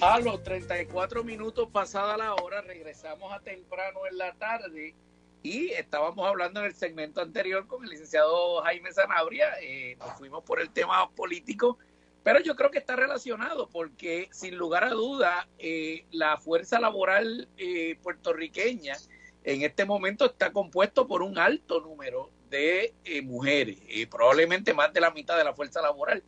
A 0.00 0.20
los 0.20 0.42
34 0.42 1.22
minutos 1.22 1.68
pasada 1.70 2.16
la 2.16 2.32
hora 2.32 2.62
regresamos 2.62 3.30
a 3.34 3.40
temprano 3.40 4.06
en 4.10 4.16
la 4.16 4.32
tarde 4.32 4.94
y 5.42 5.66
estábamos 5.72 6.26
hablando 6.26 6.60
en 6.60 6.66
el 6.66 6.74
segmento 6.74 7.20
anterior 7.20 7.66
con 7.66 7.84
el 7.84 7.90
licenciado 7.90 8.62
Jaime 8.62 8.90
Zanabria, 8.90 9.50
eh, 9.60 9.96
nos 9.98 10.14
fuimos 10.14 10.42
por 10.44 10.62
el 10.62 10.70
tema 10.70 11.10
político 11.10 11.76
Pero 12.24 12.40
yo 12.40 12.56
creo 12.56 12.70
que 12.70 12.78
está 12.78 12.96
relacionado 12.96 13.68
porque 13.68 14.28
sin 14.32 14.56
lugar 14.56 14.82
a 14.82 14.90
duda 14.90 15.46
eh, 15.58 16.06
la 16.10 16.38
fuerza 16.38 16.80
laboral 16.80 17.48
eh, 17.58 17.96
puertorriqueña 18.02 18.96
en 19.44 19.62
este 19.62 19.84
momento 19.84 20.24
está 20.24 20.50
compuesto 20.50 21.06
por 21.06 21.22
un 21.22 21.38
alto 21.38 21.82
número 21.82 22.30
de 22.48 22.94
eh, 23.04 23.20
mujeres, 23.20 23.78
probablemente 24.10 24.72
más 24.72 24.92
de 24.94 25.02
la 25.02 25.10
mitad 25.10 25.36
de 25.36 25.44
la 25.44 25.52
fuerza 25.52 25.82
laboral, 25.82 26.22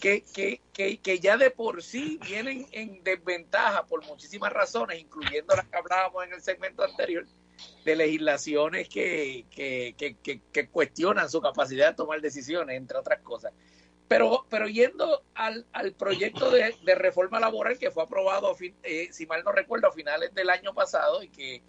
que, 0.00 0.22
que, 0.32 0.60
que, 0.72 0.98
que, 0.98 1.18
ya 1.18 1.36
de 1.36 1.50
por 1.50 1.82
sí 1.82 2.20
vienen 2.24 2.66
en 2.70 3.02
desventaja 3.02 3.84
por 3.86 4.04
muchísimas 4.06 4.52
razones, 4.52 5.00
incluyendo 5.00 5.56
las 5.56 5.66
que 5.66 5.76
hablábamos 5.76 6.24
en 6.24 6.34
el 6.34 6.42
segmento 6.42 6.84
anterior, 6.84 7.26
de 7.84 7.96
legislaciones 7.96 8.88
que, 8.88 9.44
que, 9.50 9.94
que, 9.98 10.40
que, 10.52 10.68
cuestionan 10.68 11.28
su 11.28 11.40
capacidad 11.40 11.88
de 11.88 11.94
tomar 11.94 12.20
decisiones, 12.20 12.76
entre 12.76 12.98
otras 12.98 13.20
cosas. 13.20 13.52
Pero, 14.12 14.44
pero 14.50 14.68
yendo 14.68 15.22
al, 15.34 15.64
al 15.72 15.92
proyecto 15.94 16.50
de, 16.50 16.74
de, 16.84 16.94
reforma 16.94 17.40
laboral 17.40 17.78
que 17.78 17.90
fue 17.90 18.02
aprobado, 18.02 18.54
eh, 18.82 19.08
si 19.10 19.24
mal 19.24 19.42
no 19.42 19.52
recuerdo, 19.52 19.88
a 19.88 19.92
finales 19.92 20.34
del 20.34 20.50
año 20.50 20.74
pasado 20.74 21.22
y 21.22 21.28
que, 21.28 21.62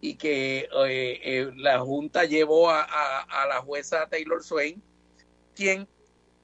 y 0.00 0.14
que 0.14 0.60
eh, 0.60 1.20
eh, 1.22 1.50
la 1.56 1.78
Junta 1.80 2.24
llevó 2.24 2.70
a, 2.70 2.82
a, 2.84 3.42
a, 3.42 3.46
la 3.46 3.60
jueza 3.60 4.08
Taylor 4.08 4.42
Swain, 4.42 4.82
quien, 5.54 5.86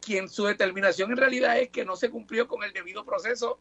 quien 0.02 0.28
su 0.28 0.44
determinación 0.44 1.10
en 1.10 1.16
realidad 1.16 1.58
es 1.58 1.70
que 1.70 1.86
no 1.86 1.96
se 1.96 2.10
cumplió 2.10 2.46
con 2.48 2.62
el 2.62 2.74
debido 2.74 3.06
proceso 3.06 3.58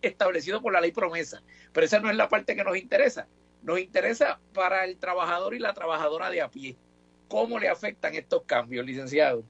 establecido 0.00 0.62
por 0.62 0.72
la 0.72 0.80
ley 0.80 0.92
promesa. 0.92 1.42
Pero 1.74 1.84
esa 1.84 2.00
no 2.00 2.08
es 2.08 2.16
la 2.16 2.30
parte 2.30 2.56
que 2.56 2.64
nos 2.64 2.78
interesa. 2.78 3.28
Nos 3.62 3.80
interesa 3.80 4.40
para 4.54 4.86
el 4.86 4.96
trabajador 4.96 5.54
y 5.54 5.58
la 5.58 5.74
trabajadora 5.74 6.30
de 6.30 6.40
a 6.40 6.50
pie. 6.50 6.74
¿Cómo 7.28 7.58
le 7.58 7.68
afectan 7.68 8.14
estos 8.14 8.44
cambios, 8.44 8.86
licenciado? 8.86 9.44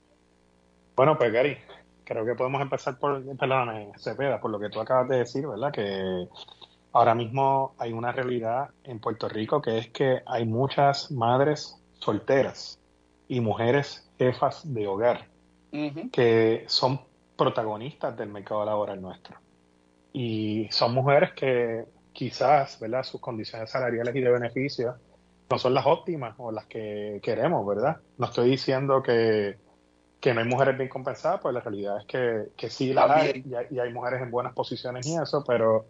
Bueno, 0.97 1.19
pues 1.19 1.33
Gary, 1.33 1.59
creo 2.05 2.25
que 2.25 2.35
podemos 2.35 2.61
empezar 2.61 2.99
por, 2.99 3.25
perdóname, 3.37 3.93
Cepeda, 3.99 4.41
por 4.41 4.51
lo 4.51 4.61
que 4.61 4.71
tú 4.71 4.81
acabas 4.81 5.09
de 5.09 5.19
decir, 5.19 5.47
¿verdad? 5.47 5.73
Que 5.73 6.29
ahora 6.93 7.15
mismo 7.15 7.75
hay 7.79 7.93
una 7.93 8.13
realidad 8.13 8.71
en 8.85 9.01
Puerto 9.01 9.29
Rico 9.29 9.61
que 9.61 9.79
es 9.79 9.89
que 9.91 10.23
hay 10.27 10.45
muchas 10.45 11.11
madres 11.11 11.77
solteras 11.99 12.79
y 13.29 13.41
mujeres 13.41 14.09
jefas 14.19 14.63
de 14.73 14.87
hogar 14.87 15.29
que 16.13 16.65
son 16.69 17.01
protagonistas 17.37 18.17
del 18.17 18.29
mercado 18.29 18.65
laboral 18.65 19.03
nuestro. 19.03 19.37
Y 20.13 20.69
son 20.71 20.95
mujeres 20.95 21.33
que 21.33 21.85
quizás, 22.13 22.79
¿verdad? 22.79 23.03
Sus 23.03 23.21
condiciones 23.21 23.71
salariales 23.71 24.15
y 24.15 24.21
de 24.21 24.31
beneficio 24.31 24.95
no 25.51 25.59
son 25.59 25.75
las 25.75 25.85
óptimas 25.85 26.35
o 26.39 26.53
las 26.53 26.67
que 26.67 27.19
queremos, 27.23 27.67
¿verdad? 27.67 27.97
No 28.19 28.27
estoy 28.27 28.51
diciendo 28.51 29.03
que, 29.03 29.57
que 30.25 30.33
no 30.33 30.41
hay 30.41 30.47
mujeres 30.47 30.79
bien 30.79 30.89
compensadas, 30.89 31.39
pues 31.43 31.53
la 31.53 31.61
realidad 31.61 31.99
es 31.99 32.07
que, 32.07 32.45
que 32.57 32.71
sí 32.71 32.95
las 32.95 33.11
hay 33.11 33.45
y, 33.71 33.79
hay 33.79 33.93
mujeres 33.93 34.23
en 34.23 34.31
buenas 34.31 34.55
posiciones 34.55 35.07
y 35.07 35.15
eso, 35.15 35.45
pero 35.47 35.85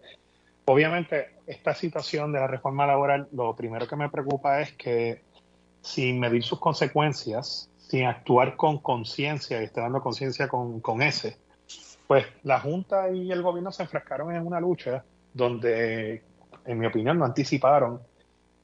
obviamente 0.64 1.36
esta 1.46 1.72
situación 1.72 2.32
de 2.32 2.40
la 2.40 2.48
reforma 2.48 2.84
laboral, 2.84 3.28
lo 3.30 3.54
primero 3.54 3.86
que 3.86 3.94
me 3.94 4.08
preocupa 4.08 4.60
es 4.60 4.72
que 4.72 5.22
sin 5.82 6.18
medir 6.18 6.42
sus 6.42 6.58
consecuencias, 6.58 7.70
sin 7.78 8.06
actuar 8.06 8.56
con 8.56 8.78
conciencia, 8.78 9.60
y 9.60 9.66
estoy 9.66 9.84
dando 9.84 10.02
conciencia 10.02 10.48
con, 10.48 10.80
con 10.80 11.00
ese, 11.00 11.36
pues 12.08 12.26
la 12.42 12.58
Junta 12.58 13.10
y 13.10 13.30
el 13.30 13.40
gobierno 13.40 13.70
se 13.70 13.84
enfrascaron 13.84 14.34
en 14.34 14.44
una 14.44 14.58
lucha 14.58 15.04
donde, 15.32 16.24
en 16.66 16.78
mi 16.80 16.86
opinión, 16.86 17.20
no 17.20 17.24
anticiparon 17.24 18.00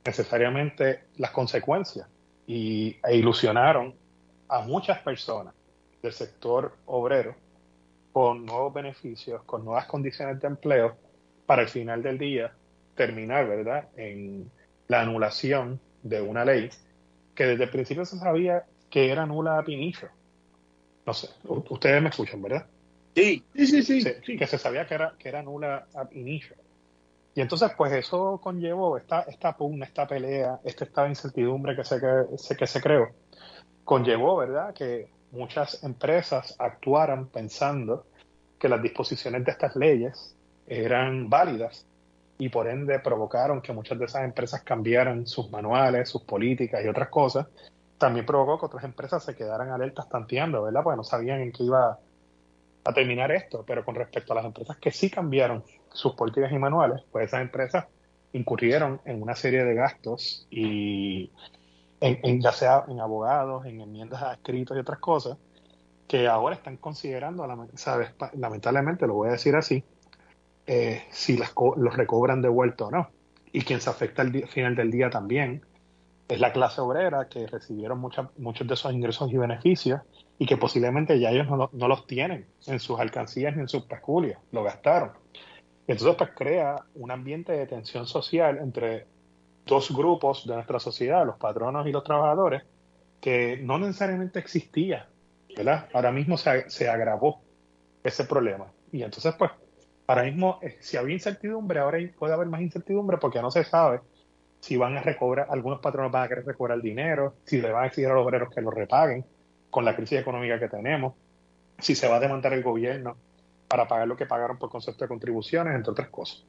necesariamente 0.05 1.05
las 1.19 1.31
consecuencias 1.31 2.09
y, 2.49 2.97
e 3.05 3.15
ilusionaron 3.15 3.95
a 4.49 4.63
muchas 4.63 4.99
personas 4.99 5.55
del 6.03 6.13
sector 6.13 6.77
obrero 6.87 7.35
con 8.13 8.45
nuevos 8.45 8.73
beneficios, 8.75 9.43
con 9.45 9.65
nuevas 9.65 9.87
condiciones 9.87 10.41
de 10.41 10.49
empleo, 10.49 10.97
para 11.47 11.63
el 11.63 11.69
final 11.69 12.03
del 12.03 12.19
día 12.19 12.53
terminar, 12.95 13.49
¿verdad?, 13.49 13.89
en 13.97 14.51
la 14.89 15.03
anulación 15.03 15.81
de 16.03 16.21
una 16.21 16.45
ley 16.45 16.71
que 17.35 17.47
desde 17.47 17.65
el 17.65 17.71
principio 17.71 18.05
se 18.05 18.19
sabía 18.19 18.65
que 18.89 19.11
era 19.11 19.27
nula 19.27 19.59
a 19.59 19.65
inicio. 19.71 20.09
No 21.07 21.15
sé, 21.15 21.29
ustedes 21.45 22.03
me 22.03 22.11
escuchan, 22.11 22.43
¿verdad? 22.43 22.67
Sí, 23.15 23.45
sí, 23.55 23.83
sí, 23.83 24.03
sí, 24.03 24.37
Que 24.37 24.47
se 24.47 24.59
sabía 24.59 24.87
que 24.87 24.95
era, 24.95 25.15
que 25.19 25.29
era 25.29 25.43
nula 25.43 25.87
ab 25.95 26.13
inicio. 26.13 26.57
Y 27.35 27.41
entonces, 27.41 27.71
pues 27.77 27.93
eso 27.93 28.39
conllevó 28.43 28.97
esta, 28.97 29.23
esta 29.23 29.57
pugna, 29.57 29.87
esta 29.87 30.07
pelea, 30.07 30.61
este 30.65 30.85
estado 30.85 31.07
de 31.07 31.13
incertidumbre 31.13 31.77
que 31.77 31.85
se, 31.85 32.01
que, 32.01 32.57
que 32.57 32.67
se 32.67 32.81
creó, 32.81 33.09
conllevó, 33.85 34.37
¿verdad?, 34.37 34.75
que 34.75 35.09
muchas 35.33 35.83
empresas 35.85 36.57
actuaran 36.59 37.27
pensando 37.27 38.05
que 38.59 38.69
las 38.69 38.83
disposiciones 38.83 39.45
de 39.45 39.53
estas 39.53 39.77
leyes 39.77 40.35
eran 40.67 41.29
válidas 41.29 41.87
y 42.39 42.49
por 42.49 42.69
ende 42.69 42.99
provocaron 43.01 43.61
que 43.61 43.73
muchas 43.73 43.99
de 43.99 44.07
esas 44.07 44.25
empresas 44.25 44.63
cambiaran 44.63 45.27
sus 45.27 45.51
manuales, 45.51 46.09
sus 46.09 46.23
políticas 46.23 46.83
y 46.85 46.89
otras 46.89 47.09
cosas. 47.09 47.47
También 47.99 48.25
provocó 48.25 48.59
que 48.59 48.67
otras 48.67 48.85
empresas 48.85 49.23
se 49.23 49.35
quedaran 49.35 49.71
alertas 49.71 50.09
tanteando, 50.09 50.63
¿verdad? 50.63 50.83
Porque 50.83 50.97
no 50.97 51.05
sabían 51.05 51.41
en 51.41 51.53
qué 51.53 51.65
iba 51.65 51.99
a 52.85 52.93
terminar 52.95 53.31
esto. 53.31 53.63
Pero 53.67 53.85
con 53.85 53.95
respecto 53.95 54.33
a 54.33 54.37
las 54.37 54.47
empresas 54.47 54.79
que 54.79 54.91
sí 54.91 55.11
cambiaron 55.11 55.63
sus 55.93 56.15
políticas 56.15 56.51
y 56.51 56.59
manuales, 56.59 57.03
pues 57.13 57.27
esas 57.27 57.43
empresas 57.43 57.85
incurrieron 58.33 59.03
en 59.05 59.21
una 59.21 59.35
serie 59.35 59.65
de 59.65 59.75
gastos 59.75 60.47
y 60.51 61.31
en, 62.01 62.41
ya 62.41 62.53
sea 62.53 62.85
en 62.89 63.01
abogados, 63.01 63.67
en 63.67 63.81
enmiendas 63.81 64.23
a 64.23 64.33
escritos 64.33 64.77
y 64.77 64.81
otras 64.81 64.99
cosas, 64.99 65.37
que 66.09 66.27
ahora 66.27 66.57
están 66.57 66.77
considerando, 66.77 67.47
¿sabes? 67.75 68.11
lamentablemente, 68.35 69.07
lo 69.07 69.15
voy 69.15 69.29
a 69.29 69.33
decir 69.33 69.55
así, 69.55 69.85
eh, 70.67 71.05
si 71.11 71.37
las 71.37 71.53
los 71.77 71.97
recobran 71.97 72.43
de 72.43 72.49
vuelta 72.49 72.87
o 72.87 72.91
no. 72.91 73.11
Y 73.53 73.63
quien 73.63 73.81
se 73.81 73.91
afecta 73.91 74.23
al 74.23 74.49
final 74.49 74.77
del 74.77 74.91
día 74.91 75.11
también 75.11 75.63
es 76.29 76.41
la 76.41 76.53
clase 76.53 76.81
obrera 76.81 77.29
que 77.29 77.47
recibieron 77.47 77.99
muchos 77.99 78.67
de 78.67 78.75
esos 78.75 78.93
ingresos 78.93 79.33
y 79.33 79.37
beneficios 79.37 80.01
y 80.39 80.47
que 80.47 80.57
posiblemente 80.57 81.19
ya 81.19 81.31
ellos 81.31 81.49
no, 81.49 81.71
no 81.73 81.89
los 81.89 82.07
tienen 82.07 82.47
en 82.67 82.79
sus 82.79 82.99
alcancías 82.99 83.55
ni 83.55 83.63
en 83.63 83.69
sus 83.69 83.83
peculias, 83.83 84.39
lo 84.53 84.63
gastaron. 84.63 85.11
Entonces, 85.87 86.15
pues 86.17 86.31
crea 86.37 86.85
un 86.95 87.11
ambiente 87.11 87.53
de 87.53 87.67
tensión 87.67 88.07
social 88.07 88.59
entre 88.59 89.07
dos 89.67 89.95
grupos 89.95 90.47
de 90.47 90.55
nuestra 90.55 90.81
sociedad, 90.81 91.25
los 91.27 91.37
patronos 91.37 91.87
y 91.87 91.93
los 91.93 92.05
trabajadores, 92.05 92.63
que 93.21 93.59
no 93.63 93.79
necesariamente 93.79 94.39
existía, 94.39 95.09
¿verdad? 95.57 95.89
Ahora 95.93 96.11
mismo 96.11 96.37
se, 96.37 96.69
se 96.71 96.89
agravó 96.89 97.41
ese 98.03 98.25
problema. 98.25 98.67
Y 98.93 99.03
entonces, 99.03 99.35
pues, 99.39 99.51
ahora 100.07 100.25
mismo, 100.25 100.59
eh, 100.63 100.79
si 100.81 100.97
había 100.97 101.15
incertidumbre, 101.15 101.81
ahora 101.81 101.99
puede 102.19 102.35
haber 102.35 102.49
más 102.49 102.61
incertidumbre 102.61 103.19
porque 103.19 103.41
no 103.41 103.51
se 103.51 103.65
sabe 103.65 104.01
si 104.61 104.77
van 104.77 104.97
a 104.97 105.03
recobrar, 105.03 105.47
algunos 105.51 105.81
patronos 105.81 106.13
van 106.13 106.25
a 106.25 106.29
querer 106.29 106.45
recobrar 106.45 106.77
el 106.77 106.83
dinero, 106.83 107.35
si 107.45 107.61
le 107.61 107.73
van 107.73 107.85
a 107.85 107.87
exigir 107.87 108.11
a 108.11 108.15
los 108.15 108.27
obreros 108.27 108.55
que 108.55 108.61
lo 108.61 108.71
repaguen 108.71 109.25
con 109.71 109.85
la 109.85 109.97
crisis 109.97 110.19
económica 110.21 110.59
que 110.59 110.69
tenemos, 110.69 111.15
si 111.79 111.95
se 111.95 112.09
va 112.09 112.17
a 112.17 112.21
demandar 112.21 112.53
el 112.53 112.63
gobierno 112.63 113.17
para 113.69 113.89
pagar 113.89 114.07
lo 114.07 114.17
que 114.17 114.27
pagaron 114.27 114.59
por 114.59 114.69
concepto 114.69 115.05
de 115.05 115.09
contribuciones, 115.09 115.75
entre 115.75 115.93
otras 115.93 116.09
cosas. 116.09 116.45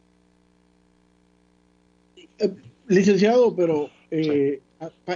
Eh, 2.91 2.95
licenciado, 2.95 3.55
pero 3.55 3.89
eh, 4.09 4.61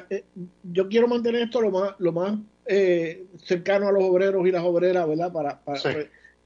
eh, 0.10 0.24
yo 0.64 0.88
quiero 0.88 1.08
mantener 1.08 1.44
esto 1.44 1.62
lo 1.62 1.72
más, 1.72 1.96
lo 2.00 2.12
más 2.12 2.38
eh, 2.66 3.26
cercano 3.44 3.88
a 3.88 3.92
los 3.92 4.04
obreros 4.04 4.48
y 4.48 4.52
las 4.52 4.64
obreras, 4.64 5.08
¿verdad? 5.08 5.32
Para, 5.32 5.62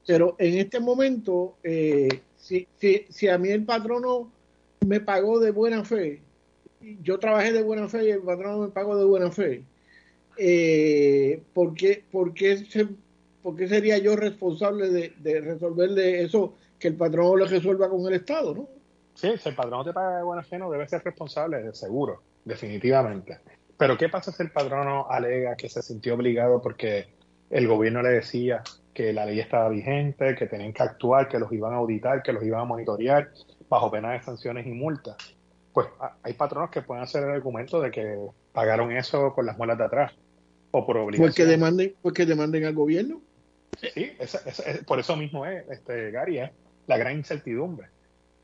Pero 0.06 0.34
en 0.38 0.58
este 0.58 0.80
momento, 0.80 1.56
si, 2.36 2.66
si, 2.78 3.06
si 3.08 3.28
a 3.28 3.38
mí 3.38 3.48
el 3.50 3.64
patrono 3.64 4.30
me 4.86 5.00
pagó 5.00 5.38
de 5.38 5.50
buena 5.50 5.84
fe, 5.84 6.20
yo 7.02 7.18
trabajé 7.18 7.52
de 7.52 7.62
buena 7.62 7.88
fe 7.88 8.06
y 8.06 8.10
el 8.10 8.22
patrono 8.22 8.58
me 8.58 8.68
pagó 8.68 8.96
de 8.96 9.04
buena 9.04 9.30
fe, 9.30 9.62
¿por, 11.52 11.74
qué, 11.74 12.02
por, 12.10 12.34
qué 12.34 12.56
se, 12.56 12.88
¿por, 13.42 13.56
qué, 13.56 13.68
sería 13.68 13.98
yo 13.98 14.16
responsable 14.16 14.88
de, 14.88 15.12
de 15.18 15.40
resolverle 15.40 16.22
eso 16.22 16.54
que 16.78 16.88
el 16.88 16.94
patrono 16.94 17.36
le 17.36 17.44
resuelva 17.44 17.88
con 17.90 18.06
el 18.06 18.14
Estado, 18.14 18.54
no? 18.54 18.79
Sí, 19.14 19.36
si 19.36 19.48
el 19.48 19.54
patrono 19.54 19.84
te 19.84 19.92
paga 19.92 20.18
de 20.18 20.22
buena 20.22 20.42
fe, 20.42 20.58
no 20.58 20.70
debe 20.70 20.88
ser 20.88 21.02
responsable, 21.04 21.62
de 21.62 21.74
seguro, 21.74 22.22
definitivamente. 22.44 23.38
Pero 23.76 23.96
¿qué 23.96 24.08
pasa 24.08 24.32
si 24.32 24.42
el 24.42 24.50
patrono 24.50 25.06
alega 25.08 25.56
que 25.56 25.68
se 25.68 25.82
sintió 25.82 26.14
obligado 26.14 26.60
porque 26.60 27.08
el 27.50 27.66
gobierno 27.66 28.02
le 28.02 28.10
decía 28.10 28.62
que 28.92 29.12
la 29.12 29.24
ley 29.26 29.40
estaba 29.40 29.68
vigente, 29.68 30.34
que 30.34 30.46
tenían 30.46 30.72
que 30.72 30.82
actuar, 30.82 31.28
que 31.28 31.38
los 31.38 31.52
iban 31.52 31.72
a 31.72 31.76
auditar, 31.76 32.22
que 32.22 32.32
los 32.32 32.44
iban 32.44 32.60
a 32.60 32.64
monitorear 32.64 33.30
bajo 33.68 33.90
pena 33.90 34.12
de 34.12 34.22
sanciones 34.22 34.66
y 34.66 34.72
multas? 34.72 35.16
Pues 35.72 35.86
hay 36.22 36.34
patronos 36.34 36.70
que 36.70 36.82
pueden 36.82 37.04
hacer 37.04 37.22
el 37.22 37.30
argumento 37.30 37.80
de 37.80 37.90
que 37.90 38.18
pagaron 38.52 38.92
eso 38.92 39.32
con 39.32 39.46
las 39.46 39.56
muelas 39.56 39.78
de 39.78 39.84
atrás 39.84 40.12
o 40.72 40.84
por 40.84 40.96
obligación. 40.96 41.28
Pues 41.28 41.34
que 41.34 41.46
demanden, 41.46 41.94
pues 42.02 42.14
que 42.14 42.26
demanden 42.26 42.64
al 42.64 42.74
gobierno. 42.74 43.20
Sí, 43.80 44.12
por 44.86 44.98
eso 44.98 45.16
mismo 45.16 45.46
es, 45.46 45.68
este, 45.70 46.10
Gary, 46.10 46.38
es 46.38 46.50
la 46.86 46.98
gran 46.98 47.16
incertidumbre. 47.16 47.88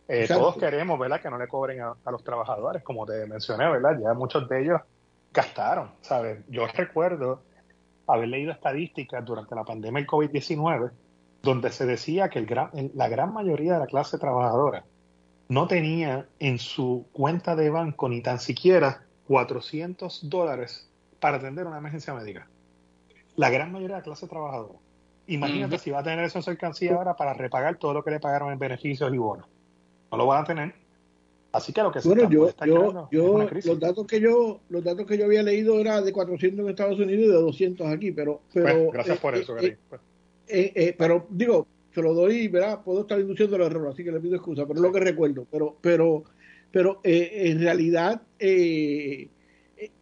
Eh, 0.09 0.27
todos 0.29 0.57
queremos, 0.57 0.99
¿verdad?, 0.99 1.21
que 1.21 1.31
no 1.31 1.39
le 1.39 1.49
cobren 1.49 1.81
a, 1.81 2.11
los 2.11 2.23
trabajadores, 2.23 2.83
como 2.83 3.05
te 3.05 3.27
mencioné, 3.27 3.69
¿verdad? 3.69 3.99
Ya 4.01 4.15
muchos 4.15 4.49
de 4.49 4.63
ellos 4.63 4.81
gastaron, 5.33 5.91
¿sabes? 6.01 6.45
Yo 6.49 6.67
recuerdo 6.67 7.43
haber 8.07 8.29
leído 8.29 8.53
estadísticas 8.53 9.25
durante 9.25 9.55
la 9.55 9.65
pandemia 9.65 10.01
del 10.01 10.07
COVID-19 10.09 10.91
donde 11.43 11.71
se 11.71 11.87
decía 11.87 12.29
que 12.29 12.39
el 12.39 12.47
gran, 12.47 12.71
la 12.95 13.09
gran 13.09 13.33
mayoría 13.33 13.75
de 13.75 13.81
la 13.81 13.87
clase 13.87 14.19
trabajadora 14.19 14.85
no 15.49 15.69
tenía 15.69 16.27
en 16.41 16.59
su 16.59 17.07
cuenta 17.13 17.55
de 17.55 17.71
banco 17.71 18.09
ni 18.09 18.21
tan 18.21 18.41
siquiera 18.41 19.05
400 19.29 20.29
dólares 20.29 20.91
para 21.21 21.37
atender 21.37 21.67
una 21.67 21.79
emergencia 21.79 22.15
médica. 22.15 22.49
La 23.37 23.51
gran 23.51 23.71
mayoría 23.71 23.97
de 23.97 24.01
la 24.01 24.05
clase 24.05 24.27
trabajadora. 24.27 24.79
Imagínate 25.29 25.79
si 25.79 25.91
va 25.91 26.01
a 26.01 26.03
tener 26.03 26.25
eso 26.25 26.39
en 26.39 26.43
su 26.43 26.51
alcancía 26.51 26.95
ahora 26.95 27.17
para 27.17 27.33
repagar 27.33 27.77
todo 27.77 27.95
lo 27.95 28.03
que 28.03 28.11
le 28.11 28.21
pagaron 28.21 28.53
en 28.53 28.59
beneficios 28.59 29.13
y 29.13 29.19
bonos. 29.19 29.47
No 30.11 30.19
lo 30.19 30.27
van 30.27 30.43
a 30.43 30.47
tener. 30.47 30.75
Así 31.53 31.73
que 31.73 31.83
lo 31.83 31.91
que 31.91 32.03
se 32.03 32.09
bueno, 32.09 32.31
yo, 32.31 32.49
está 32.49 32.67
yo, 32.67 32.75
creando 32.75 33.05
es 33.05 33.65
yo 33.65 33.71
los 33.71 33.81
datos 33.81 34.07
que 34.07 34.21
yo 34.21 34.61
los 34.69 34.85
datos 34.85 35.07
que 35.07 35.17
yo 35.17 35.25
había 35.25 35.43
leído 35.43 35.81
era 35.81 36.03
de 36.03 36.13
400 36.13 36.63
en 36.65 36.71
Estados 36.71 36.99
Unidos 37.01 37.25
y 37.25 37.29
de 37.29 37.33
200 37.33 37.87
aquí, 37.87 38.13
pero 38.13 38.43
pero 38.53 38.75
Pues, 38.75 38.93
gracias 38.93 39.17
eh, 39.17 39.21
por 39.23 39.35
eh, 39.35 39.41
eso, 39.41 39.59
eh. 39.59 39.79
Pues, 39.89 40.01
eh, 40.49 40.95
pero 40.99 41.27
digo, 41.31 41.67
se 41.95 42.03
lo 42.03 42.13
doy, 42.13 42.49
¿verdad? 42.49 42.83
Puedo 42.85 43.01
estar 43.01 43.19
induciendo 43.19 43.57
el 43.57 43.63
error, 43.63 43.89
así 43.89 44.05
que 44.05 44.13
le 44.13 44.21
pido 44.21 44.37
excusa, 44.37 44.67
pero 44.67 44.81
es 44.81 44.83
lo 44.83 44.93
que 44.93 45.01
recuerdo. 45.01 45.47
Pero, 45.51 45.79
pero, 45.81 46.25
pero 46.71 47.01
en 47.03 47.59
realidad, 47.59 48.21
eh, 48.39 49.31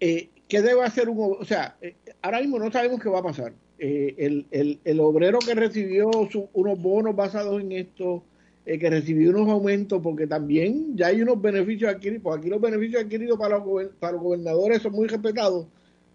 ¿qué 0.00 0.62
debe 0.62 0.82
hacer 0.82 1.08
un 1.08 1.36
O 1.38 1.44
sea, 1.44 1.78
ahora 2.20 2.40
mismo 2.40 2.58
no 2.58 2.72
sabemos 2.72 3.00
qué 3.00 3.08
va 3.08 3.20
a 3.20 3.22
pasar. 3.22 3.54
El, 3.78 4.48
el, 4.50 4.80
el 4.84 5.00
obrero 5.00 5.44
que 5.44 5.54
recibió 5.54 6.26
su- 6.30 6.48
unos 6.52 6.80
bonos 6.80 7.14
basados 7.14 7.60
en 7.60 7.72
esto, 7.72 8.24
eh, 8.66 8.78
que 8.78 8.88
recibió 8.90 9.30
unos 9.30 9.48
aumentos, 9.48 10.00
porque 10.02 10.26
también 10.26 10.96
ya 10.96 11.08
hay 11.08 11.20
unos 11.22 11.40
beneficios 11.40 11.92
adquiridos, 11.94 12.22
pues 12.22 12.38
aquí 12.38 12.48
los 12.48 12.60
beneficios 12.60 13.02
adquiridos 13.02 13.38
para 13.38 13.58
los, 13.58 13.66
gober- 13.66 13.90
para 13.98 14.12
los 14.14 14.22
gobernadores 14.22 14.80
son 14.82 14.92
muy 14.92 15.06
respetados 15.06 15.66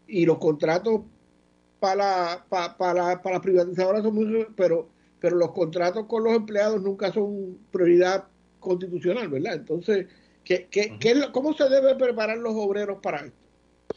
y 0.08 0.26
los 0.26 0.38
contratos 0.40 1.02
para, 1.80 2.44
para, 2.50 2.76
para, 2.78 3.22
para 3.22 3.36
las 3.36 3.42
privatizadoras 3.44 4.04
son 4.04 4.16
muy, 4.16 4.48
pero, 4.56 4.90
pero 5.20 5.36
los 5.38 5.52
contratos 5.52 6.06
con 6.08 6.24
los 6.24 6.34
empleados 6.34 6.82
nunca 6.82 7.12
son 7.12 7.58
prioridad 7.72 8.26
constitucional, 8.60 9.28
¿verdad? 9.30 9.54
Entonces, 9.54 10.08
¿qué, 10.44 10.68
qué, 10.70 10.98
qué 11.00 11.12
es 11.12 11.18
lo- 11.18 11.32
¿cómo 11.32 11.54
se 11.54 11.70
deben 11.70 11.98
preparar 11.98 12.38
los 12.38 12.54
obreros 12.56 12.98
para 13.02 13.20
esto? 13.20 13.38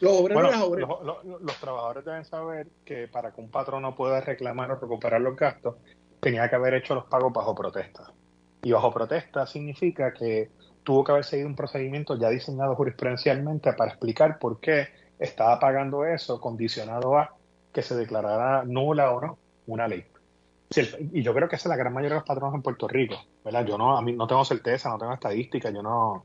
Los 0.00 0.12
obreros 0.20 0.42
Bueno, 0.52 0.76
los, 1.04 1.24
los- 1.24 1.40
los 1.42 1.56
trabajadores 1.60 2.04
deben 2.04 2.24
saber 2.24 2.66
que 2.84 3.08
para 3.08 3.32
que 3.32 3.40
un 3.40 3.50
patrón 3.50 3.82
no 3.82 3.94
pueda 3.96 4.20
reclamar 4.20 4.70
o 4.70 4.76
recuperar 4.76 5.20
los 5.20 5.36
gastos, 5.36 5.76
tenía 6.20 6.48
que 6.48 6.56
haber 6.56 6.74
hecho 6.74 6.94
los 6.94 7.04
pagos 7.06 7.32
bajo 7.32 7.54
protesta. 7.54 8.12
Y 8.62 8.72
bajo 8.72 8.92
protesta 8.92 9.46
significa 9.46 10.12
que 10.12 10.50
tuvo 10.84 11.04
que 11.04 11.12
haber 11.12 11.24
seguido 11.24 11.48
un 11.48 11.56
procedimiento 11.56 12.16
ya 12.16 12.28
diseñado 12.28 12.74
jurisprudencialmente 12.76 13.72
para 13.72 13.90
explicar 13.90 14.38
por 14.38 14.60
qué 14.60 14.88
estaba 15.18 15.58
pagando 15.58 16.04
eso 16.04 16.40
condicionado 16.40 17.16
a 17.18 17.34
que 17.72 17.82
se 17.82 17.96
declarara 17.96 18.64
nula 18.64 19.10
o 19.12 19.20
no 19.20 19.38
una 19.66 19.88
ley. 19.88 20.04
Y 21.12 21.22
yo 21.22 21.34
creo 21.34 21.48
que 21.48 21.56
esa 21.56 21.68
es 21.68 21.70
la 21.70 21.76
gran 21.76 21.92
mayoría 21.92 22.14
de 22.14 22.20
los 22.20 22.26
patronos 22.26 22.54
en 22.54 22.62
Puerto 22.62 22.88
Rico, 22.88 23.16
¿verdad? 23.44 23.66
Yo 23.66 23.76
no, 23.76 23.96
a 23.96 24.02
mí 24.02 24.12
no 24.12 24.26
tengo 24.26 24.44
certeza, 24.44 24.88
no 24.88 24.98
tengo 24.98 25.12
estadística, 25.12 25.70
yo 25.70 25.82
no, 25.82 26.24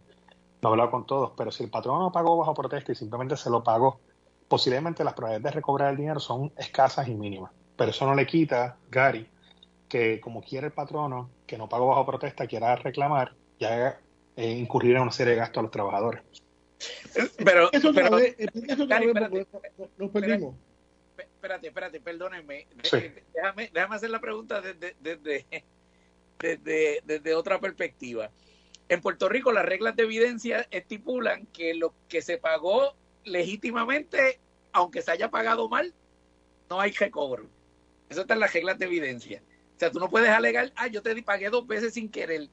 no 0.61 0.69
he 0.69 0.71
hablado 0.71 0.91
con 0.91 1.05
todos, 1.05 1.31
pero 1.35 1.51
si 1.51 1.63
el 1.63 1.69
patrón 1.69 1.99
no 1.99 2.11
pagó 2.11 2.37
bajo 2.37 2.53
protesta 2.53 2.91
y 2.91 2.95
simplemente 2.95 3.35
se 3.35 3.49
lo 3.49 3.63
pagó, 3.63 3.99
posiblemente 4.47 5.03
las 5.03 5.13
probabilidades 5.13 5.53
de 5.53 5.57
recobrar 5.57 5.91
el 5.91 5.97
dinero 5.97 6.19
son 6.19 6.51
escasas 6.57 7.07
y 7.07 7.15
mínimas. 7.15 7.51
Pero 7.75 7.91
eso 7.91 8.05
no 8.05 8.15
le 8.15 8.25
quita, 8.25 8.77
Gary, 8.89 9.27
que 9.89 10.21
como 10.21 10.41
quiere 10.41 10.67
el 10.67 10.73
patrono, 10.73 11.29
que 11.47 11.57
no 11.57 11.67
pagó 11.69 11.87
bajo 11.87 12.05
protesta, 12.05 12.45
quiera 12.45 12.75
reclamar, 12.75 13.33
ya 13.59 13.99
eh, 14.35 14.51
incurrir 14.51 14.95
en 14.97 15.01
una 15.03 15.11
serie 15.11 15.33
de 15.33 15.39
gastos 15.39 15.59
a 15.59 15.61
los 15.63 15.71
trabajadores. 15.71 16.21
Pero, 17.43 17.71
Eso 17.71 17.91
pero- 17.93 18.17
vez, 18.17 18.35
eso 18.37 18.85
vez, 18.85 19.07
espérate, 19.07 19.47
nos 19.97 20.11
perdimos. 20.11 20.55
espérate, 21.17 21.67
espérate, 21.67 21.99
perdónenme. 22.01 22.67
Sí. 22.83 22.97
de- 22.99 23.23
Déjame, 23.33 23.71
déjame 23.73 23.95
hacer 23.95 24.09
la 24.11 24.19
pregunta 24.19 24.61
desde, 24.61 24.95
desde, 24.99 25.45
desde, 26.39 27.01
desde 27.05 27.33
otra 27.33 27.59
perspectiva. 27.59 28.29
En 28.89 29.01
Puerto 29.01 29.27
Rico 29.27 29.51
las 29.51 29.65
reglas 29.65 29.95
de 29.95 30.03
evidencia 30.03 30.67
estipulan 30.69 31.45
que 31.47 31.73
lo 31.73 31.93
que 32.07 32.21
se 32.21 32.37
pagó 32.37 32.93
legítimamente, 33.23 34.39
aunque 34.71 35.01
se 35.01 35.11
haya 35.11 35.29
pagado 35.31 35.67
mal, 35.69 35.93
no 36.69 36.79
hay 36.79 36.91
recobro. 36.91 37.47
Eso 38.09 38.21
está 38.21 38.35
en 38.35 38.39
las 38.41 38.53
reglas 38.53 38.77
de 38.79 38.85
evidencia. 38.85 39.41
O 39.77 39.79
sea, 39.79 39.91
tú 39.91 39.99
no 39.99 40.09
puedes 40.09 40.29
alegar, 40.29 40.71
ah, 40.75 40.87
yo 40.87 41.03
te 41.03 41.21
pagué 41.21 41.49
dos 41.51 41.67
veces 41.67 41.93
sin 41.93 42.09
querer. 42.09 42.49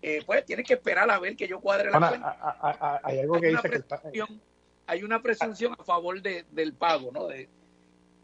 Eh, 0.00 0.22
pues 0.24 0.44
tienes 0.46 0.64
que 0.66 0.74
esperar 0.74 1.10
a 1.10 1.18
ver 1.18 1.34
que 1.36 1.48
yo 1.48 1.60
cuadre 1.60 1.90
la 1.90 1.98
Bueno, 1.98 2.08
cuenta. 2.10 2.28
a- 2.30 2.50
a- 2.70 2.94
a- 2.96 3.00
hay 3.02 3.18
algo 3.18 3.40
que 3.40 3.48
Hay 3.48 3.56
dice 3.56 3.68
que 3.70 3.80
pa- 3.80 4.00
presunción, 4.00 4.40
hay 4.86 5.02
una 5.02 5.22
presunción 5.22 5.74
a 5.78 5.82
favor 5.84 6.22
de- 6.22 6.44
del 6.52 6.72
pago, 6.72 7.10
¿no? 7.12 7.26
De, 7.26 7.48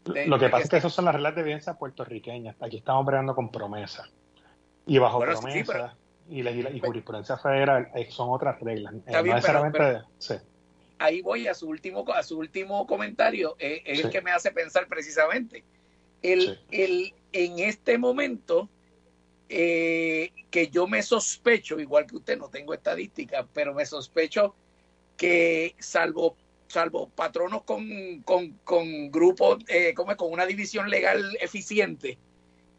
de- 0.05 0.27
Lo 0.27 0.39
que 0.39 0.47
pasa 0.49 0.63
es 0.63 0.69
que 0.69 0.77
esas 0.77 0.93
son 0.93 1.05
las 1.05 1.13
reglas 1.15 1.35
de 1.35 1.41
evidencia 1.41 1.73
puertorriqueñas. 1.73 2.55
Aquí 2.61 2.77
estamos 2.77 3.03
operando 3.03 3.35
con 3.35 3.51
promesa. 3.51 4.09
Y 4.85 4.97
bajo 4.97 5.17
Bueno, 5.17 5.35
sí, 5.35 5.41
promesa 5.41 5.71
pero- 5.73 5.91
y, 6.29 6.41
legisla- 6.43 6.71
y 6.71 6.79
jurisprudencia 6.79 7.37
federal 7.37 7.89
eh, 7.93 8.07
son 8.09 8.29
otras 8.29 8.59
reglas. 8.61 8.93
Eh, 8.93 9.01
Está 9.05 9.21
bien, 9.21 9.35
no 9.35 9.41
pero- 9.41 9.63
necesariamente. 9.65 10.07
sí. 10.17 10.35
ahí 11.01 11.21
voy 11.21 11.47
a 11.47 11.53
su 11.53 11.67
último 11.69 12.05
a 12.13 12.23
su 12.23 12.37
último 12.39 12.85
comentario 12.85 13.55
eh, 13.57 13.81
es 13.85 14.03
el 14.03 14.09
que 14.11 14.21
me 14.21 14.31
hace 14.31 14.51
pensar 14.51 14.85
precisamente 14.87 15.63
el, 16.21 16.59
el 16.71 17.13
en 17.31 17.59
este 17.59 17.97
momento 17.97 18.69
eh, 19.49 20.31
que 20.51 20.67
yo 20.67 20.87
me 20.87 21.01
sospecho 21.01 21.79
igual 21.79 22.05
que 22.05 22.17
usted 22.17 22.37
no 22.37 22.49
tengo 22.49 22.73
estadística 22.73 23.47
pero 23.53 23.73
me 23.73 23.85
sospecho 23.85 24.55
que 25.17 25.75
salvo 25.79 26.35
salvo 26.67 27.09
patronos 27.09 27.63
con, 27.63 28.21
con, 28.23 28.51
con 28.63 29.11
grupos 29.11 29.63
eh, 29.67 29.93
como 29.95 30.15
con 30.15 30.31
una 30.31 30.45
división 30.45 30.89
legal 30.89 31.35
eficiente 31.41 32.19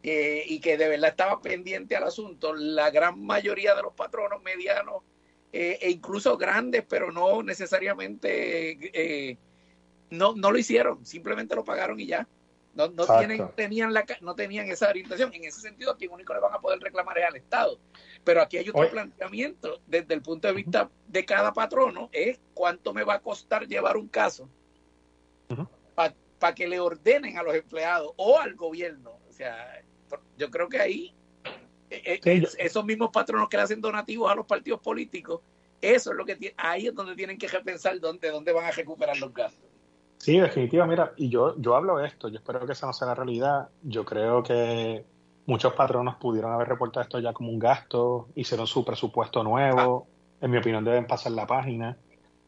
eh, 0.03 0.45
y 0.47 0.61
que 0.61 0.79
de 0.79 0.89
verdad 0.89 1.11
estaba 1.11 1.43
pendiente 1.43 1.97
al 1.97 2.05
asunto 2.05 2.55
la 2.55 2.91
gran 2.91 3.23
mayoría 3.23 3.75
de 3.75 3.83
los 3.83 3.93
patronos 3.93 4.43
medianos 4.43 5.03
eh, 5.53 5.79
e 5.83 5.91
incluso 5.91 6.37
grandes, 6.39 6.85
pero 6.89 7.11
no 7.11 7.43
necesariamente, 7.43 8.79
eh, 8.95 9.37
no, 10.11 10.35
no 10.35 10.53
lo 10.53 10.59
hicieron, 10.59 11.05
simplemente 11.05 11.57
lo 11.57 11.65
pagaron 11.65 11.99
y 11.99 12.07
ya. 12.07 12.27
No, 12.89 13.07
tienen, 13.19 13.51
tenían 13.57 13.93
la, 13.93 14.05
no 14.21 14.35
tenían 14.35 14.69
esa 14.69 14.89
orientación. 14.89 15.33
En 15.35 15.45
ese 15.45 15.61
sentido, 15.61 15.93
a 15.93 15.97
quien 15.97 16.11
único 16.11 16.33
le 16.35 16.41
van 16.41 16.55
a 16.55 16.61
poder 16.61 16.81
reclamar 16.81 17.19
es 17.19 17.25
al 17.27 17.37
Estado. 17.37 17.79
Pero 18.25 18.43
aquí 18.43 18.57
hay 18.59 18.69
otro 18.69 18.83
Oye. 18.83 18.91
planteamiento 18.91 19.81
desde 19.87 20.15
el 20.15 20.23
punto 20.23 20.49
de 20.49 20.55
vista 20.55 20.91
de 21.07 21.25
cada 21.25 21.53
patrono, 21.53 22.09
es 22.13 22.41
cuánto 22.55 22.93
me 22.95 23.05
va 23.05 23.15
a 23.15 23.21
costar 23.21 23.67
llevar 23.67 23.97
un 23.97 24.09
caso 24.09 24.49
para 26.39 26.55
que 26.55 26.67
le 26.67 26.81
ordenen 26.81 27.37
a 27.37 27.43
los 27.43 27.55
empleados 27.55 28.13
o 28.17 28.39
al 28.39 28.55
gobierno. 28.55 29.19
O 29.29 29.33
sea, 29.33 29.83
yo 30.39 30.51
creo 30.51 30.69
que 30.71 30.81
ahí 30.81 31.15
eh, 31.91 32.03
eh, 32.05 32.21
Sí, 32.23 32.41
yo- 32.41 32.49
esos 32.59 32.85
mismos 32.85 33.11
patronos 33.13 33.49
que 33.49 33.57
le 33.57 33.65
hacen 33.65 33.81
donativos 33.81 34.31
a 34.31 34.35
los 34.35 34.47
partidos 34.47 34.81
políticos, 34.81 35.41
eso 35.83 36.13
es 36.13 36.17
lo 36.17 36.25
que 36.25 36.55
ahí 36.57 36.87
es 36.87 36.95
donde 36.95 37.15
tienen 37.17 37.37
que 37.37 37.49
repensar 37.49 37.99
dónde, 38.01 38.31
dónde 38.31 38.53
van 38.53 38.65
a 38.65 38.71
recuperar 38.71 39.19
los 39.19 39.35
gastos. 39.35 39.69
Sí, 40.21 40.39
definitiva, 40.39 40.87
mira, 40.87 41.15
y 41.17 41.31
yo, 41.31 41.55
yo 41.57 41.75
hablo 41.75 41.97
de 41.97 42.07
esto, 42.07 42.29
yo 42.29 42.37
espero 42.37 42.67
que 42.67 42.73
esa 42.73 42.87
no 42.87 42.93
sea 42.93 43.09
la 43.09 43.15
realidad. 43.15 43.71
Yo 43.83 44.05
creo 44.05 44.43
que 44.43 45.07
muchos 45.47 45.73
patronos 45.73 46.17
pudieron 46.17 46.53
haber 46.53 46.69
reportado 46.69 47.03
esto 47.05 47.19
ya 47.21 47.33
como 47.33 47.51
un 47.51 47.59
gasto, 47.59 48.29
hicieron 48.35 48.67
su 48.67 48.85
presupuesto 48.85 49.43
nuevo, 49.43 50.07
en 50.43 50.51
mi 50.51 50.59
opinión 50.59 50.85
deben 50.85 51.07
pasar 51.07 51.33
la 51.33 51.47
página, 51.47 51.97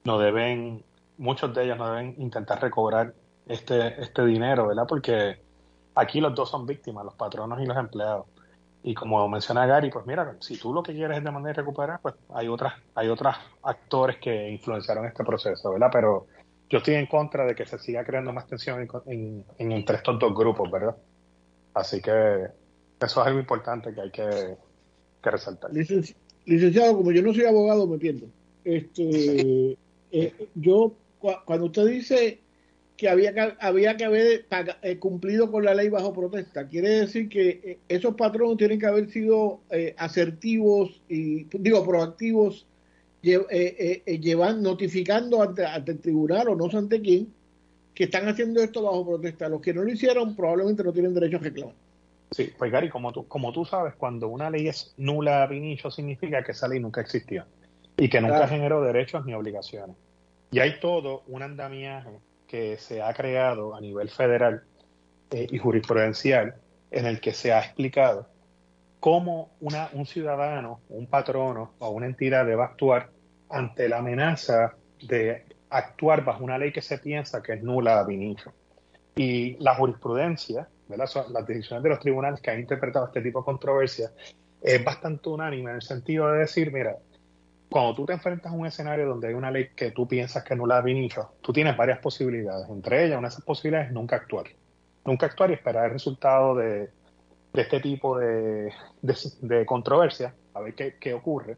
no 0.04 0.18
deben, 0.18 0.84
muchos 1.16 1.54
de 1.54 1.64
ellos 1.64 1.78
no 1.78 1.90
deben 1.90 2.14
intentar 2.18 2.60
recobrar 2.60 3.14
este, 3.46 4.02
este 4.02 4.22
dinero, 4.26 4.68
¿verdad? 4.68 4.84
Porque 4.86 5.40
aquí 5.94 6.20
los 6.20 6.34
dos 6.34 6.50
son 6.50 6.66
víctimas, 6.66 7.06
los 7.06 7.14
patronos 7.14 7.58
y 7.58 7.64
los 7.64 7.78
empleados. 7.78 8.26
Y 8.82 8.92
como 8.92 9.26
menciona 9.30 9.64
Gary, 9.64 9.90
pues 9.90 10.04
mira, 10.04 10.36
si 10.40 10.58
tú 10.58 10.74
lo 10.74 10.82
que 10.82 10.92
quieres 10.92 11.16
es 11.16 11.24
de 11.24 11.30
manera 11.30 11.54
recuperar, 11.54 12.00
pues 12.02 12.16
hay 12.34 12.48
otras, 12.48 12.74
hay 12.94 13.08
otros 13.08 13.34
actores 13.62 14.18
que 14.18 14.50
influenciaron 14.50 15.06
este 15.06 15.24
proceso, 15.24 15.72
¿verdad? 15.72 15.88
Pero 15.90 16.26
yo 16.72 16.78
estoy 16.78 16.94
en 16.94 17.04
contra 17.06 17.44
de 17.44 17.54
que 17.54 17.66
se 17.66 17.78
siga 17.78 18.02
creando 18.02 18.32
más 18.32 18.46
tensión 18.46 18.80
en, 18.80 18.88
en- 19.06 19.44
en- 19.58 19.72
entre 19.72 19.96
estos 19.96 20.18
dos 20.18 20.34
grupos, 20.34 20.70
¿verdad? 20.70 20.96
Así 21.74 22.00
que 22.00 22.10
eso 22.10 23.20
es 23.20 23.26
algo 23.26 23.38
importante 23.38 23.92
que 23.94 24.00
hay 24.00 24.10
que, 24.10 24.56
que 25.22 25.30
resaltar. 25.30 25.70
Licenci- 25.70 26.14
licenciado, 26.46 26.96
como 26.96 27.12
yo 27.12 27.20
no 27.22 27.34
soy 27.34 27.44
abogado, 27.44 27.86
me 27.86 27.98
pierdo. 27.98 28.26
Este, 28.64 29.76
eh, 30.12 30.32
yo, 30.54 30.94
cua- 31.20 31.42
cuando 31.44 31.66
usted 31.66 31.84
dice 31.86 32.38
que 32.96 33.08
había 33.10 33.34
que, 33.34 33.54
había 33.60 33.96
que 33.98 34.04
haber 34.04 34.46
eh, 34.82 34.98
cumplido 34.98 35.50
con 35.50 35.64
la 35.66 35.74
ley 35.74 35.90
bajo 35.90 36.14
protesta, 36.14 36.66
quiere 36.68 36.88
decir 36.88 37.28
que 37.28 37.48
eh, 37.64 37.78
esos 37.88 38.14
patronos 38.14 38.56
tienen 38.56 38.78
que 38.80 38.86
haber 38.86 39.10
sido 39.10 39.60
eh, 39.70 39.94
asertivos 39.98 41.02
y, 41.08 41.44
digo, 41.58 41.84
proactivos, 41.84 42.66
lle- 43.22 43.46
eh, 43.50 43.76
eh, 43.78 44.02
eh, 44.06 44.18
llevan, 44.18 44.62
notificando 44.62 45.42
ante, 45.42 45.64
ante 45.64 45.92
el 45.92 46.00
tribunal 46.00 46.48
o 46.48 46.56
no 46.56 46.70
sé 46.70 46.76
ante 46.76 47.00
quién, 47.00 47.32
que 47.94 48.04
están 48.04 48.28
haciendo 48.28 48.62
esto 48.62 48.82
bajo 48.82 49.06
protesta. 49.06 49.48
Los 49.48 49.60
que 49.60 49.74
no 49.74 49.82
lo 49.82 49.90
hicieron 49.92 50.34
probablemente 50.34 50.82
no 50.82 50.92
tienen 50.92 51.14
derecho 51.14 51.36
a 51.36 51.40
reclamar. 51.40 51.74
Sí, 52.30 52.50
pues 52.56 52.72
Gary, 52.72 52.88
como 52.88 53.12
tú, 53.12 53.28
como 53.28 53.52
tú 53.52 53.64
sabes, 53.64 53.94
cuando 53.94 54.28
una 54.28 54.48
ley 54.48 54.68
es 54.68 54.94
nula 54.96 55.46
initio, 55.52 55.90
significa 55.90 56.42
que 56.42 56.52
esa 56.52 56.66
ley 56.66 56.80
nunca 56.80 57.02
existió 57.02 57.44
y 57.98 58.08
que 58.08 58.20
nunca 58.22 58.36
Claro. 58.36 58.50
generó 58.52 58.82
derechos 58.82 59.26
ni 59.26 59.34
obligaciones. 59.34 59.96
Y 60.50 60.60
hay 60.60 60.80
todo 60.80 61.22
un 61.26 61.42
andamiaje 61.42 62.18
que 62.46 62.78
se 62.78 63.02
ha 63.02 63.12
creado 63.12 63.74
a 63.74 63.80
nivel 63.80 64.08
federal 64.08 64.62
eh, 65.30 65.46
y 65.50 65.58
jurisprudencial 65.58 66.54
en 66.90 67.06
el 67.06 67.20
que 67.20 67.32
se 67.32 67.52
ha 67.52 67.60
explicado 67.60 68.26
cómo 69.00 69.50
una, 69.60 69.90
un 69.92 70.06
ciudadano, 70.06 70.80
un 70.88 71.06
patrono 71.06 71.72
o 71.78 71.90
una 71.90 72.06
entidad 72.06 72.46
debe 72.46 72.62
actuar 72.62 73.10
ante 73.53 73.88
la 73.88 73.98
amenaza 73.98 74.74
de 75.07 75.44
actuar 75.70 76.24
bajo 76.24 76.42
una 76.42 76.59
ley 76.59 76.72
que 76.72 76.82
se 76.82 76.98
piensa 76.98 77.42
que 77.42 77.55
es 77.55 77.62
nula 77.62 78.00
a 78.00 78.12
inicio. 78.12 78.53
Y 79.14 79.57
la 79.59 79.74
jurisprudencia, 79.74 80.68
las 80.88 81.46
decisiones 81.46 81.82
de 81.82 81.88
los 81.88 82.00
tribunales 82.00 82.40
que 82.40 82.50
han 82.50 82.61
interpretado 82.61 83.07
este 83.07 83.20
tipo 83.20 83.40
de 83.40 83.44
controversia, 83.44 84.11
es 84.61 84.84
bastante 84.84 85.28
unánime 85.28 85.70
en 85.70 85.76
el 85.76 85.82
sentido 85.82 86.30
de 86.30 86.40
decir, 86.40 86.72
mira, 86.72 86.96
cuando 87.72 87.94
tú 87.94 88.07
te 88.07 88.12
enfrentas 88.12 88.53
a 88.53 88.55
un 88.55 88.66
escenario 88.66 89.07
donde 89.07 89.28
hay 89.28 89.34
una 89.34 89.50
ley 89.50 89.70
que 89.74 89.90
tú 89.90 90.07
piensas 90.07 90.44
que 90.44 90.55
es 90.55 90.59
nula 90.59 90.78
a 90.78 90.90
inicio, 90.90 91.32
tú 91.40 91.53
tienes 91.53 91.76
varias 91.76 91.98
posibilidades. 91.98 92.68
Entre 92.68 93.07
ellas, 93.07 93.18
una 93.18 93.28
de 93.28 93.32
esas 93.32 93.44
posibilidades 93.44 93.88
es 93.88 93.94
nunca 93.94 94.16
actuar. 94.16 94.46
Nunca 95.05 95.26
actuar 95.26 95.50
y 95.50 95.55
esperar 95.55 95.86
el 95.86 95.92
resultado 95.92 96.55
de, 96.55 96.90
este 97.55 97.80
tipo 97.80 98.18
de, 98.18 98.72
controversia, 99.66 100.34
a 100.55 100.61
ver 100.61 100.74
qué, 100.74 101.14
ocurre. 101.14 101.57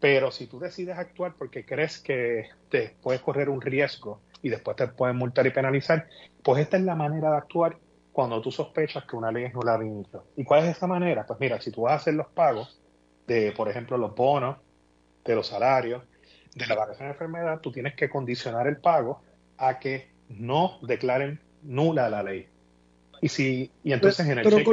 Pero 0.00 0.30
si 0.30 0.46
tú 0.46 0.58
decides 0.58 0.96
actuar 0.98 1.34
porque 1.38 1.64
crees 1.64 1.98
que 1.98 2.48
te 2.70 2.96
puedes 3.02 3.20
correr 3.20 3.50
un 3.50 3.60
riesgo 3.60 4.20
y 4.42 4.48
después 4.48 4.76
te 4.76 4.88
pueden 4.88 5.16
multar 5.16 5.46
y 5.46 5.50
penalizar, 5.50 6.08
pues 6.42 6.62
esta 6.62 6.78
es 6.78 6.82
la 6.82 6.94
manera 6.94 7.30
de 7.30 7.36
actuar 7.36 7.76
cuando 8.12 8.40
tú 8.40 8.50
sospechas 8.50 9.04
que 9.04 9.16
una 9.16 9.30
ley 9.30 9.44
es 9.44 9.54
nula 9.54 9.76
de 9.78 9.86
inicio. 9.86 10.24
¿Y 10.36 10.44
cuál 10.44 10.64
es 10.64 10.76
esa 10.76 10.86
manera? 10.86 11.26
Pues 11.26 11.38
mira, 11.38 11.60
si 11.60 11.70
tú 11.70 11.82
vas 11.82 11.92
a 11.92 11.96
hacer 11.96 12.14
los 12.14 12.28
pagos 12.28 12.80
de, 13.26 13.52
por 13.52 13.68
ejemplo, 13.68 13.98
los 13.98 14.14
bonos, 14.14 14.56
de 15.24 15.34
los 15.34 15.46
salarios, 15.46 16.02
de 16.54 16.66
la 16.66 16.74
vacación 16.74 17.08
de 17.08 17.12
enfermedad, 17.12 17.60
tú 17.60 17.70
tienes 17.70 17.94
que 17.94 18.08
condicionar 18.08 18.66
el 18.66 18.78
pago 18.78 19.22
a 19.58 19.78
que 19.78 20.08
no 20.28 20.78
declaren 20.82 21.40
nula 21.62 22.08
la 22.08 22.22
ley. 22.22 22.48
Y 23.20 23.28
si 23.28 23.70
y 23.84 23.92
entonces 23.92 24.26
en 24.26 24.38
el 24.38 24.44
pero 24.44 24.64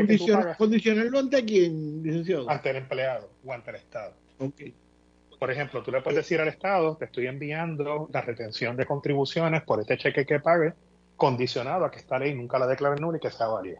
condicionarlo 0.57 1.19
ante 1.19 1.43
quién, 1.43 2.01
licenciado? 2.01 2.49
Ante 2.49 2.69
el 2.69 2.78
empleado 2.78 3.30
o 3.45 3.51
ante 3.51 3.71
el 3.71 3.75
Estado. 3.75 4.13
Por 5.39 5.51
ejemplo, 5.51 5.83
tú 5.83 5.91
le 5.91 6.01
puedes 6.01 6.17
decir 6.17 6.39
al 6.41 6.47
Estado, 6.47 6.95
te 6.97 7.05
estoy 7.05 7.27
enviando 7.27 8.07
la 8.11 8.21
retención 8.21 8.75
de 8.75 8.85
contribuciones 8.85 9.63
por 9.63 9.79
este 9.79 9.97
cheque 9.97 10.25
que 10.25 10.39
pague, 10.39 10.73
condicionado 11.15 11.85
a 11.85 11.91
que 11.91 11.99
esta 11.99 12.17
ley 12.17 12.33
nunca 12.33 12.57
la 12.59 12.67
declare 12.67 12.99
nula 12.99 13.17
y 13.17 13.21
que 13.21 13.31
sea 13.31 13.47
válida. 13.47 13.79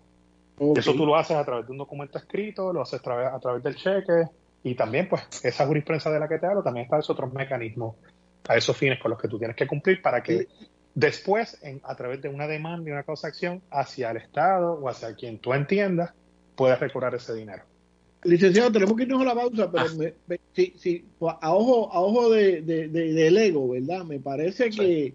Eso 0.76 0.94
tú 0.94 1.06
lo 1.06 1.16
haces 1.16 1.38
a 1.38 1.46
través 1.46 1.66
de 1.66 1.72
un 1.72 1.78
documento 1.78 2.18
escrito, 2.18 2.74
lo 2.74 2.82
haces 2.82 3.00
a 3.00 3.04
través, 3.04 3.28
a 3.28 3.40
través 3.40 3.64
del 3.64 3.76
cheque 3.76 4.26
y 4.64 4.76
también, 4.76 5.08
pues, 5.08 5.24
esa 5.44 5.68
jurisprudencia 5.68 6.12
de 6.12 6.20
la 6.20 6.28
que 6.28 6.40
te 6.40 6.48
hablo, 6.48 6.64
también 6.64 6.86
está 6.86 6.98
esos 6.98 7.12
otros 7.12 7.32
mecanismos 7.34 7.96
a 8.48 8.56
esos 8.56 8.76
fines 8.76 9.00
con 9.00 9.12
los 9.12 9.20
que 9.20 9.28
tú 9.28 9.38
tienes 9.38 9.56
que 9.56 9.68
cumplir 9.68 10.02
para 10.02 10.22
que 10.24 10.48
Después, 10.98 11.60
en, 11.62 11.80
a 11.84 11.94
través 11.94 12.24
de 12.24 12.30
una 12.30 12.48
demanda 12.48 12.90
y 12.90 12.92
una 12.92 13.04
causa 13.04 13.28
acción 13.28 13.62
hacia 13.70 14.10
el 14.10 14.18
Estado 14.18 14.74
o 14.74 14.90
hacia 14.90 15.14
quien 15.14 15.38
tú 15.38 15.54
entiendas, 15.54 16.12
puedes 16.56 16.80
recobrar 16.80 17.14
ese 17.14 17.36
dinero. 17.36 17.62
Licenciado, 18.24 18.72
tenemos 18.72 18.96
que 18.98 19.04
irnos 19.04 19.22
a 19.22 19.26
la 19.26 19.36
pausa, 19.36 19.72
pero 19.72 19.86
ah. 19.86 20.62
si, 20.76 21.06
a 21.20 21.54
ojo, 21.54 21.94
a 21.94 22.02
ojo 22.02 22.32
de, 22.32 22.62
del 22.62 23.38
ego, 23.38 23.70
¿verdad? 23.70 24.04
Me 24.06 24.20
parece 24.20 24.70
que 24.70 25.14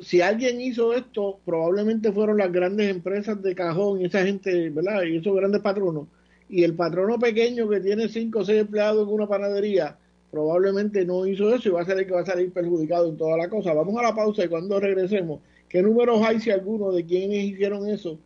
si 0.00 0.20
alguien 0.20 0.60
hizo 0.60 0.92
esto, 0.92 1.38
probablemente 1.44 2.10
fueron 2.12 2.38
las 2.38 2.52
grandes 2.52 2.90
empresas 2.90 3.40
de 3.42 3.54
cajón 3.54 4.00
y 4.00 4.06
esa 4.06 4.24
gente, 4.24 4.70
¿verdad? 4.70 5.02
Y 5.04 5.18
esos 5.18 5.34
grandes 5.36 5.60
patronos. 5.60 6.08
Y 6.48 6.64
el 6.64 6.74
patrono 6.74 7.18
pequeño 7.18 7.68
que 7.68 7.80
tiene 7.80 8.08
cinco 8.08 8.40
o 8.40 8.44
seis 8.44 8.62
empleados 8.62 9.06
en 9.06 9.14
una 9.14 9.28
panadería, 9.28 9.96
probablemente 10.30 11.04
no 11.04 11.26
hizo 11.26 11.54
eso 11.54 11.68
y 11.68 11.72
va 11.72 11.82
a 11.82 11.84
ser 11.84 11.98
el 11.98 12.06
que 12.06 12.12
va 12.12 12.22
a 12.22 12.26
salir 12.26 12.52
perjudicado 12.52 13.08
en 13.08 13.16
toda 13.16 13.36
la 13.36 13.48
cosa. 13.48 13.74
Vamos 13.74 13.96
a 13.98 14.02
la 14.02 14.14
pausa 14.14 14.44
y 14.44 14.48
cuando 14.48 14.80
regresemos, 14.80 15.40
¿qué 15.68 15.82
números 15.82 16.20
hay 16.22 16.40
si 16.40 16.50
alguno 16.50 16.90
de 16.90 17.04
quienes 17.04 17.44
hicieron 17.44 17.88
eso? 17.88 18.18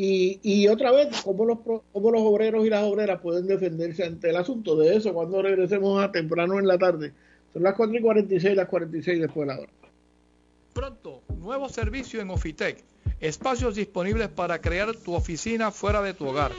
Y, 0.00 0.68
otra 0.68 0.92
vez, 0.92 1.22
¿cómo 1.24 1.44
los, 1.44 1.58
cómo 1.92 2.10
los 2.12 2.22
obreros 2.22 2.64
y 2.64 2.70
las 2.70 2.84
obreras 2.84 3.20
pueden 3.20 3.48
defenderse 3.48 4.04
ante 4.04 4.30
el 4.30 4.36
asunto 4.36 4.76
de 4.76 4.94
eso 4.94 5.12
cuando 5.12 5.42
regresemos 5.42 6.00
a 6.00 6.12
temprano 6.12 6.58
en 6.60 6.68
la 6.68 6.78
tarde? 6.78 7.12
Son 7.52 7.64
las 7.64 7.74
4 7.74 7.98
y 7.98 8.00
46, 8.00 8.56
las 8.56 8.68
46 8.68 9.20
después 9.20 9.48
de 9.48 9.54
la 9.54 9.60
hora. 9.60 9.72
Pronto, 10.72 11.22
nuevo 11.40 11.68
servicio 11.68 12.20
en 12.20 12.30
Ofitec. 12.30 12.84
Espacios 13.18 13.74
disponibles 13.74 14.28
para 14.28 14.60
crear 14.60 14.94
tu 14.94 15.14
oficina 15.14 15.72
fuera 15.72 16.00
de 16.00 16.14
tu 16.14 16.28
hogar 16.28 16.52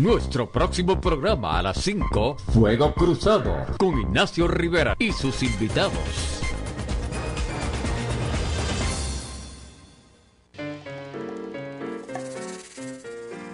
Nuestro 0.00 0.50
próximo 0.50 0.98
programa 0.98 1.58
a 1.58 1.62
las 1.62 1.76
5, 1.82 2.36
Fuego 2.54 2.94
Cruzado, 2.94 3.66
con 3.78 3.98
Ignacio 3.98 4.48
Rivera 4.48 4.96
y 4.98 5.12
sus 5.12 5.42
invitados. 5.42 6.40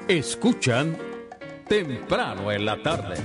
Escuchan 0.06 0.96
temprano 1.68 2.52
en 2.52 2.64
la 2.64 2.80
tarde. 2.80 3.16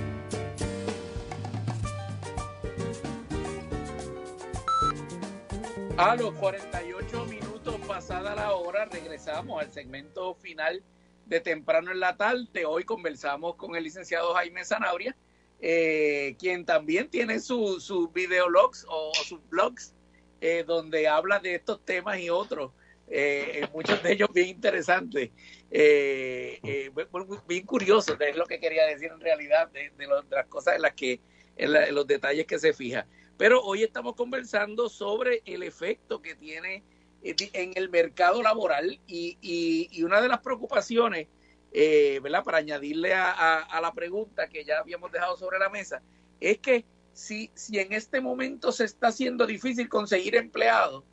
A 5.96 6.16
los 6.16 6.34
48 6.34 7.26
minutos 7.26 7.76
pasada 7.88 8.34
la 8.34 8.54
hora 8.54 8.86
regresamos 8.86 9.62
al 9.62 9.72
segmento 9.72 10.34
final 10.34 10.82
de 11.32 11.40
temprano 11.40 11.92
en 11.92 12.02
la 12.02 12.18
tarde. 12.18 12.66
Hoy 12.66 12.84
conversamos 12.84 13.56
con 13.56 13.74
el 13.78 13.86
licenciado 13.86 14.34
Jaime 14.34 14.66
Zanabria, 14.66 15.16
eh, 15.62 16.36
quien 16.38 16.66
también 16.66 17.10
tiene 17.10 17.40
sus 17.40 17.86
su 17.86 18.10
videologs 18.10 18.86
o, 18.90 19.14
sus 19.14 19.40
blogs 19.50 19.94
eh, 20.42 20.66
donde 20.68 21.08
habla 21.08 21.40
de 21.40 21.56
estos 21.56 21.86
temas 21.86 22.20
y 22.20 22.30
otros. 22.30 22.74
Eh, 23.08 23.66
muchos 23.74 24.04
de 24.04 24.12
ellos 24.12 24.28
bien 24.34 24.50
interesantes, 24.50 25.32
bien 27.48 27.66
curiosos, 27.66 28.18
es 28.20 28.36
lo 28.36 28.46
que 28.46 28.60
quería 28.60 28.86
decir 28.86 29.10
en 29.14 29.22
realidad, 29.22 29.70
de, 29.70 29.90
las 30.30 30.48
cosas 30.48 30.76
en 30.76 30.82
las 30.82 30.94
que, 30.96 31.22
en 31.56 31.96
los 31.96 32.06
detalles 32.08 32.46
que 32.46 32.60
se 32.60 32.74
fija. 32.74 33.08
Pero 33.38 33.62
hoy 33.62 33.84
estamos 33.84 34.16
conversando 34.16 34.90
sobre 34.90 35.42
el 35.46 35.64
efecto 35.64 36.22
que 36.22 36.36
tiene 36.36 36.84
en 37.24 37.74
el 37.76 37.90
mercado 37.90 38.42
laboral 38.42 39.00
y, 39.08 39.38
y, 39.92 40.04
una 40.04 40.22
de 40.22 40.28
las 40.28 40.40
preocupaciones, 40.40 41.28
eh, 41.72 42.20
¿verdad? 42.22 42.44
Para 42.44 42.58
añadirle 42.58 43.14
a, 43.14 43.80
la 43.82 43.94
pregunta 43.94 44.50
que 44.50 44.64
ya 44.64 44.80
habíamos 44.80 45.12
dejado 45.12 45.38
sobre 45.38 45.60
la 45.60 45.70
mesa, 45.70 46.02
es 46.40 46.58
que 46.58 46.86
si, 47.14 47.52
si 47.54 47.80
en 47.80 47.94
este 47.94 48.22
momento 48.22 48.72
se 48.72 48.86
está 48.86 49.08
haciendo 49.08 49.46
difícil 49.46 49.88
conseguir 49.88 50.36
empleados, 50.36 51.04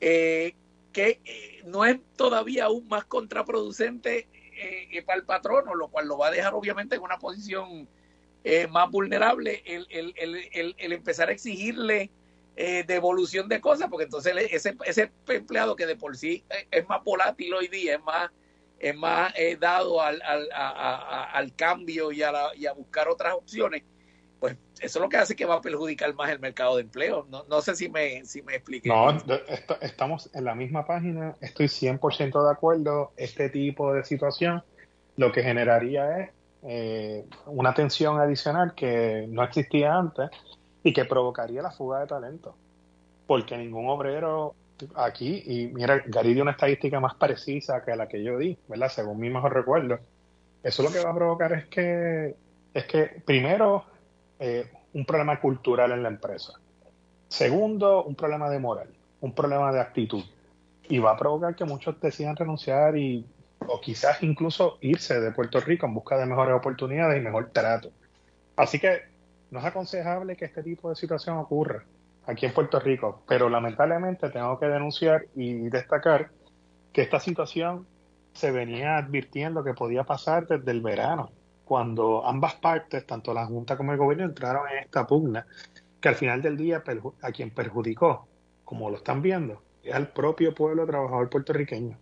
eh, 0.00 0.54
que 0.92 1.20
eh, 1.24 1.62
no 1.64 1.84
es 1.84 1.98
todavía 2.16 2.66
aún 2.66 2.86
más 2.88 3.04
contraproducente 3.04 4.28
para 5.04 5.18
el 5.18 5.24
patrono, 5.24 5.74
lo 5.74 5.88
cual 5.88 6.06
lo 6.06 6.18
va 6.18 6.28
a 6.28 6.30
dejar 6.30 6.54
obviamente 6.54 6.94
en 6.94 7.02
una 7.02 7.18
posición 7.18 7.88
más 8.70 8.90
vulnerable 8.90 9.62
el, 9.64 9.86
el, 9.90 10.14
el, 10.16 10.74
el 10.78 10.92
empezar 10.92 11.30
a 11.30 11.32
exigirle 11.32 12.10
eh, 12.56 12.84
devolución 12.86 13.48
de 13.48 13.60
cosas, 13.60 13.88
porque 13.90 14.04
entonces 14.04 14.34
ese, 14.50 14.76
ese 14.84 15.10
empleado 15.28 15.76
que 15.76 15.86
de 15.86 15.96
por 15.96 16.16
sí 16.16 16.44
es 16.70 16.88
más 16.88 17.02
volátil 17.02 17.54
hoy 17.54 17.68
día, 17.68 17.96
es 17.96 18.02
más 18.02 18.30
es 18.78 18.94
más 18.96 19.32
eh, 19.36 19.56
dado 19.58 20.02
al, 20.02 20.20
al, 20.22 20.48
al 20.52 21.54
cambio 21.54 22.12
y 22.12 22.22
a, 22.22 22.32
y 22.54 22.66
a 22.66 22.72
buscar 22.72 23.08
otras 23.08 23.32
opciones, 23.34 23.82
pues 24.38 24.56
eso 24.78 24.98
es 24.98 25.02
lo 25.02 25.08
que 25.08 25.16
hace 25.16 25.34
que 25.34 25.46
va 25.46 25.54
a 25.54 25.60
perjudicar 25.62 26.12
más 26.14 26.30
el 26.30 26.38
mercado 26.38 26.76
de 26.76 26.82
empleo. 26.82 27.26
No, 27.30 27.44
no 27.48 27.62
sé 27.62 27.74
si 27.76 27.88
me, 27.88 28.24
si 28.26 28.42
me 28.42 28.56
expliqué. 28.56 28.90
No, 28.90 29.16
estamos 29.80 30.28
en 30.34 30.44
la 30.44 30.54
misma 30.54 30.86
página, 30.86 31.34
estoy 31.40 31.66
100% 31.66 32.44
de 32.44 32.52
acuerdo. 32.52 33.12
Este 33.16 33.48
tipo 33.48 33.94
de 33.94 34.04
situación 34.04 34.62
lo 35.16 35.32
que 35.32 35.42
generaría 35.42 36.18
es 36.18 36.30
eh, 36.64 37.24
una 37.46 37.72
tensión 37.72 38.20
adicional 38.20 38.74
que 38.74 39.26
no 39.28 39.44
existía 39.44 39.94
antes 39.94 40.28
y 40.84 40.92
que 40.92 41.06
provocaría 41.06 41.62
la 41.62 41.72
fuga 41.72 42.00
de 42.00 42.06
talento. 42.06 42.54
Porque 43.26 43.56
ningún 43.56 43.88
obrero 43.88 44.54
aquí, 44.94 45.42
y 45.46 45.66
mira, 45.68 46.02
Gary 46.06 46.34
dio 46.34 46.42
una 46.42 46.52
estadística 46.52 47.00
más 47.00 47.14
precisa 47.14 47.82
que 47.82 47.96
la 47.96 48.06
que 48.06 48.22
yo 48.22 48.38
di, 48.38 48.56
¿verdad? 48.68 48.90
Según 48.90 49.18
mi 49.18 49.30
mejor 49.30 49.54
recuerdo. 49.54 49.98
Eso 50.62 50.82
lo 50.82 50.92
que 50.92 51.02
va 51.02 51.10
a 51.10 51.14
provocar 51.14 51.52
es 51.54 51.64
que, 51.66 52.36
es 52.74 52.84
que 52.84 53.22
primero, 53.24 53.84
eh, 54.38 54.70
un 54.92 55.04
problema 55.06 55.40
cultural 55.40 55.92
en 55.92 56.02
la 56.02 56.10
empresa. 56.10 56.52
Segundo, 57.28 58.04
un 58.04 58.14
problema 58.14 58.50
de 58.50 58.58
moral, 58.58 58.88
un 59.20 59.32
problema 59.32 59.72
de 59.72 59.80
actitud. 59.80 60.22
Y 60.88 60.98
va 60.98 61.12
a 61.12 61.16
provocar 61.16 61.56
que 61.56 61.64
muchos 61.64 61.98
decidan 61.98 62.36
renunciar 62.36 62.96
y, 62.96 63.24
o 63.66 63.80
quizás 63.80 64.22
incluso 64.22 64.76
irse 64.82 65.18
de 65.18 65.32
Puerto 65.32 65.60
Rico 65.60 65.86
en 65.86 65.94
busca 65.94 66.18
de 66.18 66.26
mejores 66.26 66.54
oportunidades 66.54 67.18
y 67.18 67.24
mejor 67.24 67.50
trato. 67.52 67.90
Así 68.56 68.78
que 68.78 69.13
no 69.54 69.60
es 69.60 69.66
aconsejable 69.66 70.36
que 70.36 70.46
este 70.46 70.64
tipo 70.64 70.90
de 70.90 70.96
situación 70.96 71.38
ocurra 71.38 71.84
aquí 72.26 72.44
en 72.44 72.52
Puerto 72.52 72.80
Rico, 72.80 73.22
pero 73.28 73.48
lamentablemente 73.48 74.28
tengo 74.30 74.58
que 74.58 74.66
denunciar 74.66 75.26
y 75.36 75.68
destacar 75.68 76.32
que 76.92 77.02
esta 77.02 77.20
situación 77.20 77.86
se 78.32 78.50
venía 78.50 78.96
advirtiendo 78.96 79.62
que 79.62 79.72
podía 79.72 80.02
pasar 80.02 80.48
desde 80.48 80.72
el 80.72 80.80
verano, 80.80 81.30
cuando 81.64 82.26
ambas 82.26 82.56
partes, 82.56 83.06
tanto 83.06 83.32
la 83.32 83.46
Junta 83.46 83.76
como 83.76 83.92
el 83.92 83.98
gobierno, 83.98 84.24
entraron 84.24 84.68
en 84.70 84.78
esta 84.78 85.06
pugna, 85.06 85.46
que 86.00 86.08
al 86.08 86.16
final 86.16 86.42
del 86.42 86.56
día 86.56 86.82
a 87.22 87.30
quien 87.30 87.50
perjudicó, 87.50 88.26
como 88.64 88.90
lo 88.90 88.96
están 88.96 89.22
viendo, 89.22 89.62
es 89.84 89.94
al 89.94 90.08
propio 90.08 90.52
pueblo 90.52 90.84
trabajador 90.84 91.30
puertorriqueño. 91.30 91.96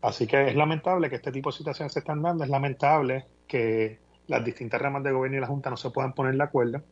Así 0.00 0.28
que 0.28 0.46
es 0.46 0.54
lamentable 0.54 1.10
que 1.10 1.16
este 1.16 1.32
tipo 1.32 1.50
de 1.50 1.56
situaciones 1.56 1.92
se 1.92 1.98
están 1.98 2.22
dando, 2.22 2.44
es 2.44 2.50
lamentable 2.50 3.26
que 3.48 3.98
las 4.28 4.44
distintas 4.44 4.80
ramas 4.80 5.02
de 5.02 5.12
gobierno 5.12 5.38
y 5.38 5.40
la 5.40 5.46
Junta 5.46 5.70
no 5.70 5.76
se 5.76 5.90
puedan 5.90 6.14
poner 6.14 6.34
de 6.36 6.42
acuerdo, 6.42 6.82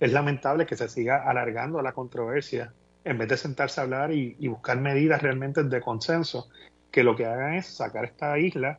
es 0.00 0.12
lamentable 0.12 0.66
que 0.66 0.76
se 0.76 0.88
siga 0.88 1.28
alargando 1.28 1.80
la 1.82 1.92
controversia 1.92 2.72
en 3.04 3.18
vez 3.18 3.28
de 3.28 3.36
sentarse 3.36 3.80
a 3.80 3.84
hablar 3.84 4.12
y, 4.12 4.48
buscar 4.48 4.80
medidas 4.80 5.22
realmente 5.22 5.62
de 5.62 5.80
consenso 5.80 6.48
que 6.90 7.04
lo 7.04 7.16
que 7.16 7.26
hagan 7.26 7.54
es 7.54 7.66
sacar 7.66 8.04
esta 8.04 8.38
isla 8.38 8.78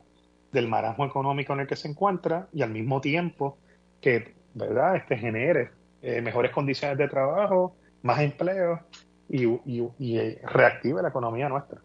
del 0.52 0.68
marasmo 0.68 1.06
económico 1.06 1.52
en 1.52 1.60
el 1.60 1.66
que 1.66 1.76
se 1.76 1.88
encuentra 1.88 2.48
y 2.52 2.62
al 2.62 2.70
mismo 2.70 3.00
tiempo 3.00 3.58
que 4.00 4.34
verdad 4.54 4.96
este 4.96 5.16
genere 5.16 5.70
eh, 6.02 6.20
mejores 6.22 6.50
condiciones 6.50 6.98
de 6.98 7.08
trabajo 7.08 7.76
más 8.02 8.20
empleo 8.20 8.80
y, 9.28 9.44
eh, 10.16 10.40
reactive 10.44 11.02
la 11.02 11.08
economía 11.08 11.48
nuestra. 11.48 11.80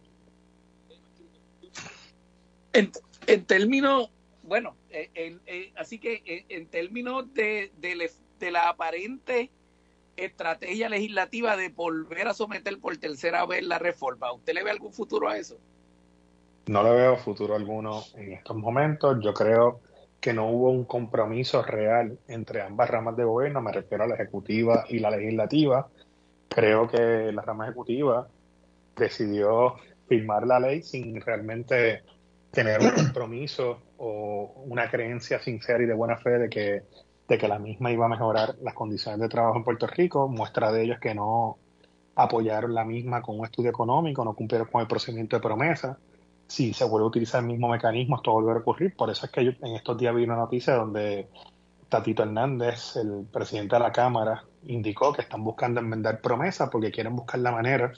En, 2.74 2.92
términos 3.46 4.10
bueno 4.44 4.76
eh, 4.92 5.74
así 5.76 6.00
que 6.00 6.46
en, 6.50 6.68
términos 6.68 7.34
de, 7.34 7.72
de, 7.78 8.12
de 8.40 8.52
la 8.52 8.70
aparente 8.70 9.50
estrategia 10.18 10.90
legislativa 10.90 11.56
de 11.58 11.70
volver 11.70 12.28
a 12.28 12.34
someter 12.34 12.80
por 12.80 12.98
tercera 12.98 13.46
vez 13.46 13.64
la 13.64 13.80
reforma. 13.80 14.32
¿Usted 14.32 14.54
le 14.54 14.64
ve 14.64 14.72
algún 14.72 14.94
futuro 14.94 15.30
a 15.30 15.38
eso? 15.38 15.58
No 16.68 16.84
le 16.84 16.92
veo 16.92 17.18
futuro 17.18 17.56
alguno 17.56 18.04
en 18.16 18.34
estos 18.34 18.56
momentos. 18.56 19.18
Yo 19.24 19.34
creo 19.34 19.82
que 20.20 20.34
no 20.34 20.50
hubo 20.50 20.70
un 20.70 20.86
compromiso 20.86 21.64
real 21.64 22.20
entre 22.28 22.62
ambas 22.62 22.90
ramas 22.90 23.18
de 23.18 23.24
gobierno, 23.24 23.60
me 23.62 23.72
refiero 23.72 24.04
a 24.04 24.08
la 24.08 24.16
ejecutiva 24.16 24.86
y 24.88 25.00
la 25.00 25.10
legislativa. 25.10 25.90
Creo 26.48 26.88
que 26.88 27.32
la 27.32 27.42
rama 27.42 27.66
ejecutiva 27.66 28.28
decidió 28.96 29.76
firmar 30.08 30.46
la 30.46 30.60
ley 30.60 30.84
sin 30.84 31.20
realmente 31.22 32.04
tener 32.52 32.82
un 32.82 32.92
compromiso 32.92 33.80
o 33.98 34.64
una 34.66 34.90
creencia 34.90 35.40
sincera 35.40 35.82
y 35.84 35.86
de 35.86 35.94
buena 35.94 36.18
fe 36.18 36.38
de 36.38 36.50
que 36.50 36.84
de 37.32 37.38
que 37.38 37.48
la 37.48 37.60
misma 37.60 37.94
iba 37.94 38.06
a 38.06 38.10
mejorar 38.10 38.56
las 38.62 38.74
condiciones 38.74 39.22
de 39.22 39.30
trabajo 39.30 39.56
en 39.56 39.64
Puerto 39.64 39.88
Rico. 39.88 40.28
Muestra 40.28 40.70
de 40.74 40.84
ello 40.84 40.96
es 40.96 41.00
que 41.00 41.16
no 41.16 41.58
apoyaron 42.14 42.74
la 42.74 42.84
misma 42.84 43.22
con 43.22 43.40
un 43.40 43.46
estudio 43.46 43.70
económico, 43.70 44.26
no 44.26 44.34
cumplieron 44.34 44.68
con 44.68 44.82
el 44.82 44.88
procedimiento 44.88 45.38
de 45.38 45.42
promesa. 45.42 45.98
Si 46.48 46.74
se 46.74 46.84
vuelve 46.84 47.06
a 47.06 47.08
utilizar 47.08 47.40
el 47.40 47.48
mismo 47.48 47.70
mecanismo, 47.70 48.18
esto 48.18 48.34
vuelve 48.34 48.52
a 48.52 48.58
ocurrir. 48.58 48.94
Por 48.98 49.10
eso 49.10 49.26
es 49.26 49.32
que 49.32 49.42
en 49.42 49.76
estos 49.76 49.98
días 49.98 50.14
vi 50.14 50.26
una 50.26 50.36
noticia 50.36 50.74
donde 50.74 51.30
Tatito 51.88 52.24
Hernández, 52.24 52.98
el 52.98 53.26
presidente 53.32 53.78
de 53.78 53.82
la 53.82 53.94
Cámara, 53.94 54.44
indicó 54.64 55.14
que 55.14 55.22
están 55.22 55.42
buscando 55.42 55.80
enmendar 55.80 56.20
promesas 56.20 56.70
porque 56.70 56.92
quieren 56.92 57.16
buscar 57.16 57.40
la 57.40 57.54
manera 57.54 57.94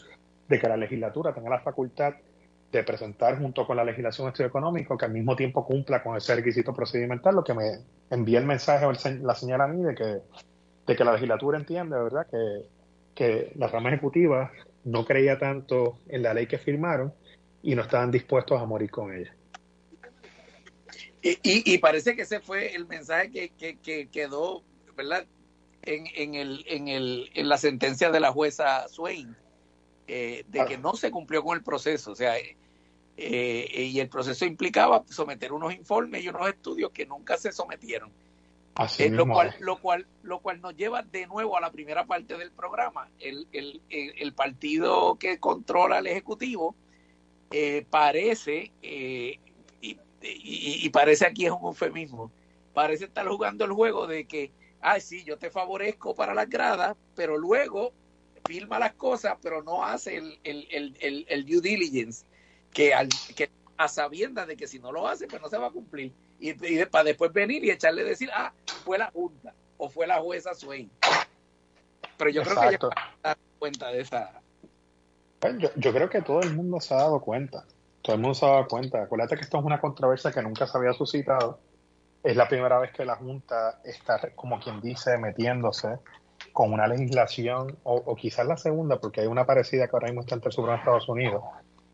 de 0.48 0.60
que 0.60 0.70
la 0.70 0.78
legislatura 0.78 1.34
tenga 1.34 1.50
la 1.50 1.62
facultad 1.62 2.14
de 2.78 2.84
presentar 2.84 3.38
junto 3.38 3.68
con 3.68 3.78
la 3.78 3.84
legislación 3.84 4.28
estudio 4.28 4.48
económico 4.48 4.98
que 4.98 5.06
al 5.06 5.12
mismo 5.12 5.36
tiempo 5.36 5.66
cumpla 5.66 6.02
con 6.02 6.18
ese 6.18 6.36
requisito 6.36 6.74
procedimental, 6.74 7.36
lo 7.36 7.44
que 7.44 7.54
me 7.54 7.80
envía 8.10 8.40
el 8.40 8.46
mensaje 8.46 8.86
la 9.22 9.36
señora 9.36 9.66
a 9.66 9.68
mí 9.68 9.84
de 9.84 9.94
que, 9.94 10.18
de 10.88 10.96
que 10.96 11.04
la 11.04 11.14
legislatura 11.14 11.58
entiende, 11.58 11.96
¿verdad?, 11.96 12.26
que, 12.30 12.66
que 13.14 13.54
la 13.58 13.68
rama 13.68 13.90
ejecutiva 13.90 14.52
no 14.86 15.06
creía 15.06 15.38
tanto 15.38 16.00
en 16.08 16.24
la 16.24 16.34
ley 16.34 16.48
que 16.48 16.58
firmaron 16.58 17.14
y 17.62 17.76
no 17.76 17.84
estaban 17.84 18.12
dispuestos 18.12 18.60
a 18.60 18.66
morir 18.66 18.90
con 18.90 19.14
ella. 19.16 19.34
Y, 21.22 21.38
y, 21.44 21.78
parece 21.78 22.16
que 22.16 22.24
ese 22.24 22.42
fue 22.42 22.76
el 22.76 22.86
mensaje 22.86 23.30
que, 23.58 23.78
que, 23.78 24.10
quedó, 24.10 24.64
¿verdad?, 24.98 25.26
en, 25.84 26.08
en, 26.16 26.36
el, 26.36 26.66
en, 26.68 26.88
el, 26.88 27.30
en 27.34 27.48
la 27.48 27.58
sentencia 27.58 28.10
de 28.10 28.20
la 28.20 28.32
jueza 28.32 28.88
Swain, 28.90 29.36
eh, 30.08 30.44
de 30.48 30.66
que 30.66 30.78
no 30.78 30.96
se 30.96 31.12
cumplió 31.12 31.44
con 31.44 31.58
el 31.58 31.64
proceso. 31.64 32.12
O 32.12 32.16
sea, 32.16 32.38
eh, 32.38 32.58
y 33.16 34.00
el 34.00 34.10
proceso 34.10 34.46
implicaba 34.46 35.04
someter 35.08 35.54
unos 35.54 35.74
informes 35.74 36.24
y 36.24 36.30
unos 36.30 36.48
estudios 36.50 36.92
que 36.92 37.06
nunca 37.06 37.38
se 37.38 37.52
sometieron. 37.52 38.12
Eh, 38.98 39.10
lo, 39.10 39.28
cual, 39.28 39.56
lo, 39.60 39.78
cual, 39.78 40.08
lo 40.24 40.40
cual 40.40 40.60
nos 40.60 40.76
lleva 40.76 41.04
de 41.04 41.28
nuevo 41.28 41.56
a 41.56 41.62
la 41.62 41.72
primera 41.72 42.06
parte 42.06 42.38
del 42.38 42.52
programa. 42.52 43.08
El, 43.20 43.48
el, 43.52 43.82
el, 43.90 44.34
partido 44.34 45.16
que 45.20 45.40
controla 45.40 46.00
el 46.00 46.08
Ejecutivo 46.08 46.76
eh, 47.52 47.86
parece, 47.88 48.72
y, 48.82 49.40
y, 50.22 50.90
parece 50.90 51.28
aquí 51.28 51.46
es 51.46 51.52
un 51.52 51.68
eufemismo, 51.68 52.32
parece 52.74 53.06
estar 53.06 53.28
jugando 53.28 53.66
el 53.66 53.74
juego 53.74 54.08
de 54.08 54.26
que, 54.26 54.52
ah, 54.82 55.00
sí, 55.00 55.24
yo 55.24 55.38
te 55.38 55.52
favorezco 55.52 56.16
para 56.16 56.34
las 56.34 56.50
gradas, 56.50 56.98
pero 57.14 57.38
luego 57.38 57.94
firma 58.44 58.80
las 58.80 58.94
cosas, 58.94 59.38
pero 59.40 59.62
no 59.62 59.86
hace 59.86 60.18
el, 60.18 60.40
el, 60.44 60.98
el, 61.00 61.26
el 61.30 61.46
due 61.46 61.62
diligence 61.62 62.26
que, 62.74 62.94
al, 62.94 63.10
que 63.36 63.50
a 63.78 63.88
sabiendas 63.88 64.48
de 64.48 64.56
que 64.58 64.68
si 64.68 64.80
no 64.80 64.92
lo 64.92 65.08
hace, 65.08 65.28
pues 65.28 65.42
no 65.42 65.50
se 65.50 65.58
va 65.58 65.68
a 65.68 65.72
cumplir. 65.72 66.14
Y, 66.40 66.54
para 66.86 67.06
después 67.06 67.32
venir 67.32 67.64
y 67.64 67.72
echarle 67.72 68.04
decir, 68.04 68.30
ah, 68.34 68.52
fue 68.84 68.98
la 68.98 69.12
Junta 69.12 69.54
o 69.78 69.90
fue 69.90 70.08
la 70.08 70.20
jueza 70.20 70.54
Swain. 70.54 70.90
Pero 72.18 72.30
yo 72.30 72.44
creo 72.44 72.56
que 72.56 72.72
ya 72.72 72.78
se 72.80 72.88
dar 73.22 73.38
cuenta 73.60 73.88
de 73.90 74.02
esa. 74.02 74.42
Pues 75.40 75.58
yo, 75.58 75.70
yo, 75.76 75.94
creo 75.94 76.10
que 76.10 76.22
todo 76.22 76.42
el 76.42 76.54
mundo 76.54 76.80
se 76.80 76.94
ha 76.94 76.98
dado 76.98 77.22
cuenta. 77.22 77.66
Todo 78.02 78.16
el 78.16 78.22
mundo 78.22 78.36
se 78.36 78.46
ha 78.46 78.50
dado 78.50 78.68
cuenta. 78.68 79.04
Acuérdate 79.04 79.36
que 79.36 79.42
esto 79.42 79.60
es 79.60 79.66
una 79.66 79.80
controversia 79.80 80.32
que 80.32 80.42
nunca 80.42 80.68
se 80.68 80.78
había 80.78 80.94
suscitado. 80.94 81.60
Es 82.24 82.36
la 82.36 82.48
primera 82.48 82.80
vez 82.80 82.92
que 82.92 83.06
la 83.06 83.16
Junta 83.16 83.80
está, 83.84 84.20
como 84.36 84.60
quien 84.60 84.80
dice, 84.82 85.18
metiéndose 85.18 86.00
con 86.52 86.72
una 86.72 86.88
legislación, 86.88 87.78
o, 87.84 87.96
o 87.96 88.16
quizás 88.16 88.46
la 88.46 88.58
segunda, 88.58 89.00
porque 89.00 89.22
hay 89.22 89.28
una 89.28 89.46
parecida 89.46 89.88
que 89.88 89.96
ahora 89.96 90.08
mismo 90.08 90.22
está 90.22 90.36
entre 90.36 90.50
el 90.50 90.54
Supremo 90.54 90.74
de 90.74 90.80
Estados 90.80 91.10
Unidos, 91.10 91.44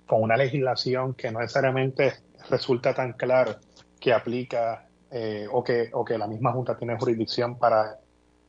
con 0.10 0.24
una 0.24 0.36
legislación 0.36 1.14
que 1.14 1.32
no 1.32 1.39
necesariamente 1.39 2.14
resulta 2.49 2.95
tan 2.95 3.14
claro 3.14 3.57
que 3.99 4.12
aplica 4.12 4.88
eh, 5.12 5.45
o, 5.51 5.64
que, 5.64 5.91
o 5.93 6.03
que 6.03 6.18
la 6.18 6.26
misma 6.26 6.51
Junta 6.51 6.76
tiene 6.76 6.97
jurisdicción 6.97 7.60
para, 7.60 7.99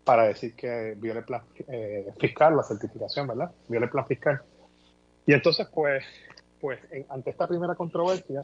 para 0.03 0.23
decir 0.23 0.57
que 0.57 0.95
viola 0.97 1.21
el 1.21 1.27
plan 1.27 1.43
eh, 1.69 2.15
fiscal, 2.19 2.57
la 2.57 2.63
certificación, 2.63 3.27
¿verdad? 3.27 3.51
Viola 3.69 3.85
el 3.85 3.93
plan 3.93 4.07
fiscal. 4.07 4.41
Y 5.27 5.35
entonces, 5.35 5.69
pues, 5.75 6.03
pues 6.63 6.81
ante 7.11 7.29
esta 7.29 7.47
primera 7.47 7.75
controversia, 7.75 8.41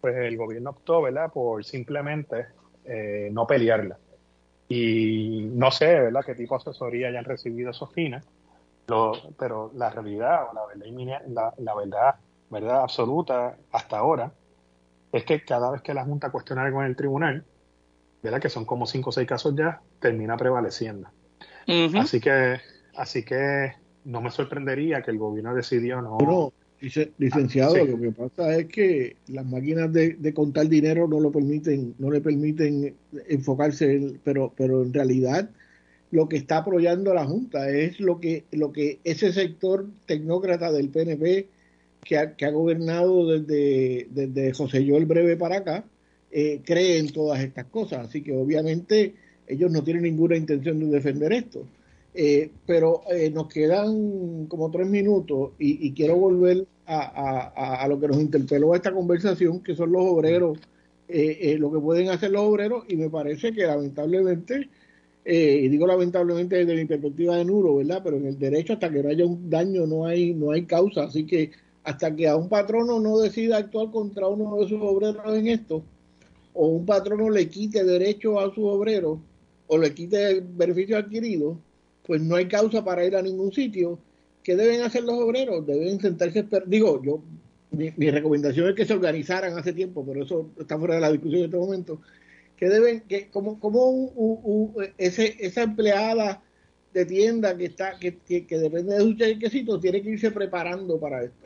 pues 0.00 0.16
el 0.16 0.36
gobierno 0.36 0.70
optó, 0.70 1.02
¿verdad?, 1.02 1.30
por 1.30 1.64
simplemente 1.64 2.46
eh, 2.84 3.28
no 3.30 3.46
pelearla. 3.46 3.96
Y 4.68 5.48
no 5.52 5.70
sé, 5.70 5.86
¿verdad?, 5.86 6.24
qué 6.26 6.34
tipo 6.34 6.56
de 6.56 6.62
asesoría 6.62 7.08
hayan 7.08 7.24
recibido 7.24 7.70
esos 7.70 7.92
fines, 7.92 8.24
pero 9.38 9.70
la 9.76 9.90
realidad 9.90 10.48
o 10.50 10.52
la 10.52 10.66
verdad, 10.66 11.22
la, 11.28 11.54
la 11.58 11.74
verdad 11.76 12.16
verdad 12.50 12.82
absoluta 12.82 13.56
hasta 13.72 13.98
ahora, 13.98 14.32
es 15.12 15.24
que 15.24 15.42
cada 15.44 15.70
vez 15.70 15.82
que 15.82 15.94
la 15.94 16.04
Junta 16.04 16.30
cuestiona 16.30 16.62
algo 16.62 16.80
en 16.82 16.88
el 16.88 16.96
tribunal, 16.96 17.44
¿verdad? 18.22 18.40
que 18.40 18.48
son 18.48 18.64
como 18.64 18.86
cinco 18.86 19.10
o 19.10 19.12
seis 19.12 19.26
casos 19.26 19.54
ya, 19.56 19.80
termina 20.00 20.36
prevaleciendo. 20.36 21.08
Así 21.96 22.20
que 22.20 22.58
así 22.96 23.22
que 23.22 23.72
no 24.04 24.20
me 24.20 24.30
sorprendería 24.30 25.02
que 25.02 25.10
el 25.10 25.18
gobierno 25.18 25.54
decidió 25.54 26.02
no, 26.02 26.52
licenciado, 27.18 27.84
lo 27.84 28.00
que 28.00 28.10
pasa 28.10 28.56
es 28.56 28.66
que 28.66 29.16
las 29.28 29.46
máquinas 29.46 29.92
de, 29.92 30.34
contar 30.34 30.68
dinero 30.68 31.06
no 31.06 31.20
lo 31.20 31.30
permiten, 31.30 31.94
no 31.98 32.10
le 32.10 32.20
permiten 32.20 32.94
enfocarse, 33.28 34.14
pero, 34.24 34.52
pero 34.56 34.82
en 34.82 34.92
realidad 34.92 35.50
lo 36.10 36.28
que 36.28 36.36
está 36.36 36.58
apoyando 36.58 37.14
la 37.14 37.26
Junta 37.26 37.70
es 37.70 38.00
lo 38.00 38.18
que, 38.18 38.44
lo 38.50 38.72
que 38.72 38.98
ese 39.04 39.32
sector 39.32 39.86
tecnócrata 40.06 40.72
del 40.72 40.88
PNP 40.88 41.48
que 42.04 42.18
ha, 42.18 42.36
que 42.36 42.44
ha 42.44 42.50
gobernado 42.50 43.26
desde, 43.26 44.08
desde 44.10 44.52
José 44.52 44.86
Joel 44.88 45.06
Breve 45.06 45.36
para 45.36 45.58
acá, 45.58 45.84
eh, 46.30 46.60
cree 46.64 46.98
en 46.98 47.12
todas 47.12 47.40
estas 47.40 47.66
cosas. 47.66 48.08
Así 48.08 48.22
que 48.22 48.32
obviamente 48.32 49.14
ellos 49.46 49.70
no 49.70 49.82
tienen 49.82 50.04
ninguna 50.04 50.36
intención 50.36 50.78
de 50.80 50.86
defender 50.86 51.32
esto. 51.32 51.66
Eh, 52.12 52.50
pero 52.66 53.02
eh, 53.10 53.30
nos 53.30 53.48
quedan 53.48 54.46
como 54.46 54.70
tres 54.70 54.88
minutos 54.88 55.52
y, 55.58 55.92
quiero 55.92 56.16
volver 56.16 56.66
a, 56.86 57.86
lo 57.88 58.00
que 58.00 58.08
nos 58.08 58.20
interpeló 58.20 58.74
esta 58.74 58.92
conversación, 58.92 59.62
que 59.62 59.76
son 59.76 59.92
los 59.92 60.02
obreros, 60.02 60.58
eh, 61.08 61.56
lo 61.58 61.70
que 61.70 61.78
pueden 61.78 62.08
hacer 62.08 62.32
los 62.32 62.42
obreros, 62.42 62.84
y 62.88 62.96
me 62.96 63.08
parece 63.10 63.52
que 63.52 63.64
lamentablemente, 63.64 64.68
y 65.24 65.68
digo 65.68 65.86
lamentablemente 65.86 66.56
desde 66.56 66.74
mi 66.74 66.84
perspectiva 66.86 67.36
de 67.36 67.44
Nuro, 67.44 67.76
¿verdad? 67.76 68.00
Pero 68.02 68.16
en 68.16 68.26
el 68.26 68.38
derecho 68.38 68.72
hasta 68.72 68.90
que 68.90 69.02
no 69.02 69.08
haya 69.08 69.24
un 69.24 69.48
daño 69.48 69.86
no 69.86 70.04
hay, 70.06 70.34
no 70.34 70.50
hay 70.50 70.64
causa, 70.64 71.04
así 71.04 71.26
que 71.26 71.52
hasta 71.84 72.14
que 72.14 72.28
a 72.28 72.36
un 72.36 72.48
patrono 72.48 73.00
no 73.00 73.18
decida 73.18 73.56
actuar 73.56 73.90
contra 73.90 74.26
uno 74.28 74.56
de 74.56 74.68
sus 74.68 74.80
obreros 74.80 75.34
en 75.34 75.48
esto, 75.48 75.82
o 76.52 76.66
un 76.68 76.84
patrono 76.84 77.30
le 77.30 77.48
quite 77.48 77.84
derecho 77.84 78.38
a 78.40 78.46
sus 78.54 78.64
obreros, 78.64 79.18
o 79.66 79.78
le 79.78 79.94
quite 79.94 80.40
beneficio 80.40 80.98
adquirido, 80.98 81.58
pues 82.06 82.20
no 82.20 82.36
hay 82.36 82.46
causa 82.48 82.84
para 82.84 83.04
ir 83.04 83.16
a 83.16 83.22
ningún 83.22 83.52
sitio. 83.52 83.98
¿Qué 84.42 84.56
deben 84.56 84.82
hacer 84.82 85.04
los 85.04 85.14
obreros? 85.14 85.66
Deben 85.66 86.00
sentarse, 86.00 86.44
digo, 86.66 87.00
yo, 87.02 87.22
mi, 87.70 88.10
recomendación 88.10 88.68
es 88.68 88.74
que 88.74 88.84
se 88.84 88.94
organizaran 88.94 89.56
hace 89.56 89.72
tiempo, 89.72 90.04
pero 90.04 90.24
eso 90.24 90.50
está 90.58 90.78
fuera 90.78 90.96
de 90.96 91.00
la 91.00 91.12
discusión 91.12 91.40
en 91.40 91.44
este 91.46 91.56
momento. 91.56 92.00
Que 92.56 92.68
deben, 92.68 93.02
que 93.02 93.28
como, 93.28 93.60
como 93.60 94.74
ese, 94.98 95.36
esa 95.38 95.62
empleada 95.62 96.42
de 96.92 97.06
tienda 97.06 97.56
que 97.56 97.66
está, 97.66 97.98
que, 97.98 98.18
que, 98.18 98.58
depende 98.58 98.94
de 98.94 99.00
su 99.00 99.14
chequecito, 99.14 99.78
tiene 99.78 100.02
que 100.02 100.10
irse 100.10 100.30
preparando 100.30 100.98
para 100.98 101.22
esto. 101.22 101.39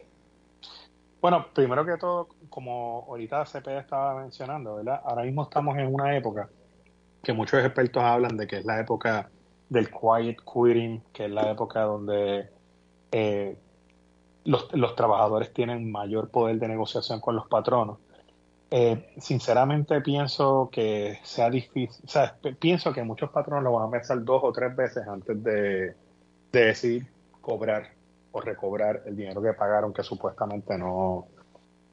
Bueno, 1.24 1.46
primero 1.54 1.86
que 1.86 1.96
todo, 1.96 2.28
como 2.50 3.06
ahorita 3.08 3.46
CP 3.46 3.78
estaba 3.78 4.20
mencionando, 4.20 4.74
¿verdad? 4.74 5.00
Ahora 5.06 5.22
mismo 5.22 5.44
estamos 5.44 5.74
en 5.78 5.86
una 5.86 6.14
época 6.14 6.50
que 7.22 7.32
muchos 7.32 7.64
expertos 7.64 8.02
hablan 8.02 8.36
de 8.36 8.46
que 8.46 8.58
es 8.58 8.66
la 8.66 8.78
época 8.78 9.30
del 9.70 9.88
quiet 9.88 10.36
quitting, 10.44 11.02
que 11.14 11.24
es 11.24 11.30
la 11.30 11.52
época 11.52 11.80
donde 11.80 12.50
eh, 13.10 13.56
los, 14.44 14.68
trabajadores 14.96 15.50
tienen 15.54 15.90
mayor 15.90 16.28
poder 16.28 16.58
de 16.58 16.68
negociación 16.68 17.22
con 17.22 17.36
los 17.36 17.46
patronos. 17.46 17.96
Eh, 18.70 19.14
sinceramente 19.16 20.02
pienso 20.02 20.68
que 20.70 21.20
sea 21.22 21.48
difícil, 21.48 22.04
o 22.04 22.08
sea, 22.08 22.36
pienso 22.58 22.92
que 22.92 23.02
muchos 23.02 23.30
patronos 23.30 23.64
lo 23.64 23.72
van 23.72 23.88
a 23.88 23.90
pensar 23.90 24.22
dos 24.22 24.42
o 24.44 24.52
tres 24.52 24.76
veces 24.76 25.08
antes 25.08 25.42
de, 25.42 25.94
de 26.52 26.64
decidir 26.66 27.06
cobrar 27.40 27.93
o 28.34 28.40
recobrar 28.40 29.02
el 29.06 29.14
dinero 29.14 29.40
que 29.40 29.52
pagaron 29.52 29.92
que 29.92 30.02
supuestamente 30.02 30.76
no, 30.76 31.28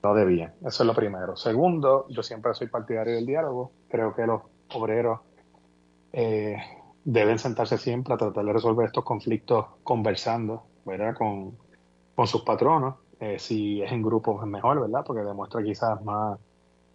no 0.01 0.13
debían. 0.15 0.53
Eso 0.65 0.81
es 0.81 0.87
lo 0.87 0.95
primero. 0.95 1.35
Segundo, 1.35 2.07
yo 2.09 2.23
siempre 2.23 2.55
soy 2.55 2.65
partidario 2.65 3.13
del 3.13 3.27
diálogo. 3.27 3.71
Creo 3.87 4.15
que 4.15 4.25
los 4.25 4.41
obreros 4.73 5.19
eh, 6.11 6.57
deben 7.05 7.37
sentarse 7.37 7.77
siempre 7.77 8.15
a 8.15 8.17
tratar 8.17 8.43
de 8.43 8.53
resolver 8.53 8.87
estos 8.87 9.03
conflictos 9.03 9.67
conversando, 9.83 10.63
¿verdad? 10.83 11.15
Con, 11.15 11.55
sus 12.25 12.41
patronos. 12.41 12.95
Eh, 13.19 13.37
si 13.37 13.83
es 13.83 13.91
en 13.91 14.01
grupo 14.01 14.39
es 14.41 14.47
mejor, 14.47 14.81
¿verdad? 14.81 15.03
Porque 15.05 15.21
demuestra 15.21 15.61
quizás 15.61 16.03
más, 16.03 16.39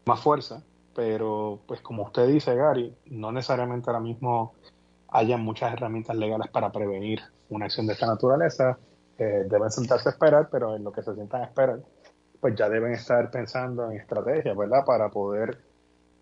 más 0.07 0.21
fuerza. 0.21 0.63
Pero, 0.93 1.61
pues 1.67 1.81
como 1.83 2.03
usted 2.03 2.27
dice, 2.27 2.57
Gary, 2.57 2.93
no 3.07 3.31
necesariamente 3.31 3.91
ahora 3.91 4.01
mismo 4.01 4.55
haya 5.09 5.37
muchas 5.37 5.73
herramientas 5.73 6.17
legales 6.17 6.49
para 6.51 6.73
prevenir 6.73 7.21
una 7.49 7.67
acción 7.67 7.87
de 7.87 7.93
esta 7.93 8.07
naturaleza. 8.07 8.77
Eh, 9.19 9.47
deben 9.49 9.71
sentarse 9.71 10.09
a 10.09 10.13
esperar, 10.13 10.49
pero 10.51 10.77
en 10.77 10.85
lo 10.85 10.93
que 10.93 11.03
se 11.03 11.15
sientan 11.15 11.43
a 11.43 11.45
esperar, 11.47 11.81
pues 12.41 12.55
ya 12.55 12.69
deben 12.69 12.93
estar 12.93 13.31
pensando 13.31 13.91
en 13.91 13.99
estrategias, 13.99 14.57
¿verdad? 14.57 14.85
Para 14.85 15.09
poder 15.09 15.59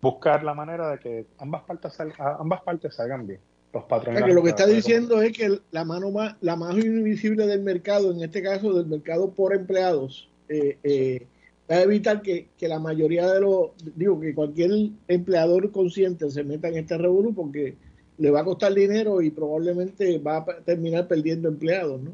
buscar 0.01 0.43
la 0.43 0.53
manera 0.53 0.91
de 0.91 0.99
que 0.99 1.25
ambas 1.39 1.63
partes, 1.63 1.97
ambas 2.39 2.61
partes 2.61 2.95
salgan 2.95 3.27
bien 3.27 3.39
lo 4.33 4.43
que 4.43 4.49
está 4.49 4.65
diciendo 4.65 5.21
es 5.21 5.33
que 5.33 5.59
la 5.71 5.83
mano 5.83 6.11
más, 6.11 6.35
la 6.41 6.55
más 6.55 6.77
invisible 6.77 7.45
del 7.47 7.61
mercado, 7.61 8.11
en 8.11 8.21
este 8.21 8.41
caso 8.41 8.73
del 8.73 8.85
mercado 8.85 9.31
por 9.31 9.53
empleados, 9.53 10.29
eh, 10.47 10.77
eh, 10.83 11.27
va 11.69 11.77
a 11.77 11.81
evitar 11.81 12.21
que, 12.21 12.47
la 12.61 12.79
mayoría 12.79 13.31
de 13.31 13.41
los, 13.41 13.71
digo, 13.95 14.19
que 14.19 14.33
cualquier 14.33 14.71
empleador 15.07 15.71
consciente 15.71 16.29
se 16.29 16.43
meta 16.43 16.69
en 16.69 16.77
este 16.77 16.97
revolú 16.97 17.33
porque 17.33 17.75
le 18.17 18.31
va 18.31 18.41
a 18.41 18.45
costar 18.45 18.73
dinero 18.73 19.21
y 19.21 19.29
probablemente 19.29 20.19
va 20.19 20.37
a 20.37 20.45
terminar 20.63 21.07
perdiendo 21.07 21.49
empleados, 21.49 22.01
¿no? 22.01 22.11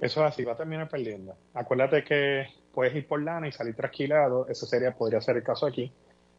Eso 0.00 0.24
es 0.24 0.32
así, 0.32 0.44
va 0.44 0.52
a 0.52 0.56
terminar 0.56 0.88
perdiendo. 0.88 1.36
Acuérdate 1.54 2.04
que 2.04 2.46
puedes 2.72 2.94
ir 2.94 3.06
por 3.06 3.22
lana 3.22 3.48
y 3.48 3.52
salir 3.52 3.74
trasquilado, 3.74 4.46
eso 4.48 4.66
sería, 4.66 4.92
podría 4.92 5.20
ser 5.20 5.36
el 5.36 5.42
caso 5.42 5.66
aquí. 5.66 5.92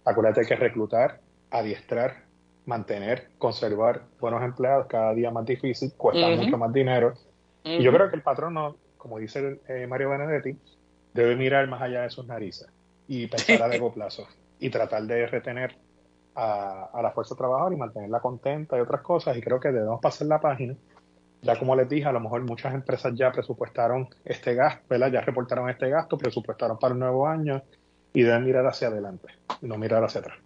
Acuérdate 0.06 0.46
que 0.46 0.56
reclutar, 0.56 1.20
adiestrar, 1.50 2.24
mantener, 2.66 3.30
conservar 3.38 4.04
buenos 4.20 4.44
empleados 4.44 4.88
cada 4.88 5.14
día 5.14 5.32
más 5.32 5.46
difícil, 5.46 5.94
cuesta 5.98 6.28
mucho 6.30 6.58
más 6.58 6.72
dinero. 6.72 7.14
Y 7.64 7.82
yo 7.82 7.92
creo 7.92 8.10
que 8.10 8.16
el 8.16 8.22
patrono, 8.22 8.78
como 8.98 9.18
dice 9.18 9.60
eh, 9.68 9.88
Mario 9.88 10.10
Benedetti, 10.10 10.58
debe 11.14 11.36
mirar 11.36 11.68
más 11.68 11.82
allá 11.82 12.04
de 12.04 12.10
sus 12.10 12.28
narices 12.28 12.68
y 13.08 13.28
pensar 13.28 13.64
a 13.64 13.68
largo 13.70 13.92
plazo 13.92 14.28
y 14.60 14.70
tratar 14.70 15.04
de 15.04 15.28
retener 15.28 15.76
a, 16.36 17.02
la 17.02 17.12
fuerza 17.12 17.34
de 17.34 17.40
trabajo 17.40 17.72
y 17.72 17.76
mantenerla 17.76 18.20
contenta 18.20 18.78
y 18.78 18.82
otras 18.82 19.02
cosas. 19.02 19.36
Y 19.38 19.42
creo 19.42 19.60
que 19.60 19.70
debemos 19.70 20.00
pasar 20.00 20.28
la 20.28 20.40
página. 20.40 20.76
Ya 21.42 21.58
como 21.58 21.76
les 21.76 21.88
dije, 21.88 22.06
a 22.06 22.12
lo 22.12 22.20
mejor 22.20 22.42
muchas 22.44 22.74
empresas 22.74 23.14
ya 23.16 23.32
presupuestaron 23.32 24.10
este 24.26 24.56
gasto, 24.56 24.84
¿verdad? 24.90 25.12
Ya 25.12 25.22
reportaron 25.22 25.70
este 25.70 25.90
gasto, 25.90 26.18
presupuestaron 26.18 26.80
para 26.80 26.94
el 26.94 27.00
nuevo 27.00 27.28
año 27.28 27.62
y 28.14 28.24
deben 28.24 28.46
mirar 28.46 28.66
hacia 28.66 28.88
adelante, 28.88 29.28
y 29.62 29.68
no 29.68 29.78
mirar 29.78 30.04
hacia 30.04 30.22
atrás. 30.22 30.38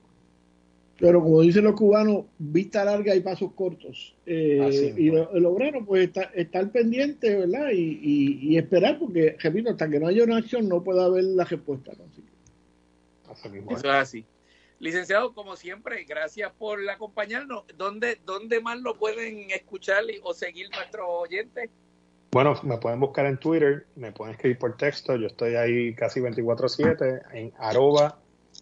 Pero 1.02 1.24
como 1.24 1.42
dicen 1.42 1.64
los 1.64 1.74
cubanos, 1.74 2.26
vista 2.38 2.86
larga 2.86 3.16
y 3.16 3.22
pasos 3.22 3.54
cortos. 3.54 4.16
Eh, 4.28 4.94
y 4.96 5.08
el 5.08 5.46
obrero, 5.46 5.84
pues, 5.84 6.04
está, 6.04 6.24
estar 6.36 6.70
pendiente, 6.70 7.38
¿verdad? 7.38 7.70
Y, 7.74 8.56
esperar, 8.56 9.00
porque, 9.00 9.36
repito, 9.40 9.72
hasta 9.72 9.90
que 9.90 10.00
no 10.00 10.08
haya 10.08 10.24
una 10.24 10.38
acción 10.38 10.70
no 10.70 10.84
puede 10.84 11.04
haber 11.04 11.24
la 11.24 11.44
respuesta. 11.44 11.94
Eso 13.32 13.78
es 13.78 13.86
así. 13.86 14.26
Licenciado, 14.82 15.36
como 15.36 15.56
siempre, 15.56 16.04
gracias 16.06 16.52
por 16.58 16.90
acompañarnos. 16.90 17.66
¿Dónde, 17.78 18.18
¿Dónde 18.26 18.62
más 18.62 18.80
lo 18.82 18.98
pueden 18.98 19.52
escuchar 19.52 20.04
o 20.24 20.34
seguir 20.34 20.72
nuestros 20.72 21.06
oyentes? 21.08 21.70
Bueno, 22.32 22.60
me 22.64 22.80
pueden 22.80 23.00
buscar 23.00 23.28
en 23.28 23.38
Twitter, 23.38 23.86
me 23.96 24.12
pueden 24.12 24.34
escribir 24.34 24.58
por 24.58 24.76
texto. 24.78 25.16
Yo 25.18 25.28
estoy 25.28 25.54
ahí 25.54 25.94
casi 25.94 26.20
24-7 26.20 27.22
en 27.32 27.54
arroba 27.60 28.18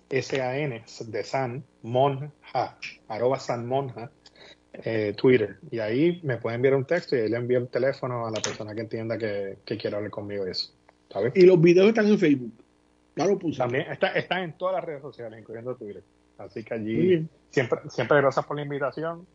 S-A-N 0.09 0.83
de 1.05 1.23
San 1.23 1.63
Monja, 1.83 2.77
arroba 3.07 3.39
San 3.39 3.65
Monja, 3.65 4.11
eh, 4.73 5.13
Twitter. 5.15 5.57
Y 5.71 5.79
ahí 5.79 6.19
me 6.23 6.35
pueden 6.35 6.57
enviar 6.57 6.75
un 6.75 6.83
texto 6.83 7.15
y 7.15 7.19
ahí 7.21 7.29
le 7.29 7.37
envío 7.37 7.59
el 7.59 7.69
teléfono 7.69 8.27
a 8.27 8.31
la 8.31 8.41
persona 8.41 8.75
que 8.75 8.81
entienda 8.81 9.17
que, 9.17 9.59
que 9.65 9.77
quiere 9.77 9.95
hablar 9.95 10.11
conmigo 10.11 10.43
de 10.43 10.51
eso. 10.51 10.73
Y 11.33 11.43
los 11.43 11.61
videos 11.61 11.87
están 11.87 12.07
en 12.07 12.19
Facebook. 12.19 12.51
Ya 13.15 13.25
lo 13.25 13.37
puse. 13.37 13.57
También 13.57 13.91
está, 13.91 14.13
están 14.13 14.43
en 14.43 14.57
todas 14.57 14.75
las 14.75 14.83
redes 14.83 15.01
sociales, 15.01 15.39
incluyendo 15.39 15.75
Twitter. 15.75 16.03
Así 16.37 16.63
que 16.63 16.73
allí, 16.73 17.27
siempre, 17.49 17.79
siempre 17.89 18.17
gracias 18.21 18.45
por 18.45 18.55
la 18.55 18.63
invitación. 18.63 19.27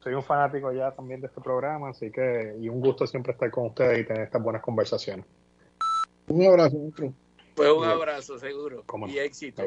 Soy 0.00 0.14
un 0.14 0.22
fanático 0.22 0.72
ya 0.72 0.92
también 0.92 1.20
de 1.20 1.26
este 1.26 1.40
programa, 1.40 1.90
así 1.90 2.10
que, 2.10 2.56
y 2.58 2.68
un 2.68 2.80
gusto 2.80 3.06
siempre 3.06 3.32
estar 3.32 3.50
con 3.50 3.66
ustedes 3.66 4.00
y 4.00 4.04
tener 4.04 4.22
estas 4.24 4.42
buenas 4.42 4.62
conversaciones. 4.62 5.26
Un 6.28 6.46
abrazo, 6.46 6.76
otro. 6.86 7.12
Pues 7.54 7.70
un 7.70 7.84
abrazo, 7.84 8.38
seguro. 8.38 8.84
Y 9.08 9.18
éxito. 9.18 9.62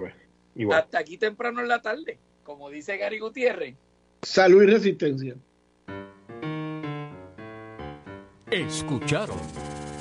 Hasta 0.72 1.00
aquí 1.00 1.18
temprano 1.18 1.62
en 1.62 1.68
la 1.68 1.82
tarde, 1.82 2.18
como 2.44 2.70
dice 2.70 2.98
Gary 2.98 3.20
Gutiérrez. 3.20 3.76
Salud 4.22 4.64
y 4.64 4.68
resistencia. 4.68 5.36
Escucharon 8.50 9.38